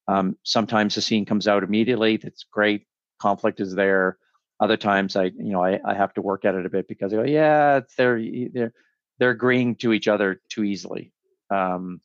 Um, 0.08 0.38
sometimes 0.44 0.96
the 0.96 1.02
scene 1.02 1.26
comes 1.26 1.48
out 1.48 1.64
immediately. 1.64 2.18
That's 2.18 2.46
great. 2.52 2.86
Conflict 3.20 3.60
is 3.60 3.76
there. 3.76 4.18
Other 4.60 4.78
times, 4.78 5.16
I 5.16 5.26
you 5.26 5.52
know 5.52 5.64
I, 5.64 5.80
I 5.86 5.94
have 5.94 6.14
to 6.16 6.22
work 6.22 6.44
at 6.46 6.56
it 6.56 6.66
a 6.66 6.70
bit 6.70 6.88
because 6.88 7.14
I 7.14 7.18
go, 7.18 7.24
yeah, 7.24 7.82
they're 7.98 8.20
they're 8.54 8.74
they're 9.20 9.32
agreeing 9.32 9.76
to 9.78 9.94
each 9.94 10.08
other 10.08 10.42
too 10.50 10.64
easily. 10.64 11.14
Um, 11.52 12.02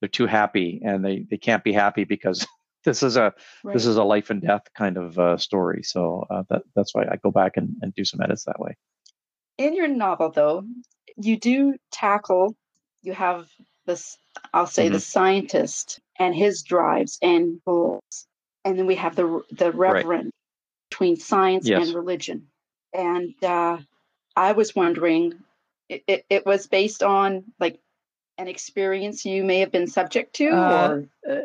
they're 0.00 0.08
too 0.08 0.26
happy, 0.26 0.80
and 0.84 1.04
they 1.04 1.26
they 1.30 1.36
can't 1.36 1.62
be 1.62 1.72
happy 1.72 2.04
because 2.04 2.46
this 2.84 3.02
is 3.04 3.16
a 3.16 3.34
right. 3.62 3.72
this 3.72 3.86
is 3.86 3.96
a 3.96 4.02
life 4.02 4.30
and 4.30 4.42
death 4.42 4.62
kind 4.76 4.96
of 4.96 5.18
uh, 5.18 5.36
story. 5.36 5.82
So 5.84 6.26
uh, 6.28 6.42
that 6.50 6.62
that's 6.74 6.94
why 6.94 7.04
I 7.04 7.16
go 7.22 7.30
back 7.30 7.56
and, 7.56 7.76
and 7.82 7.94
do 7.94 8.04
some 8.04 8.20
edits 8.20 8.44
that 8.44 8.58
way. 8.58 8.76
In 9.58 9.76
your 9.76 9.88
novel, 9.88 10.30
though, 10.30 10.64
you 11.16 11.38
do 11.38 11.76
tackle. 11.92 12.56
You 13.02 13.12
have 13.12 13.46
this. 13.86 14.18
I'll 14.52 14.66
say 14.66 14.86
mm-hmm. 14.86 14.94
the 14.94 15.00
scientist 15.00 16.00
and 16.18 16.34
his 16.34 16.62
drives 16.62 17.18
and 17.22 17.60
goals. 17.64 18.26
And 18.64 18.78
then 18.78 18.86
we 18.86 18.96
have 18.96 19.16
the 19.16 19.42
the 19.50 19.72
reverend 19.72 20.26
right. 20.26 20.34
between 20.90 21.16
science 21.16 21.68
yes. 21.68 21.86
and 21.86 21.94
religion. 21.94 22.48
And 22.92 23.34
uh, 23.42 23.78
I 24.36 24.52
was 24.52 24.74
wondering, 24.76 25.34
it, 25.88 26.04
it, 26.06 26.26
it, 26.28 26.46
was 26.46 26.66
based 26.66 27.02
on 27.02 27.44
like 27.58 27.80
an 28.38 28.48
experience 28.48 29.24
you 29.24 29.44
may 29.44 29.60
have 29.60 29.72
been 29.72 29.86
subject 29.86 30.34
to, 30.36 30.48
uh, 30.50 30.88
or 30.88 31.08
uh, 31.28 31.40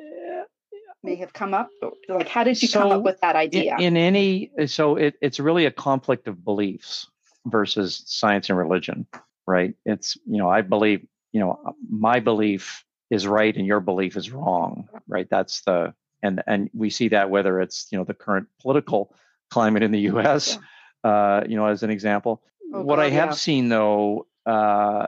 may 1.03 1.15
have 1.15 1.33
come 1.33 1.53
up. 1.53 1.69
Like, 2.09 2.27
how 2.27 2.43
did 2.43 2.61
you 2.61 2.67
so 2.67 2.81
come 2.81 2.91
up 2.91 3.03
with 3.03 3.19
that 3.21 3.35
idea? 3.35 3.75
In, 3.77 3.95
in 3.95 3.97
any, 3.97 4.51
so 4.67 4.95
it, 4.95 5.15
it's 5.21 5.39
really 5.39 5.65
a 5.65 5.71
conflict 5.71 6.27
of 6.27 6.43
beliefs 6.43 7.07
versus 7.45 8.03
science 8.05 8.49
and 8.49 8.57
religion, 8.57 9.07
right? 9.45 9.73
It's 9.85 10.17
you 10.25 10.37
know, 10.37 10.49
I 10.49 10.61
believe, 10.61 11.05
you 11.31 11.39
know, 11.39 11.75
my 11.89 12.19
belief 12.19 12.83
is 13.09 13.27
right 13.27 13.55
and 13.55 13.65
your 13.65 13.79
belief 13.79 14.17
is 14.17 14.31
wrong 14.31 14.87
right 15.07 15.27
that's 15.29 15.61
the 15.61 15.93
and 16.23 16.41
and 16.47 16.69
we 16.73 16.89
see 16.89 17.07
that 17.09 17.29
whether 17.29 17.61
it's 17.61 17.87
you 17.91 17.97
know 17.97 18.03
the 18.03 18.13
current 18.13 18.47
political 18.61 19.13
climate 19.49 19.83
in 19.83 19.91
the 19.91 19.99
us 20.07 20.57
yeah. 21.03 21.09
uh, 21.09 21.43
you 21.47 21.55
know 21.55 21.67
as 21.67 21.83
an 21.83 21.89
example 21.89 22.41
oh, 22.73 22.81
what 22.81 22.97
God, 22.97 23.03
i 23.03 23.09
have 23.09 23.29
yeah. 23.29 23.33
seen 23.33 23.69
though 23.69 24.27
uh, 24.45 25.07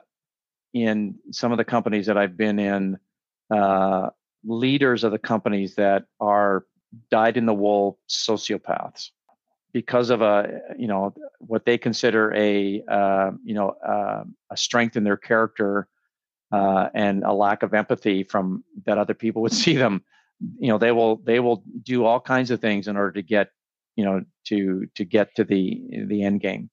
in 0.73 1.15
some 1.31 1.51
of 1.51 1.57
the 1.57 1.65
companies 1.65 2.05
that 2.05 2.17
i've 2.17 2.37
been 2.37 2.59
in 2.59 2.97
uh, 3.51 4.09
leaders 4.45 5.03
of 5.03 5.11
the 5.11 5.19
companies 5.19 5.75
that 5.75 6.05
are 6.19 6.65
dyed 7.11 7.37
in 7.37 7.45
the 7.45 7.53
wool 7.53 7.99
sociopaths 8.09 9.09
because 9.73 10.09
of 10.09 10.21
a 10.21 10.61
you 10.77 10.87
know 10.87 11.13
what 11.39 11.65
they 11.65 11.77
consider 11.77 12.33
a 12.33 12.81
uh, 12.87 13.31
you 13.43 13.53
know 13.53 13.69
uh, 13.85 14.23
a 14.49 14.57
strength 14.57 14.95
in 14.95 15.03
their 15.03 15.17
character 15.17 15.87
uh, 16.51 16.89
and 16.93 17.23
a 17.23 17.33
lack 17.33 17.63
of 17.63 17.73
empathy 17.73 18.23
from 18.23 18.63
that 18.85 18.97
other 18.97 19.13
people 19.13 19.41
would 19.41 19.53
see 19.65 19.75
them. 19.75 20.03
You 20.57 20.69
know 20.69 20.77
they 20.77 20.91
will 20.91 21.17
they 21.17 21.39
will 21.39 21.63
do 21.83 22.05
all 22.05 22.19
kinds 22.19 22.49
of 22.51 22.61
things 22.61 22.87
in 22.87 22.95
order 22.95 23.11
to 23.13 23.21
get 23.21 23.49
you 23.95 24.05
know 24.05 24.23
to 24.45 24.87
to 24.95 25.03
get 25.03 25.35
to 25.35 25.43
the 25.43 26.05
the 26.07 26.23
end 26.23 26.41
game. 26.41 26.69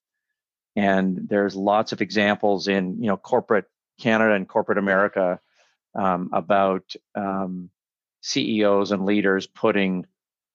And 0.77 1.29
there's 1.29 1.57
lots 1.57 1.93
of 1.93 2.01
examples 2.01 2.68
in 2.68 3.01
you 3.01 3.09
know 3.09 3.16
corporate 3.16 3.66
canada 3.99 4.35
and 4.35 4.47
corporate 4.47 4.77
america 4.79 5.41
um, 5.95 6.29
about 6.33 6.85
um, 7.14 7.70
ceos 8.20 8.93
and 8.93 9.07
leaders 9.07 9.47
putting 9.47 10.07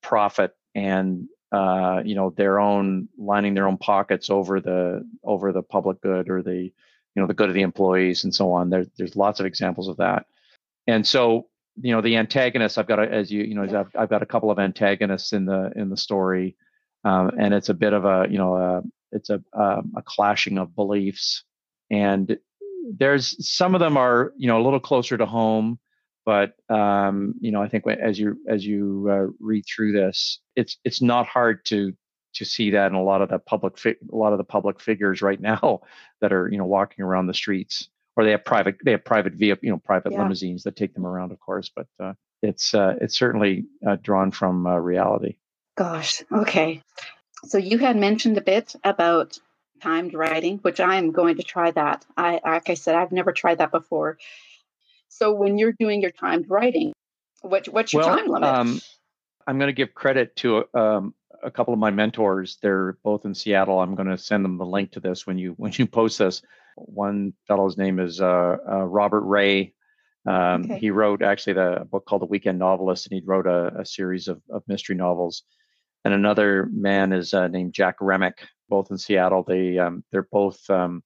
profit 0.01 0.55
and 0.75 1.27
uh, 1.51 2.01
you 2.05 2.15
know 2.15 2.29
their 2.31 2.59
own 2.59 3.09
lining 3.17 3.53
their 3.53 3.67
own 3.67 3.77
pockets 3.77 4.29
over 4.29 4.59
the 4.61 5.05
over 5.23 5.51
the 5.51 5.63
public 5.63 6.01
good 6.01 6.29
or 6.29 6.41
the 6.41 6.71
you 7.15 7.21
know 7.21 7.27
the 7.27 7.33
good 7.33 7.49
of 7.49 7.55
the 7.55 7.61
employees 7.61 8.23
and 8.23 8.33
so 8.33 8.51
on. 8.51 8.69
There's 8.69 8.87
there's 8.97 9.15
lots 9.15 9.39
of 9.39 9.45
examples 9.45 9.87
of 9.87 9.97
that. 9.97 10.25
And 10.87 11.05
so 11.05 11.47
you 11.81 11.93
know 11.93 12.01
the 12.01 12.17
antagonists 12.17 12.77
i've 12.77 12.87
got 12.87 12.99
a, 12.99 13.03
as 13.03 13.31
you 13.31 13.43
you 13.43 13.55
know 13.55 13.63
I've, 13.63 13.95
I've 13.95 14.09
got 14.09 14.21
a 14.21 14.25
couple 14.25 14.51
of 14.51 14.59
antagonists 14.59 15.31
in 15.33 15.45
the 15.45 15.71
in 15.75 15.89
the 15.89 15.97
story. 15.97 16.55
Um, 17.03 17.31
and 17.39 17.53
it's 17.53 17.69
a 17.69 17.73
bit 17.73 17.93
of 17.93 18.05
a 18.05 18.27
you 18.29 18.37
know 18.37 18.55
a, 18.55 18.81
it's 19.11 19.29
a 19.29 19.41
um, 19.53 19.93
a 19.95 20.01
clashing 20.03 20.57
of 20.57 20.75
beliefs. 20.75 21.43
And 21.89 22.37
there's 22.97 23.35
some 23.47 23.75
of 23.75 23.79
them 23.79 23.97
are 23.97 24.33
you 24.37 24.47
know 24.47 24.59
a 24.59 24.63
little 24.63 24.79
closer 24.79 25.17
to 25.17 25.25
home 25.25 25.79
but 26.25 26.53
um, 26.69 27.35
you 27.39 27.51
know 27.51 27.61
i 27.61 27.67
think 27.67 27.85
as 27.87 28.19
you 28.19 28.37
as 28.47 28.65
you 28.65 29.07
uh, 29.09 29.31
read 29.39 29.63
through 29.63 29.91
this 29.91 30.39
it's 30.55 30.77
it's 30.83 31.01
not 31.01 31.27
hard 31.27 31.63
to 31.65 31.93
to 32.33 32.45
see 32.45 32.71
that 32.71 32.87
in 32.87 32.95
a 32.95 33.03
lot 33.03 33.21
of 33.21 33.29
the 33.29 33.39
public 33.39 33.77
fi- 33.77 33.95
a 34.11 34.15
lot 34.15 34.31
of 34.31 34.37
the 34.37 34.43
public 34.43 34.79
figures 34.79 35.21
right 35.21 35.39
now 35.39 35.81
that 36.21 36.33
are 36.33 36.49
you 36.49 36.57
know 36.57 36.65
walking 36.65 37.03
around 37.03 37.27
the 37.27 37.33
streets 37.33 37.89
or 38.15 38.23
they 38.23 38.31
have 38.31 38.45
private 38.45 38.77
they 38.83 38.91
have 38.91 39.03
private 39.03 39.33
via 39.33 39.57
you 39.61 39.69
know 39.69 39.77
private 39.77 40.11
yeah. 40.11 40.21
limousines 40.21 40.63
that 40.63 40.75
take 40.75 40.93
them 40.93 41.05
around 41.05 41.31
of 41.31 41.39
course 41.39 41.71
but 41.75 41.87
uh, 41.99 42.13
it's 42.41 42.73
uh, 42.73 42.95
it's 43.01 43.17
certainly 43.17 43.65
uh, 43.87 43.97
drawn 44.01 44.31
from 44.31 44.65
uh, 44.65 44.75
reality. 44.77 45.35
Gosh 45.77 46.23
okay. 46.31 46.81
So 47.45 47.57
you 47.57 47.77
had 47.77 47.97
mentioned 47.97 48.37
a 48.37 48.41
bit 48.41 48.75
about 48.83 49.37
timed 49.81 50.13
writing 50.13 50.59
which 50.59 50.79
i 50.79 50.97
am 50.97 51.11
going 51.11 51.37
to 51.37 51.43
try 51.43 51.71
that. 51.71 52.05
I 52.15 52.39
like 52.43 52.69
i 52.69 52.75
said 52.75 52.95
i've 52.95 53.11
never 53.11 53.31
tried 53.31 53.59
that 53.59 53.71
before. 53.71 54.17
So 55.09 55.33
when 55.33 55.57
you're 55.57 55.73
doing 55.73 56.01
your 56.01 56.11
timed 56.11 56.49
writing 56.49 56.93
what, 57.41 57.67
what's 57.67 57.91
your 57.93 58.03
well, 58.03 58.17
time 58.17 58.27
limit? 58.27 58.49
um, 58.49 58.81
i'm 59.47 59.57
going 59.57 59.67
to 59.67 59.73
give 59.73 59.93
credit 59.93 60.35
to 60.37 60.63
um, 60.73 61.13
a 61.43 61.51
couple 61.51 61.73
of 61.73 61.79
my 61.79 61.91
mentors. 61.91 62.57
They're 62.61 62.97
both 63.03 63.25
in 63.25 63.33
Seattle. 63.33 63.79
I'm 63.79 63.95
going 63.95 64.09
to 64.09 64.17
send 64.17 64.43
them 64.45 64.57
the 64.57 64.65
link 64.65 64.91
to 64.93 64.99
this 64.99 65.25
when 65.25 65.37
you 65.37 65.51
when 65.57 65.71
you 65.75 65.85
post 65.85 66.19
this. 66.19 66.41
One 66.75 67.33
fellow's 67.47 67.77
name 67.77 67.99
is 67.99 68.21
uh, 68.21 68.57
uh, 68.69 68.85
Robert 68.85 69.21
Ray. 69.21 69.73
Um, 70.25 70.65
okay. 70.65 70.79
He 70.79 70.91
wrote 70.91 71.21
actually 71.21 71.53
the 71.53 71.87
book 71.89 72.05
called 72.05 72.21
The 72.21 72.27
Weekend 72.27 72.59
Novelist, 72.59 73.07
and 73.07 73.19
he 73.19 73.25
wrote 73.25 73.47
a, 73.47 73.79
a 73.79 73.85
series 73.85 74.27
of, 74.27 74.41
of 74.49 74.63
mystery 74.67 74.95
novels. 74.95 75.43
And 76.05 76.13
another 76.13 76.69
man 76.71 77.11
is 77.11 77.33
uh, 77.33 77.47
named 77.47 77.73
Jack 77.73 77.97
Remick, 77.99 78.39
both 78.69 78.91
in 78.91 78.97
Seattle. 78.97 79.43
They 79.43 79.77
um, 79.77 80.03
they're 80.11 80.27
both 80.31 80.67
um, 80.69 81.03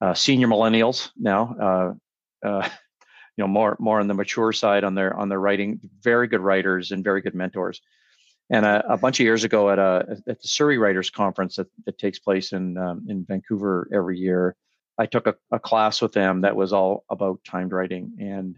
uh, 0.00 0.14
senior 0.14 0.48
millennials 0.48 1.10
now. 1.16 1.96
Uh, 2.42 2.46
uh, 2.46 2.68
you 3.36 3.44
know, 3.44 3.48
more 3.48 3.76
more 3.78 4.00
on 4.00 4.08
the 4.08 4.14
mature 4.14 4.52
side 4.52 4.84
on 4.84 4.94
their 4.94 5.14
on 5.14 5.28
their 5.28 5.40
writing. 5.40 5.80
Very 6.02 6.26
good 6.26 6.40
writers 6.40 6.90
and 6.90 7.04
very 7.04 7.20
good 7.20 7.34
mentors. 7.34 7.80
And 8.50 8.66
a, 8.66 8.94
a, 8.94 8.96
bunch 8.96 9.20
of 9.20 9.24
years 9.24 9.44
ago 9.44 9.70
at 9.70 9.78
a 9.78 10.18
at 10.26 10.40
the 10.42 10.48
Surrey 10.48 10.76
Writers 10.76 11.08
Conference 11.08 11.56
that, 11.56 11.68
that 11.86 11.98
takes 11.98 12.18
place 12.18 12.52
in 12.52 12.76
um, 12.76 13.06
in 13.08 13.24
Vancouver 13.24 13.88
every 13.92 14.18
year, 14.18 14.56
I 14.98 15.06
took 15.06 15.26
a, 15.28 15.36
a, 15.52 15.58
class 15.58 16.02
with 16.02 16.12
them 16.12 16.40
that 16.40 16.56
was 16.56 16.72
all 16.72 17.04
about 17.08 17.40
timed 17.44 17.72
writing. 17.72 18.16
And 18.18 18.56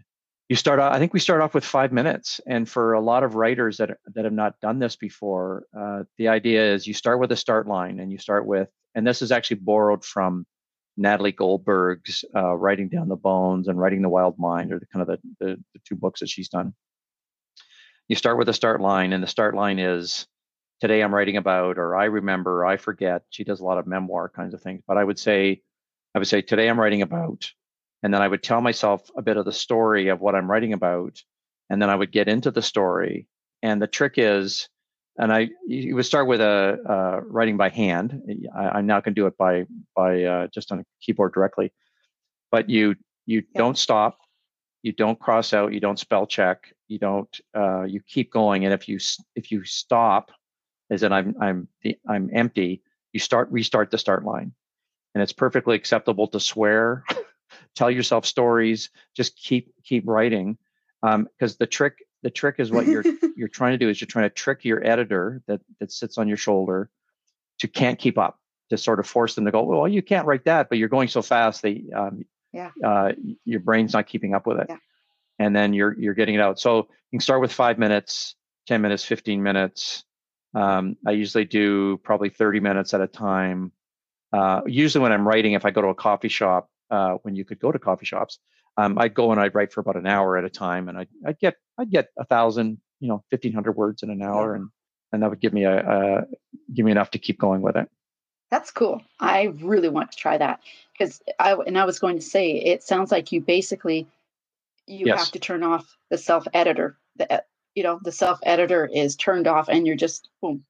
you 0.49 0.55
start 0.55 0.79
off, 0.79 0.93
I 0.93 0.99
think 0.99 1.13
we 1.13 1.19
start 1.19 1.41
off 1.41 1.53
with 1.53 1.63
five 1.63 1.93
minutes. 1.93 2.41
And 2.47 2.67
for 2.67 2.93
a 2.93 2.99
lot 2.99 3.23
of 3.23 3.35
writers 3.35 3.77
that 3.77 3.97
that 4.15 4.25
have 4.25 4.33
not 4.33 4.59
done 4.61 4.79
this 4.79 4.95
before, 4.95 5.65
uh, 5.77 6.03
the 6.17 6.27
idea 6.27 6.73
is 6.73 6.87
you 6.87 6.93
start 6.95 7.19
with 7.19 7.31
a 7.31 7.37
start 7.37 7.67
line, 7.67 7.99
and 7.99 8.11
you 8.11 8.17
start 8.17 8.47
with, 8.47 8.69
and 8.95 9.05
this 9.05 9.21
is 9.21 9.31
actually 9.31 9.57
borrowed 9.57 10.03
from 10.03 10.45
Natalie 10.97 11.31
Goldberg's 11.31 12.25
uh, 12.35 12.55
Writing 12.55 12.89
Down 12.89 13.09
the 13.09 13.15
Bones 13.15 13.67
and 13.67 13.79
Writing 13.79 14.01
the 14.01 14.09
Wild 14.09 14.37
Mind, 14.39 14.73
or 14.73 14.79
the 14.79 14.85
kind 14.87 15.01
of 15.01 15.07
the, 15.07 15.19
the, 15.39 15.55
the 15.73 15.79
two 15.85 15.95
books 15.95 16.19
that 16.19 16.29
she's 16.29 16.49
done 16.49 16.73
you 18.07 18.15
start 18.15 18.37
with 18.37 18.49
a 18.49 18.53
start 18.53 18.81
line, 18.81 19.13
and 19.13 19.23
the 19.23 19.27
start 19.27 19.55
line 19.55 19.79
is 19.79 20.27
today 20.81 21.01
I'm 21.01 21.13
writing 21.13 21.37
about, 21.37 21.77
or 21.77 21.95
I 21.95 22.05
remember, 22.05 22.61
or 22.61 22.65
I 22.65 22.77
forget. 22.77 23.23
She 23.29 23.43
does 23.43 23.61
a 23.61 23.65
lot 23.65 23.77
of 23.77 23.87
memoir 23.87 24.29
kinds 24.29 24.53
of 24.53 24.61
things, 24.61 24.81
but 24.87 24.97
I 24.97 25.03
would 25.03 25.19
say, 25.19 25.61
I 26.13 26.19
would 26.19 26.27
say 26.27 26.41
today 26.41 26.69
I'm 26.69 26.79
writing 26.79 27.01
about, 27.01 27.49
and 28.03 28.13
then 28.13 28.21
I 28.21 28.27
would 28.27 28.43
tell 28.43 28.61
myself 28.61 29.09
a 29.15 29.21
bit 29.21 29.37
of 29.37 29.45
the 29.45 29.51
story 29.51 30.09
of 30.09 30.19
what 30.19 30.35
I'm 30.35 30.49
writing 30.49 30.73
about, 30.73 31.21
and 31.69 31.81
then 31.81 31.89
I 31.89 31.95
would 31.95 32.11
get 32.11 32.27
into 32.27 32.51
the 32.51 32.61
story. 32.61 33.27
And 33.61 33.81
the 33.81 33.87
trick 33.87 34.15
is, 34.17 34.67
and 35.17 35.31
I 35.31 35.49
you 35.65 35.95
would 35.95 36.05
start 36.05 36.27
with 36.27 36.41
a 36.41 36.79
uh, 36.87 37.21
writing 37.25 37.55
by 37.55 37.69
hand. 37.69 38.21
I, 38.53 38.79
am 38.79 38.87
not 38.87 39.05
going 39.05 39.15
to 39.15 39.21
do 39.21 39.27
it 39.27 39.37
by 39.37 39.65
by 39.95 40.23
uh, 40.23 40.47
just 40.53 40.71
on 40.71 40.79
a 40.79 40.85
keyboard 41.01 41.33
directly, 41.33 41.71
but 42.51 42.69
you 42.69 42.95
you 43.25 43.43
yeah. 43.53 43.57
don't 43.57 43.77
stop 43.77 44.17
you 44.83 44.91
don't 44.91 45.19
cross 45.19 45.53
out 45.53 45.73
you 45.73 45.79
don't 45.79 45.99
spell 45.99 46.27
check 46.27 46.73
you 46.87 46.99
don't 46.99 47.41
uh, 47.55 47.83
you 47.83 47.99
keep 48.01 48.31
going 48.31 48.65
and 48.65 48.73
if 48.73 48.87
you 48.87 48.99
if 49.35 49.51
you 49.51 49.63
stop 49.63 50.31
as 50.91 51.01
in 51.01 51.11
i'm 51.11 51.35
i'm 51.41 51.67
i'm 52.07 52.29
empty 52.33 52.83
you 53.13 53.19
start 53.19 53.49
restart 53.51 53.91
the 53.91 53.97
start 53.97 54.25
line. 54.25 54.51
And 55.13 55.21
it's 55.21 55.31
perfectly 55.31 55.75
acceptable 55.75 56.27
to 56.29 56.39
swear 56.39 57.05
tell 57.75 57.91
yourself 57.91 58.25
stories 58.25 58.89
just 59.15 59.37
keep 59.37 59.71
keep 59.83 60.03
writing 60.07 60.57
because 61.01 61.51
um, 61.51 61.57
the 61.59 61.67
trick 61.67 62.03
the 62.23 62.31
trick 62.31 62.55
is 62.57 62.71
what 62.71 62.87
you're 62.87 63.03
you're 63.37 63.47
trying 63.47 63.73
to 63.73 63.77
do 63.77 63.89
is 63.89 64.01
you're 64.01 64.07
trying 64.07 64.25
to 64.27 64.33
trick 64.33 64.65
your 64.65 64.85
editor 64.85 65.41
that 65.47 65.61
that 65.79 65.91
sits 65.91 66.17
on 66.17 66.27
your 66.27 66.37
shoulder 66.37 66.89
to 67.59 67.67
can't 67.67 67.99
keep 67.99 68.17
up 68.17 68.39
to 68.71 68.77
sort 68.77 68.99
of 68.99 69.05
force 69.05 69.35
them 69.35 69.45
to 69.45 69.51
go 69.51 69.61
well 69.61 69.87
you 69.87 70.01
can't 70.01 70.25
write 70.25 70.45
that 70.45 70.67
but 70.67 70.79
you're 70.79 70.89
going 70.89 71.07
so 71.07 71.21
fast 71.21 71.61
that 71.61 71.79
um, 71.95 72.25
yeah. 72.53 72.71
uh, 72.83 73.11
your 73.45 73.59
brain's 73.59 73.93
not 73.93 74.07
keeping 74.07 74.33
up 74.33 74.47
with 74.47 74.59
it. 74.59 74.67
Yeah. 74.69 74.77
and 75.39 75.55
then 75.55 75.73
you're 75.73 75.97
you're 75.99 76.13
getting 76.13 76.35
it 76.35 76.41
out. 76.41 76.59
So 76.59 76.77
you 76.77 77.17
can 77.17 77.19
start 77.19 77.41
with 77.41 77.51
five 77.51 77.77
minutes 77.79 78.35
10 78.67 78.81
minutes 78.81 79.03
15 79.03 79.41
minutes. 79.41 80.03
Um, 80.55 80.97
i 81.07 81.11
usually 81.11 81.45
do 81.45 81.97
probably 81.97 82.29
30 82.29 82.59
minutes 82.59 82.93
at 82.93 83.01
a 83.01 83.07
time. 83.07 83.71
Uh, 84.31 84.61
usually 84.65 85.01
when 85.03 85.11
i'm 85.11 85.27
writing 85.27 85.53
if 85.53 85.63
i 85.63 85.69
go 85.69 85.79
to 85.79 85.89
a 85.89 85.95
coffee 85.95 86.27
shop 86.27 86.67
uh, 86.89 87.13
when 87.21 87.35
you 87.35 87.45
could 87.45 87.59
go 87.59 87.71
to 87.71 87.77
coffee 87.77 88.05
shops 88.05 88.39
um, 88.77 88.97
I'd 88.97 89.13
go 89.13 89.31
and 89.31 89.39
I'd 89.39 89.55
write 89.55 89.71
for 89.71 89.81
about 89.81 89.97
an 89.97 90.07
hour 90.07 90.37
at 90.37 90.45
a 90.45 90.49
time, 90.49 90.89
and 90.89 90.97
I'd, 90.97 91.09
I'd 91.25 91.39
get 91.39 91.55
I'd 91.77 91.91
get 91.91 92.09
a 92.17 92.25
thousand, 92.25 92.79
you 92.99 93.07
know, 93.07 93.23
fifteen 93.29 93.53
hundred 93.53 93.73
words 93.73 94.03
in 94.03 94.09
an 94.09 94.21
hour, 94.21 94.55
and 94.55 94.69
and 95.11 95.21
that 95.21 95.29
would 95.29 95.39
give 95.39 95.53
me 95.53 95.63
a, 95.65 95.77
a 95.77 96.25
give 96.73 96.85
me 96.85 96.91
enough 96.91 97.11
to 97.11 97.19
keep 97.19 97.39
going 97.39 97.61
with 97.61 97.75
it. 97.75 97.89
That's 98.53 98.69
cool. 98.69 99.01
I 99.19 99.45
really 99.61 99.89
want 99.89 100.11
to 100.11 100.17
try 100.17 100.37
that 100.37 100.59
because 100.91 101.23
I 101.39 101.53
and 101.53 101.75
I 101.75 101.85
was 101.85 101.97
going 101.97 102.17
to 102.17 102.21
say 102.21 102.51
it 102.51 102.83
sounds 102.83 103.11
like 103.11 103.31
you 103.31 103.41
basically 103.41 104.07
you 104.85 105.07
yes. 105.07 105.17
have 105.17 105.31
to 105.31 105.39
turn 105.39 105.63
off 105.63 105.97
the 106.11 106.19
self 106.19 106.45
editor. 106.53 106.95
The 107.15 107.43
you 107.73 107.81
know 107.81 107.99
the 108.03 108.11
self 108.11 108.37
editor 108.43 108.85
is 108.85 109.15
turned 109.15 109.47
off, 109.47 109.69
and 109.69 109.87
you're 109.87 109.95
just 109.95 110.29
boom. 110.39 110.65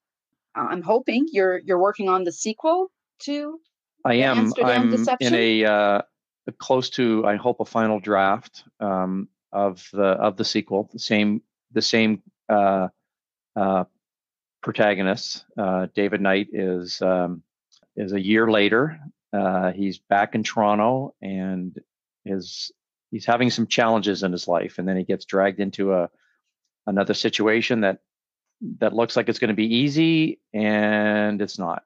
I'm 0.55 0.81
hoping 0.81 1.27
you're 1.33 1.57
you're 1.57 1.77
working 1.77 2.07
on 2.07 2.23
the 2.23 2.31
sequel 2.31 2.89
to. 3.23 3.59
I 4.05 4.13
am. 4.13 4.53
I'm 4.63 4.89
Deception. 4.89 5.33
in 5.33 5.39
a 5.41 5.65
uh, 5.65 6.01
close 6.59 6.89
to, 6.91 7.27
I 7.27 7.35
hope, 7.35 7.59
a 7.59 7.65
final 7.65 7.99
draft 7.99 8.63
um, 8.79 9.27
of 9.51 9.85
the 9.91 10.05
of 10.05 10.37
the 10.37 10.45
sequel. 10.45 10.89
The 10.93 10.99
same 10.99 11.41
the 11.73 11.81
same 11.81 12.23
uh, 12.47 12.87
uh, 13.57 13.83
protagonist. 14.61 15.43
Uh, 15.57 15.87
David 15.93 16.21
Knight 16.21 16.47
is 16.53 17.01
um, 17.01 17.43
is 17.95 18.13
a 18.13 18.21
year 18.21 18.49
later. 18.49 18.99
Uh, 19.31 19.71
he's 19.71 19.97
back 19.97 20.35
in 20.35 20.43
Toronto 20.43 21.15
and 21.21 21.79
is 22.25 22.71
he's 23.11 23.25
having 23.25 23.49
some 23.49 23.67
challenges 23.67 24.23
in 24.23 24.31
his 24.31 24.47
life, 24.47 24.77
and 24.77 24.87
then 24.87 24.97
he 24.97 25.03
gets 25.03 25.25
dragged 25.25 25.59
into 25.59 25.93
a 25.93 26.09
another 26.85 27.13
situation 27.13 27.81
that 27.81 27.99
that 28.79 28.93
looks 28.93 29.15
like 29.15 29.29
it's 29.29 29.39
going 29.39 29.49
to 29.49 29.55
be 29.55 29.75
easy, 29.75 30.39
and 30.53 31.41
it's 31.41 31.57
not 31.57 31.83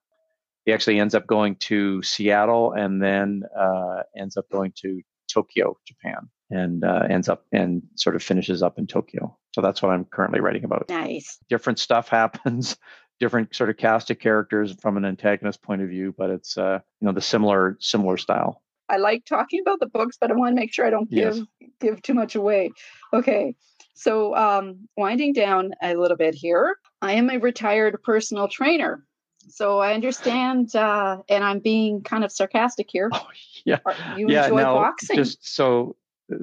he 0.67 0.73
actually 0.73 0.99
ends 0.99 1.15
up 1.15 1.25
going 1.25 1.55
to 1.55 2.03
Seattle 2.03 2.73
and 2.73 3.01
then 3.01 3.43
uh, 3.57 4.03
ends 4.17 4.35
up 4.35 4.49
going 4.51 4.73
to 4.81 5.01
Tokyo, 5.31 5.77
Japan, 5.87 6.27
and 6.49 6.83
uh, 6.83 7.03
ends 7.09 7.29
up 7.29 7.45
and 7.53 7.81
sort 7.95 8.17
of 8.17 8.21
finishes 8.21 8.61
up 8.61 8.77
in 8.77 8.85
Tokyo. 8.85 9.37
So 9.53 9.61
that's 9.61 9.81
what 9.81 9.93
I'm 9.93 10.03
currently 10.03 10.41
writing 10.41 10.65
about. 10.65 10.89
Nice. 10.89 11.37
Different 11.49 11.79
stuff 11.79 12.09
happens, 12.09 12.75
different 13.19 13.55
sort 13.55 13.69
of 13.69 13.77
cast 13.77 14.11
of 14.11 14.19
characters 14.19 14.75
from 14.79 14.97
an 14.97 15.05
antagonist 15.05 15.61
point 15.61 15.81
of 15.81 15.89
view, 15.89 16.13
but 16.17 16.29
it's 16.29 16.57
uh, 16.57 16.79
you 16.99 17.05
know 17.05 17.11
the 17.11 17.21
similar 17.21 17.77
similar 17.79 18.17
style. 18.17 18.61
I 18.89 18.97
like 18.97 19.25
talking 19.25 19.59
about 19.61 19.79
the 19.79 19.87
books, 19.87 20.17
but 20.19 20.31
I 20.31 20.35
want 20.35 20.55
to 20.55 20.59
make 20.59 20.73
sure 20.73 20.85
I 20.85 20.89
don't 20.89 21.09
give 21.09 21.37
yes. 21.37 21.69
give 21.79 22.01
too 22.01 22.13
much 22.13 22.35
away. 22.35 22.71
Okay. 23.13 23.55
So 23.93 24.35
um, 24.35 24.87
winding 24.95 25.33
down 25.33 25.71
a 25.81 25.95
little 25.95 26.17
bit 26.17 26.35
here, 26.35 26.77
I 27.01 27.13
am 27.13 27.29
a 27.29 27.37
retired 27.37 28.01
personal 28.03 28.47
trainer. 28.47 29.03
So 29.49 29.79
I 29.79 29.93
understand, 29.93 30.75
uh, 30.75 31.17
and 31.29 31.43
I'm 31.43 31.59
being 31.59 32.03
kind 32.03 32.23
of 32.23 32.31
sarcastic 32.31 32.87
here. 32.91 33.09
Oh, 33.11 33.27
yeah, 33.65 33.79
you 34.15 34.29
yeah. 34.29 34.43
enjoy 34.43 34.57
now, 34.57 34.75
boxing. 34.75 35.15
just 35.15 35.45
so 35.55 35.95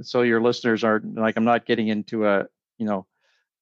so 0.02 0.22
your 0.22 0.40
listeners 0.40 0.82
are 0.84 1.02
like, 1.04 1.36
I'm 1.36 1.44
not 1.44 1.66
getting 1.66 1.88
into 1.88 2.26
a 2.26 2.46
you 2.78 2.86
know, 2.86 3.06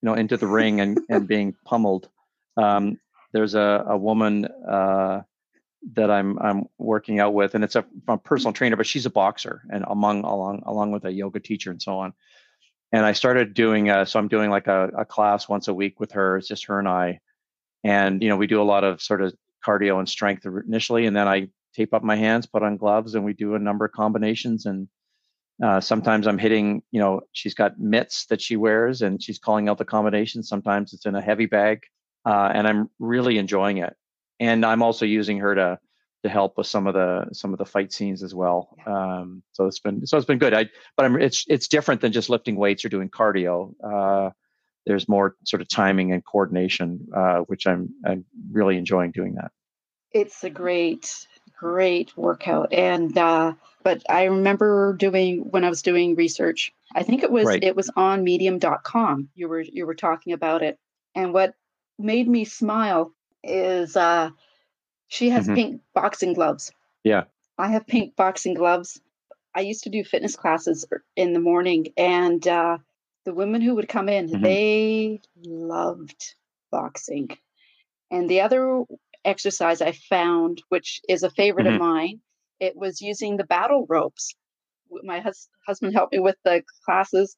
you 0.01 0.07
know, 0.07 0.15
into 0.15 0.37
the 0.37 0.47
ring 0.47 0.81
and 0.81 0.99
and 1.09 1.29
being 1.29 1.55
pummeled. 1.65 2.09
Um, 2.57 2.99
there's 3.33 3.55
a 3.55 3.85
a 3.89 3.97
woman 3.97 4.47
uh, 4.47 5.23
that 5.95 6.11
I'm 6.11 6.39
I'm 6.39 6.67
working 6.79 7.21
out 7.21 7.35
with, 7.35 7.55
and 7.55 7.65
it's 7.65 7.77
a, 7.77 7.85
a 8.09 8.19
personal 8.19 8.53
trainer, 8.53 8.77
but 8.77 8.87
she's 8.87 9.07
a 9.07 9.11
boxer, 9.11 9.63
and 9.71 9.85
among 9.89 10.25
along 10.25 10.63
along 10.67 10.93
with 10.93 11.05
a 11.05 11.13
yoga 11.13 11.41
teacher 11.41 11.71
and 11.71 11.81
so 11.81 11.99
on. 11.99 12.13
And 12.95 13.07
I 13.07 13.13
started 13.13 13.55
doing, 13.55 13.89
uh, 13.89 14.05
so 14.05 14.19
I'm 14.19 14.29
doing 14.29 14.51
like 14.51 14.67
a, 14.67 14.91
a 14.99 15.05
class 15.07 15.49
once 15.49 15.69
a 15.69 15.73
week 15.73 15.99
with 15.99 16.13
her. 16.13 16.37
It's 16.37 16.47
just 16.47 16.67
her 16.67 16.79
and 16.79 16.87
I 16.87 17.21
and 17.85 18.23
you 18.23 18.29
know 18.29 18.37
we 18.37 18.47
do 18.47 18.61
a 18.61 18.65
lot 18.65 18.85
of 18.85 19.01
sort 19.03 19.23
of 19.23 19.35
cardio 19.65 19.99
and 19.99 20.09
strength 20.09 20.47
initially 20.67 21.07
and 21.07 21.17
then 21.17 21.29
i 21.29 21.49
tape 21.75 21.95
up 21.95 22.03
my 22.03 22.17
hands 22.17 22.47
put 22.47 22.63
on 22.63 22.77
gloves 22.77 23.15
and 23.15 23.25
we 23.25 23.33
do 23.33 23.55
a 23.55 23.59
number 23.59 23.85
of 23.85 23.93
combinations 23.93 24.67
and 24.67 24.89
uh, 25.63 25.81
sometimes 25.81 26.27
i'm 26.27 26.39
hitting 26.39 26.83
you 26.91 27.01
know 27.01 27.21
she's 27.33 27.55
got 27.55 27.79
mitts 27.79 28.27
that 28.27 28.41
she 28.41 28.57
wears 28.57 29.03
and 29.03 29.23
she's 29.23 29.39
calling 29.39 29.69
out 29.69 29.79
the 29.79 29.85
combinations 29.85 30.49
sometimes 30.49 30.93
it's 30.93 31.07
in 31.07 31.15
a 31.15 31.21
heavy 31.21 31.47
bag 31.47 31.81
uh, 32.25 32.51
and 32.55 32.67
i'm 32.67 32.91
really 32.99 33.39
enjoying 33.39 33.79
it 33.79 33.97
and 34.41 34.65
i'm 34.65 34.83
also 34.83 35.05
using 35.05 35.39
her 35.39 35.55
to 35.55 35.79
to 36.23 36.29
help 36.29 36.57
with 36.57 36.69
some 36.69 36.87
of 36.87 36.95
the 36.95 37.27
some 37.33 37.53
of 37.53 37.59
the 37.59 37.65
fight 37.65 37.93
scenes 37.93 38.23
as 38.23 38.35
well 38.35 38.77
um, 38.87 39.43
so 39.53 39.67
it's 39.67 39.81
been 39.81 40.07
so 40.07 40.17
it's 40.17 40.27
been 40.27 40.39
good 40.39 40.55
i 40.55 40.67
but 40.97 41.05
i'm 41.05 41.21
it's 41.21 41.45
it's 41.49 41.69
different 41.69 42.01
than 42.01 42.13
just 42.13 42.31
lifting 42.31 42.57
weights 42.57 42.85
or 42.85 42.89
doing 42.89 43.09
cardio 43.09 43.75
uh, 43.85 44.31
there's 44.87 45.09
more 45.09 45.37
sort 45.45 45.63
of 45.63 45.69
timing 45.69 46.13
and 46.13 46.25
coordination, 46.25 47.09
uh, 47.15 47.39
which 47.41 47.67
I'm 47.67 47.95
I'm 48.05 48.25
really 48.51 48.77
enjoying 48.77 49.13
doing 49.13 49.35
that. 49.35 49.53
It's 50.13 50.45
a 50.45 50.51
great 50.51 51.27
great 51.57 52.17
workout, 52.17 52.73
and 52.73 53.17
uh, 53.17 53.55
but 53.83 54.03
I 54.09 54.25
remember 54.25 54.95
doing 54.95 55.51
when 55.51 55.65
I 55.65 55.69
was 55.69 55.83
doing 55.83 56.17
research. 56.17 56.73
I 56.95 57.03
think 57.05 57.23
it 57.23 57.31
was 57.31 57.47
right. 57.47 57.63
it 57.63 57.77
was 57.77 57.91
on 57.97 58.25
Medium.com. 58.25 59.29
You 59.35 59.49
were 59.49 59.61
you 59.61 59.87
were 59.87 59.95
talking 59.95 60.33
about 60.33 60.63
it, 60.63 60.79
and 61.15 61.33
what 61.33 61.55
made 61.99 62.29
me 62.29 62.45
smile 62.45 63.13
is 63.45 63.97
uh, 63.97 64.31
she 65.09 65.31
has 65.31 65.45
mm-hmm. 65.45 65.55
pink 65.55 65.81
boxing 65.95 66.35
gloves. 66.35 66.73
Yeah, 67.05 67.25
I 67.59 67.69
have 67.69 67.87
pink 67.87 68.17
boxing 68.17 68.55
gloves. 68.55 69.01
I 69.55 69.61
used 69.61 69.85
to 69.85 69.91
do 69.91 70.05
fitness 70.05 70.37
classes 70.37 70.87
in 71.17 71.33
the 71.33 71.41
morning, 71.41 71.89
and 71.97 72.47
uh, 72.47 72.79
the 73.25 73.35
women 73.35 73.61
who 73.61 73.75
would 73.75 73.89
come 73.89 74.09
in, 74.09 74.29
mm-hmm. 74.29 74.43
they 74.43 75.21
loved 75.45 76.35
boxing. 76.71 77.29
And 78.11 78.29
the 78.29 78.41
other 78.41 78.83
exercise 79.25 79.81
I 79.81 79.93
found, 79.93 80.63
which 80.69 81.01
is 81.09 81.23
a 81.23 81.31
favorite 81.31 81.67
mm-hmm. 81.67 81.75
of 81.77 81.81
mine, 81.81 82.21
it 82.61 82.77
was 82.77 83.01
using 83.01 83.37
the 83.37 83.45
battle 83.45 83.87
ropes. 83.89 84.35
My 85.03 85.21
hus- 85.21 85.49
husband 85.67 85.95
helped 85.95 86.13
me 86.13 86.19
with 86.19 86.37
the 86.45 86.63
classes. 86.85 87.37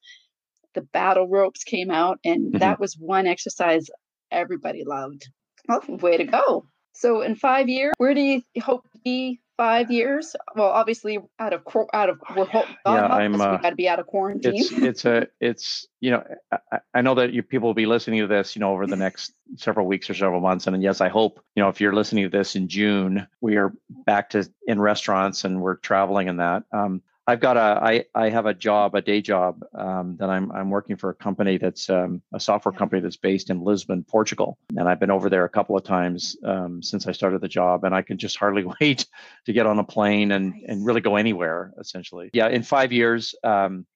The 0.73 0.81
battle 0.81 1.27
ropes 1.27 1.63
came 1.63 1.89
out, 1.89 2.19
and 2.25 2.47
mm-hmm. 2.47 2.57
that 2.59 2.79
was 2.79 2.97
one 2.97 3.27
exercise 3.27 3.87
everybody 4.31 4.83
loved. 4.83 5.27
Well, 5.67 5.83
way 5.87 6.17
to 6.17 6.25
go. 6.25 6.65
So, 6.93 7.21
in 7.21 7.35
five 7.35 7.67
years, 7.67 7.93
where 7.97 8.13
do 8.13 8.21
you 8.21 8.41
hope 8.61 8.89
to 8.91 8.99
be 8.99 9.41
five 9.57 9.91
years. 9.91 10.35
Well, 10.55 10.67
obviously 10.67 11.19
out 11.39 11.53
of 11.53 11.63
out 11.93 12.09
of 12.09 12.19
we're 12.35 12.47
yeah, 12.53 12.71
I'm, 12.85 13.39
uh, 13.39 13.53
we 13.53 13.57
got 13.57 13.69
to 13.69 13.75
be 13.75 13.87
out 13.87 13.99
of 13.99 14.07
quarantine. 14.07 14.55
It's 14.55 14.71
it's 14.71 15.05
a 15.05 15.27
it's 15.39 15.87
you 15.99 16.11
know 16.11 16.23
I, 16.71 16.79
I 16.93 17.01
know 17.01 17.15
that 17.15 17.33
you 17.33 17.43
people 17.43 17.69
will 17.69 17.73
be 17.73 17.85
listening 17.85 18.21
to 18.21 18.27
this 18.27 18.55
you 18.55 18.59
know 18.59 18.71
over 18.71 18.87
the 18.87 18.95
next 18.95 19.33
several 19.55 19.87
weeks 19.87 20.09
or 20.09 20.13
several 20.13 20.41
months, 20.41 20.67
and 20.67 20.81
yes, 20.81 21.01
I 21.01 21.09
hope 21.09 21.43
you 21.55 21.63
know 21.63 21.69
if 21.69 21.81
you're 21.81 21.93
listening 21.93 22.29
to 22.29 22.37
this 22.37 22.55
in 22.55 22.67
June, 22.67 23.27
we 23.41 23.57
are 23.57 23.73
back 24.05 24.31
to 24.31 24.47
in 24.67 24.79
restaurants 24.79 25.45
and 25.45 25.61
we're 25.61 25.75
traveling 25.75 26.29
and 26.29 26.39
that. 26.39 26.63
Um, 26.71 27.01
I've 27.27 27.39
got 27.39 27.57
a 27.57 27.59
I 27.83 28.05
I 28.13 28.29
have 28.29 28.45
a 28.45 28.53
job, 28.53 28.93
a 28.93 29.01
day 29.01 29.21
job 29.21 29.63
um, 29.73 30.15
that 30.19 30.29
I'm 30.29 30.51
I'm 30.51 30.69
working 30.69 30.95
for 30.95 31.09
a 31.09 31.15
company 31.15 31.57
that's 31.57 31.89
um, 31.89 32.21
a 32.33 32.39
software 32.39 32.71
company 32.71 33.01
that's 33.01 33.17
based 33.17 33.49
in 33.49 33.63
Lisbon, 33.63 34.03
Portugal, 34.03 34.59
and 34.77 34.87
I've 34.87 34.99
been 34.99 35.09
over 35.09 35.29
there 35.29 35.43
a 35.43 35.49
couple 35.49 35.75
of 35.75 35.83
times 35.83 36.37
um, 36.43 36.83
since 36.83 37.07
I 37.07 37.11
started 37.11 37.41
the 37.41 37.47
job, 37.47 37.83
and 37.83 37.95
I 37.95 38.03
can 38.03 38.19
just 38.19 38.37
hardly 38.37 38.65
wait 38.81 39.07
to 39.45 39.53
get 39.53 39.65
on 39.65 39.79
a 39.79 39.83
plane 39.83 40.31
and 40.31 40.51
nice. 40.51 40.63
and 40.67 40.85
really 40.85 41.01
go 41.01 41.15
anywhere. 41.15 41.73
Essentially, 41.79 42.29
yeah. 42.33 42.47
In 42.49 42.61
five 42.61 42.91
years, 42.91 43.33
um, 43.43 43.87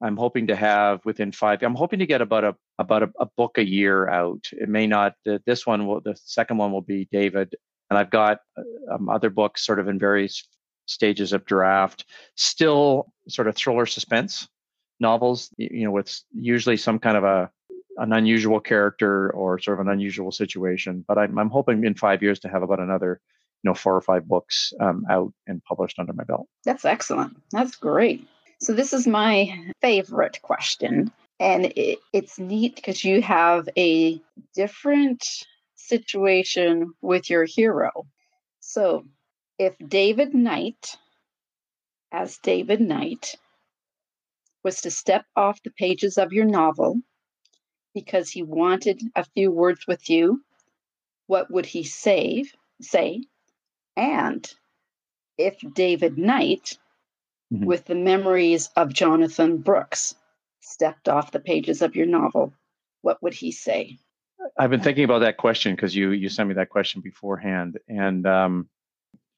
I'm 0.00 0.16
hoping 0.16 0.46
to 0.46 0.56
have 0.56 1.04
within 1.04 1.30
five. 1.30 1.62
I'm 1.62 1.74
hoping 1.74 1.98
to 1.98 2.06
get 2.06 2.22
about 2.22 2.44
a 2.44 2.56
about 2.78 3.02
a, 3.02 3.10
a 3.20 3.26
book 3.26 3.58
a 3.58 3.66
year 3.66 4.08
out. 4.08 4.48
It 4.52 4.70
may 4.70 4.86
not. 4.86 5.14
This 5.44 5.66
one 5.66 5.86
will. 5.86 6.00
The 6.00 6.16
second 6.24 6.56
one 6.56 6.72
will 6.72 6.80
be 6.80 7.06
David, 7.12 7.54
and 7.90 7.98
I've 7.98 8.10
got 8.10 8.38
uh, 8.56 8.94
um, 8.94 9.10
other 9.10 9.28
books 9.28 9.66
sort 9.66 9.78
of 9.78 9.88
in 9.88 9.98
various 9.98 10.48
stages 10.88 11.32
of 11.32 11.44
draft. 11.44 12.04
Still 12.34 13.12
sort 13.28 13.48
of 13.48 13.56
thriller 13.56 13.86
suspense 13.86 14.48
novels, 15.00 15.50
you 15.56 15.84
know, 15.84 15.90
with 15.90 16.20
usually 16.34 16.76
some 16.76 16.98
kind 16.98 17.16
of 17.16 17.24
a 17.24 17.50
an 17.98 18.12
unusual 18.12 18.60
character 18.60 19.30
or 19.32 19.58
sort 19.58 19.80
of 19.80 19.86
an 19.86 19.92
unusual 19.92 20.30
situation. 20.30 21.04
But 21.06 21.18
I'm, 21.18 21.36
I'm 21.36 21.50
hoping 21.50 21.84
in 21.84 21.94
five 21.94 22.22
years 22.22 22.38
to 22.40 22.48
have 22.48 22.62
about 22.62 22.78
another, 22.78 23.20
you 23.62 23.68
know, 23.68 23.74
four 23.74 23.96
or 23.96 24.00
five 24.00 24.26
books 24.28 24.72
um, 24.80 25.04
out 25.10 25.32
and 25.48 25.62
published 25.64 25.98
under 25.98 26.12
my 26.12 26.24
belt. 26.24 26.46
That's 26.64 26.84
excellent. 26.84 27.36
That's 27.50 27.74
great. 27.74 28.26
So 28.60 28.72
this 28.72 28.92
is 28.92 29.06
my 29.06 29.72
favorite 29.80 30.40
question, 30.42 31.12
and 31.38 31.66
it, 31.76 31.98
it's 32.12 32.38
neat 32.38 32.76
because 32.76 33.04
you 33.04 33.22
have 33.22 33.68
a 33.76 34.20
different 34.54 35.24
situation 35.76 36.92
with 37.00 37.30
your 37.30 37.44
hero. 37.44 38.06
So 38.60 39.06
if 39.58 39.74
David 39.86 40.34
Knight, 40.34 40.96
as 42.12 42.38
David 42.38 42.80
Knight, 42.80 43.34
was 44.62 44.80
to 44.82 44.90
step 44.90 45.24
off 45.36 45.62
the 45.62 45.70
pages 45.70 46.18
of 46.18 46.32
your 46.32 46.44
novel 46.44 47.00
because 47.94 48.30
he 48.30 48.42
wanted 48.42 49.00
a 49.16 49.24
few 49.24 49.50
words 49.50 49.86
with 49.86 50.08
you, 50.08 50.42
what 51.26 51.50
would 51.50 51.66
he 51.66 51.82
say? 51.82 52.44
Say, 52.80 53.24
and 53.96 54.48
if 55.36 55.56
David 55.74 56.16
Knight, 56.16 56.78
mm-hmm. 57.52 57.64
with 57.64 57.84
the 57.86 57.96
memories 57.96 58.70
of 58.76 58.92
Jonathan 58.92 59.58
Brooks, 59.58 60.14
stepped 60.60 61.08
off 61.08 61.32
the 61.32 61.40
pages 61.40 61.82
of 61.82 61.96
your 61.96 62.06
novel, 62.06 62.52
what 63.02 63.20
would 63.22 63.34
he 63.34 63.50
say? 63.50 63.98
I've 64.56 64.70
been 64.70 64.80
thinking 64.80 65.04
about 65.04 65.20
that 65.20 65.36
question 65.36 65.74
because 65.74 65.94
you 65.94 66.10
you 66.10 66.28
sent 66.28 66.48
me 66.48 66.54
that 66.54 66.70
question 66.70 67.00
beforehand, 67.00 67.78
and 67.88 68.26
um, 68.26 68.68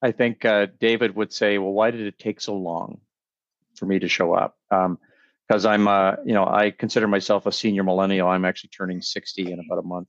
I 0.03 0.13
think 0.13 0.45
uh, 0.45 0.67
David 0.79 1.15
would 1.15 1.33
say, 1.33 1.59
"Well, 1.59 1.73
why 1.73 1.91
did 1.91 2.01
it 2.01 2.19
take 2.19 2.41
so 2.41 2.57
long 2.57 3.01
for 3.77 3.87
me 3.87 3.99
to 3.99 4.09
show 4.09 4.33
up?" 4.33 4.57
Because 4.71 5.67
um, 5.67 5.71
I'm, 5.71 5.89
uh, 5.89 6.17
you 6.25 6.33
know, 6.33 6.47
I 6.47 6.71
consider 6.71 7.07
myself 7.07 7.47
a 7.47 7.53
senior 7.53 7.83
millennial. 7.83 8.29
I'm 8.29 8.45
actually 8.45 8.71
turning 8.71 9.03
60 9.03 9.53
in 9.53 9.61
about 9.61 9.79
a 9.79 9.87
month, 9.87 10.09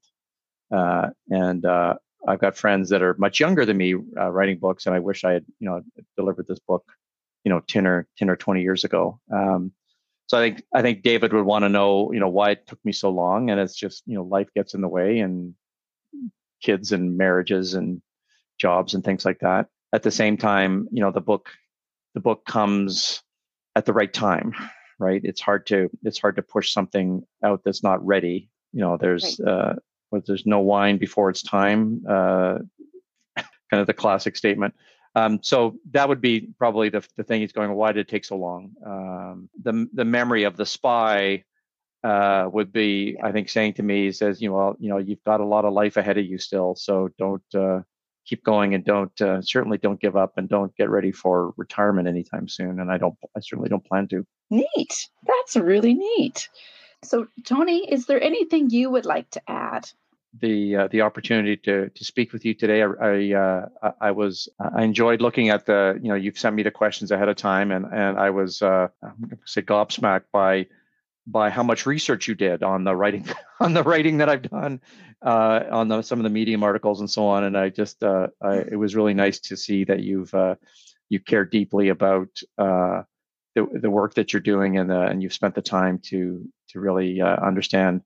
uh, 0.74 1.10
and 1.30 1.66
uh, 1.66 1.96
I've 2.26 2.40
got 2.40 2.58
friends 2.58 2.90
that 2.90 3.02
are 3.02 3.16
much 3.16 3.40
younger 3.40 3.66
than 3.66 3.78
me 3.78 3.96
uh, 3.96 4.30
writing 4.30 4.60
books, 4.60 4.86
and 4.86 4.96
I 4.96 5.00
wish 5.00 5.24
I 5.26 5.34
had, 5.34 5.46
you 5.60 5.70
know, 5.70 5.82
delivered 6.16 6.48
this 6.48 6.60
book, 6.60 6.86
you 7.44 7.50
know, 7.50 7.60
10 7.60 7.86
or 7.86 8.08
10 8.18 8.30
or 8.30 8.38
20 8.38 8.62
years 8.62 8.86
ago. 8.86 9.20
Um, 9.32 9.74
so 10.28 10.38
I 10.38 10.42
think 10.42 10.64
I 10.74 10.82
think 10.82 11.04
David 11.04 11.34
would 11.34 11.46
want 11.46 11.64
to 11.64 11.70
know, 11.70 12.14
you 12.14 12.22
know, 12.22 12.30
why 12.30 12.52
it 12.52 12.66
took 12.66 12.80
me 12.86 12.94
so 12.94 13.10
long, 13.10 13.50
and 13.50 13.60
it's 13.60 13.76
just, 13.76 14.04
you 14.06 14.16
know, 14.16 14.24
life 14.24 14.48
gets 14.56 14.74
in 14.74 14.80
the 14.80 14.88
way, 14.88 15.20
and 15.20 15.54
kids 16.64 16.94
and 16.94 17.18
marriages 17.18 17.74
and 17.74 18.02
jobs 18.58 18.94
and 18.94 19.04
things 19.04 19.26
like 19.26 19.40
that 19.40 19.68
at 19.94 20.04
the 20.04 20.12
same 20.12 20.38
time, 20.38 20.88
you 20.92 21.02
know, 21.02 21.12
the 21.12 21.22
book 21.22 21.50
the 22.14 22.20
book 22.20 22.46
comes 22.46 23.22
at 23.76 23.86
the 23.86 23.94
right 23.94 24.12
time, 24.12 24.54
right? 25.00 25.22
It's 25.24 25.42
hard 25.42 25.66
to 25.68 25.90
it's 26.04 26.20
hard 26.20 26.36
to 26.38 26.42
push 26.42 26.74
something 26.74 27.26
out 27.44 27.62
that's 27.64 27.84
not 27.84 28.06
ready. 28.06 28.50
You 28.74 28.82
know, 28.82 28.98
there's 28.98 29.40
right. 29.44 29.52
uh 29.52 29.74
there's 30.26 30.46
no 30.46 30.60
wine 30.60 30.98
before 30.98 31.30
it's 31.30 31.42
time, 31.42 32.04
uh 32.08 32.60
kind 33.38 33.82
of 33.82 33.88
the 33.88 33.94
classic 33.94 34.36
statement. 34.36 34.74
Um, 35.14 35.40
so 35.42 35.78
that 35.92 36.08
would 36.08 36.22
be 36.22 36.54
probably 36.58 36.90
the, 36.90 37.06
the 37.18 37.24
thing 37.24 37.42
he's 37.42 37.52
going, 37.52 37.74
why 37.74 37.92
did 37.92 38.02
it 38.02 38.08
take 38.08 38.24
so 38.24 38.38
long? 38.38 38.72
Um, 38.86 39.50
the, 39.62 39.88
the 39.94 40.06
memory 40.06 40.44
of 40.44 40.56
the 40.56 40.66
spy 40.66 41.44
uh, 42.04 42.50
would 42.52 42.72
be, 42.72 43.18
I 43.22 43.32
think, 43.32 43.50
saying 43.50 43.74
to 43.74 43.84
me, 43.84 44.06
he 44.06 44.12
says, 44.12 44.42
you 44.42 44.50
know, 44.50 44.56
well, 44.56 44.76
you 44.80 44.90
know, 44.90 44.98
you've 44.98 45.24
got 45.26 45.42
a 45.42 45.46
lot 45.46 45.66
of 45.66 45.74
life 45.74 45.98
ahead 45.98 46.18
of 46.18 46.26
you 46.26 46.38
still, 46.38 46.76
so 46.76 47.10
don't 47.18 47.44
uh, 47.54 47.82
keep 48.26 48.44
going 48.44 48.74
and 48.74 48.86
don't 48.86 49.20
uh, 49.22 49.42
certainly 49.42 49.78
don't 49.78 50.00
give 50.00 50.16
up 50.16 50.38
and 50.38 50.48
don't 50.48 50.76
get 50.76 50.90
ready 50.90 51.12
for 51.12 51.54
retirement 51.58 52.08
anytime 52.08 52.48
soon. 52.48 52.80
And 52.80 52.92
I 52.92 52.98
don't, 52.98 53.16
I 53.36 53.40
certainly 53.40 53.70
don't 53.70 53.86
plan 53.86 54.08
to. 54.10 54.26
Neat. 54.50 55.10
That's 55.26 55.56
really 55.56 55.94
neat. 55.94 56.50
So, 57.04 57.28
Tony, 57.46 57.92
is 57.92 58.06
there 58.06 58.22
anything 58.22 58.70
you 58.70 58.90
would 58.90 59.06
like 59.06 59.30
to 59.32 59.42
add? 59.48 59.90
The 60.40 60.76
uh, 60.78 60.88
the 60.88 61.02
opportunity 61.02 61.58
to 61.58 61.90
to 61.90 62.06
speak 62.06 62.32
with 62.32 62.46
you 62.46 62.54
today. 62.54 62.84
I 62.84 62.86
I, 62.86 63.34
uh, 63.34 63.92
I 64.00 64.12
was 64.12 64.48
I 64.60 64.84
enjoyed 64.84 65.20
looking 65.20 65.50
at 65.50 65.66
the 65.66 66.00
you 66.02 66.08
know 66.08 66.16
you've 66.16 66.40
sent 66.40 66.56
me 66.56 66.64
the 66.64 66.72
questions 66.72 67.12
ahead 67.12 67.28
of 67.28 67.36
time 67.36 67.70
and 67.70 67.86
and 67.92 68.18
I 68.18 68.30
was 68.30 68.62
uh, 68.62 68.88
I'm 69.04 69.38
say 69.46 69.62
gobsmacked 69.62 70.32
by 70.32 70.68
by 71.28 71.50
how 71.50 71.64
much 71.64 71.86
research 71.86 72.28
you 72.28 72.36
did 72.36 72.64
on 72.64 72.84
the 72.84 72.96
writing 72.96 73.26
on 73.60 73.74
the 73.74 73.84
writing 73.84 74.18
that 74.18 74.30
I've 74.30 74.44
done 74.44 74.82
uh, 75.22 75.64
on 75.72 75.88
the, 75.88 76.02
some 76.02 76.20
of 76.20 76.24
the 76.24 76.30
Medium 76.30 76.64
articles 76.64 77.00
and 77.00 77.10
so 77.10 77.28
on. 77.28 77.44
And 77.44 77.58
I 77.58 77.70
just 77.70 78.04
uh, 78.04 78.28
I, 78.42 78.58
it 78.58 78.78
was 78.78 78.96
really 78.96 79.14
nice 79.14 79.40
to 79.42 79.58
see 79.58 79.84
that 79.86 80.02
you've 80.02 80.34
uh, 80.34 80.56
you 81.10 81.20
care 81.20 81.46
deeply 81.46 81.90
about 81.90 82.30
uh, 82.58 83.04
the 83.56 83.68
the 83.74 83.90
work 83.90 84.16
that 84.16 84.34
you're 84.34 84.42
doing 84.42 84.78
and 84.78 84.92
uh, 84.92 85.08
and 85.10 85.22
you've 85.22 85.34
spent 85.34 85.56
the 85.56 85.62
time 85.62 86.00
to 86.06 86.48
to 86.70 86.80
really 86.80 87.22
uh, 87.22 87.36
understand 87.36 88.02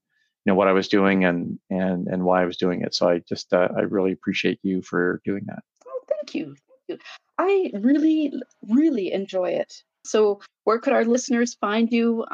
you 0.46 0.52
know 0.52 0.56
what 0.56 0.68
I 0.68 0.74
was 0.74 0.88
doing 0.88 1.26
and 1.26 1.60
and 1.70 2.08
and 2.08 2.24
why 2.24 2.42
I 2.42 2.46
was 2.46 2.58
doing 2.58 2.82
it. 2.82 2.94
So 2.94 3.10
I 3.10 3.20
just 3.20 3.54
I 3.54 3.82
really 3.82 4.12
appreciate 4.12 4.60
you 4.64 4.82
for 4.82 5.22
doing 5.24 5.44
that. 5.48 5.64
Oh, 5.88 6.02
thank 6.08 6.36
you. 6.36 6.56
Thank 6.88 7.00
you. 7.00 7.06
I 7.38 7.72
really 7.80 8.34
really 8.70 9.12
enjoy 9.14 9.52
it. 9.52 9.74
So 10.04 10.42
where 10.66 10.80
could 10.80 10.94
our 10.94 11.06
listeners 11.06 11.56
find 11.56 11.92
you? 11.92 12.26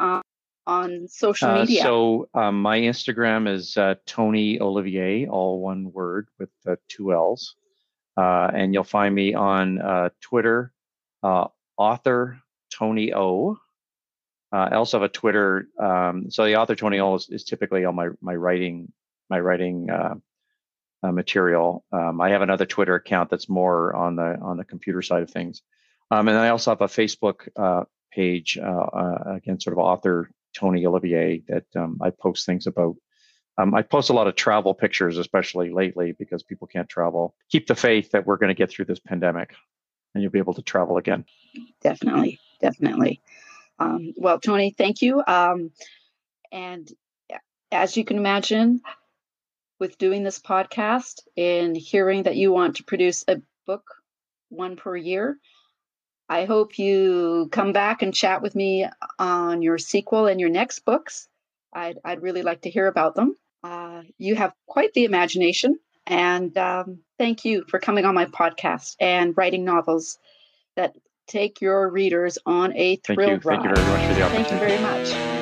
On 0.67 1.07
social 1.07 1.49
uh, 1.49 1.59
media? 1.61 1.81
Uh, 1.81 1.83
so 1.83 2.29
um, 2.35 2.61
my 2.61 2.79
Instagram 2.79 3.51
is 3.51 3.77
uh, 3.77 3.95
Tony 4.05 4.59
Ollivier, 4.59 5.27
all 5.27 5.59
one 5.59 5.91
word 5.91 6.27
with 6.37 6.51
uh, 6.67 6.75
two 6.87 7.13
L's. 7.13 7.55
Uh, 8.15 8.51
and 8.53 8.73
you'll 8.73 8.83
find 8.83 9.15
me 9.15 9.33
on 9.33 9.81
uh, 9.81 10.09
Twitter, 10.21 10.71
author 11.77 12.39
Tony 12.71 13.13
O. 13.13 13.57
I 14.51 14.75
also 14.75 14.99
have 14.99 15.09
a 15.09 15.11
Twitter. 15.11 15.67
Um, 15.79 16.29
so 16.29 16.45
the 16.45 16.57
author 16.57 16.75
Tony 16.75 16.99
O 16.99 17.15
is, 17.15 17.29
is, 17.29 17.45
typically 17.45 17.85
on 17.85 17.95
my 17.95 18.09
my 18.19 18.35
writing 18.35 18.91
my 19.29 19.39
writing 19.39 19.87
material. 21.01 21.85
Um, 21.91 22.21
I 22.21 22.31
have 22.31 22.41
another 22.41 22.65
Twitter 22.65 22.95
account 22.95 23.29
that's 23.29 23.49
more 23.49 23.95
on 23.95 24.17
the 24.17 24.37
on 24.41 24.57
the 24.57 24.65
computer 24.65 25.01
side 25.01 25.23
of 25.23 25.31
things. 25.31 25.61
Um, 26.11 26.27
and 26.27 26.37
I 26.37 26.49
also 26.49 26.71
have 26.71 26.81
a 26.81 26.87
Facebook 26.87 27.47
page, 28.11 28.57
again, 28.57 29.59
sort 29.59 29.73
of 29.73 29.79
author 29.79 30.29
Tony 30.53 30.83
Ollivier 30.83 31.45
that 31.47 31.65
um, 31.75 31.99
I 32.01 32.09
post 32.09 32.45
things 32.45 32.67
about. 32.67 32.95
Um, 33.57 33.75
I 33.75 33.81
post 33.81 34.09
a 34.09 34.13
lot 34.13 34.27
of 34.27 34.35
travel 34.35 34.73
pictures, 34.73 35.17
especially 35.17 35.71
lately, 35.71 36.13
because 36.13 36.41
people 36.41 36.67
can't 36.67 36.87
travel. 36.87 37.35
Keep 37.51 37.67
the 37.67 37.75
faith 37.75 38.11
that 38.11 38.25
we're 38.25 38.37
going 38.37 38.49
to 38.49 38.55
get 38.55 38.71
through 38.71 38.85
this 38.85 38.99
pandemic 38.99 39.53
and 40.13 40.23
you'll 40.23 40.31
be 40.31 40.39
able 40.39 40.53
to 40.53 40.61
travel 40.61 40.97
again. 40.97 41.25
Definitely, 41.81 42.39
definitely. 42.59 43.21
Um, 43.79 44.13
well, 44.17 44.39
Tony, 44.39 44.71
thank 44.71 45.01
you. 45.01 45.23
Um, 45.25 45.71
and 46.51 46.89
as 47.71 47.95
you 47.95 48.05
can 48.05 48.17
imagine, 48.17 48.81
with 49.79 49.97
doing 49.97 50.23
this 50.23 50.39
podcast 50.39 51.21
and 51.35 51.75
hearing 51.75 52.23
that 52.23 52.35
you 52.35 52.51
want 52.51 52.75
to 52.75 52.83
produce 52.83 53.23
a 53.27 53.41
book, 53.65 53.83
one 54.49 54.75
per 54.75 54.95
year, 54.95 55.37
I 56.31 56.45
hope 56.45 56.79
you 56.79 57.49
come 57.51 57.73
back 57.73 58.01
and 58.01 58.13
chat 58.13 58.41
with 58.41 58.55
me 58.55 58.87
on 59.19 59.61
your 59.61 59.77
sequel 59.77 60.27
and 60.27 60.39
your 60.39 60.47
next 60.47 60.85
books. 60.85 61.27
I'd, 61.73 61.99
I'd 62.05 62.21
really 62.21 62.41
like 62.41 62.61
to 62.61 62.69
hear 62.69 62.87
about 62.87 63.15
them. 63.15 63.35
Uh, 63.65 64.03
you 64.17 64.35
have 64.35 64.53
quite 64.65 64.93
the 64.93 65.03
imagination, 65.03 65.77
and 66.07 66.57
um, 66.57 66.99
thank 67.19 67.43
you 67.43 67.65
for 67.67 67.79
coming 67.79 68.05
on 68.05 68.15
my 68.15 68.27
podcast 68.27 68.95
and 69.01 69.35
writing 69.35 69.65
novels 69.65 70.19
that 70.77 70.95
take 71.27 71.59
your 71.59 71.89
readers 71.89 72.37
on 72.45 72.77
a 72.77 72.95
thrill 72.95 73.27
thank 73.27 73.43
you. 73.43 73.49
ride. 73.49 73.55
Thank 73.57 73.63
you 73.65 73.75
very 73.75 73.91
much 73.91 74.07
for 74.07 74.13
the 74.13 74.21
opportunity. 74.21 74.49
Thank 74.49 74.51
you 74.51 74.59
very 74.59 74.79
much. 74.79 75.40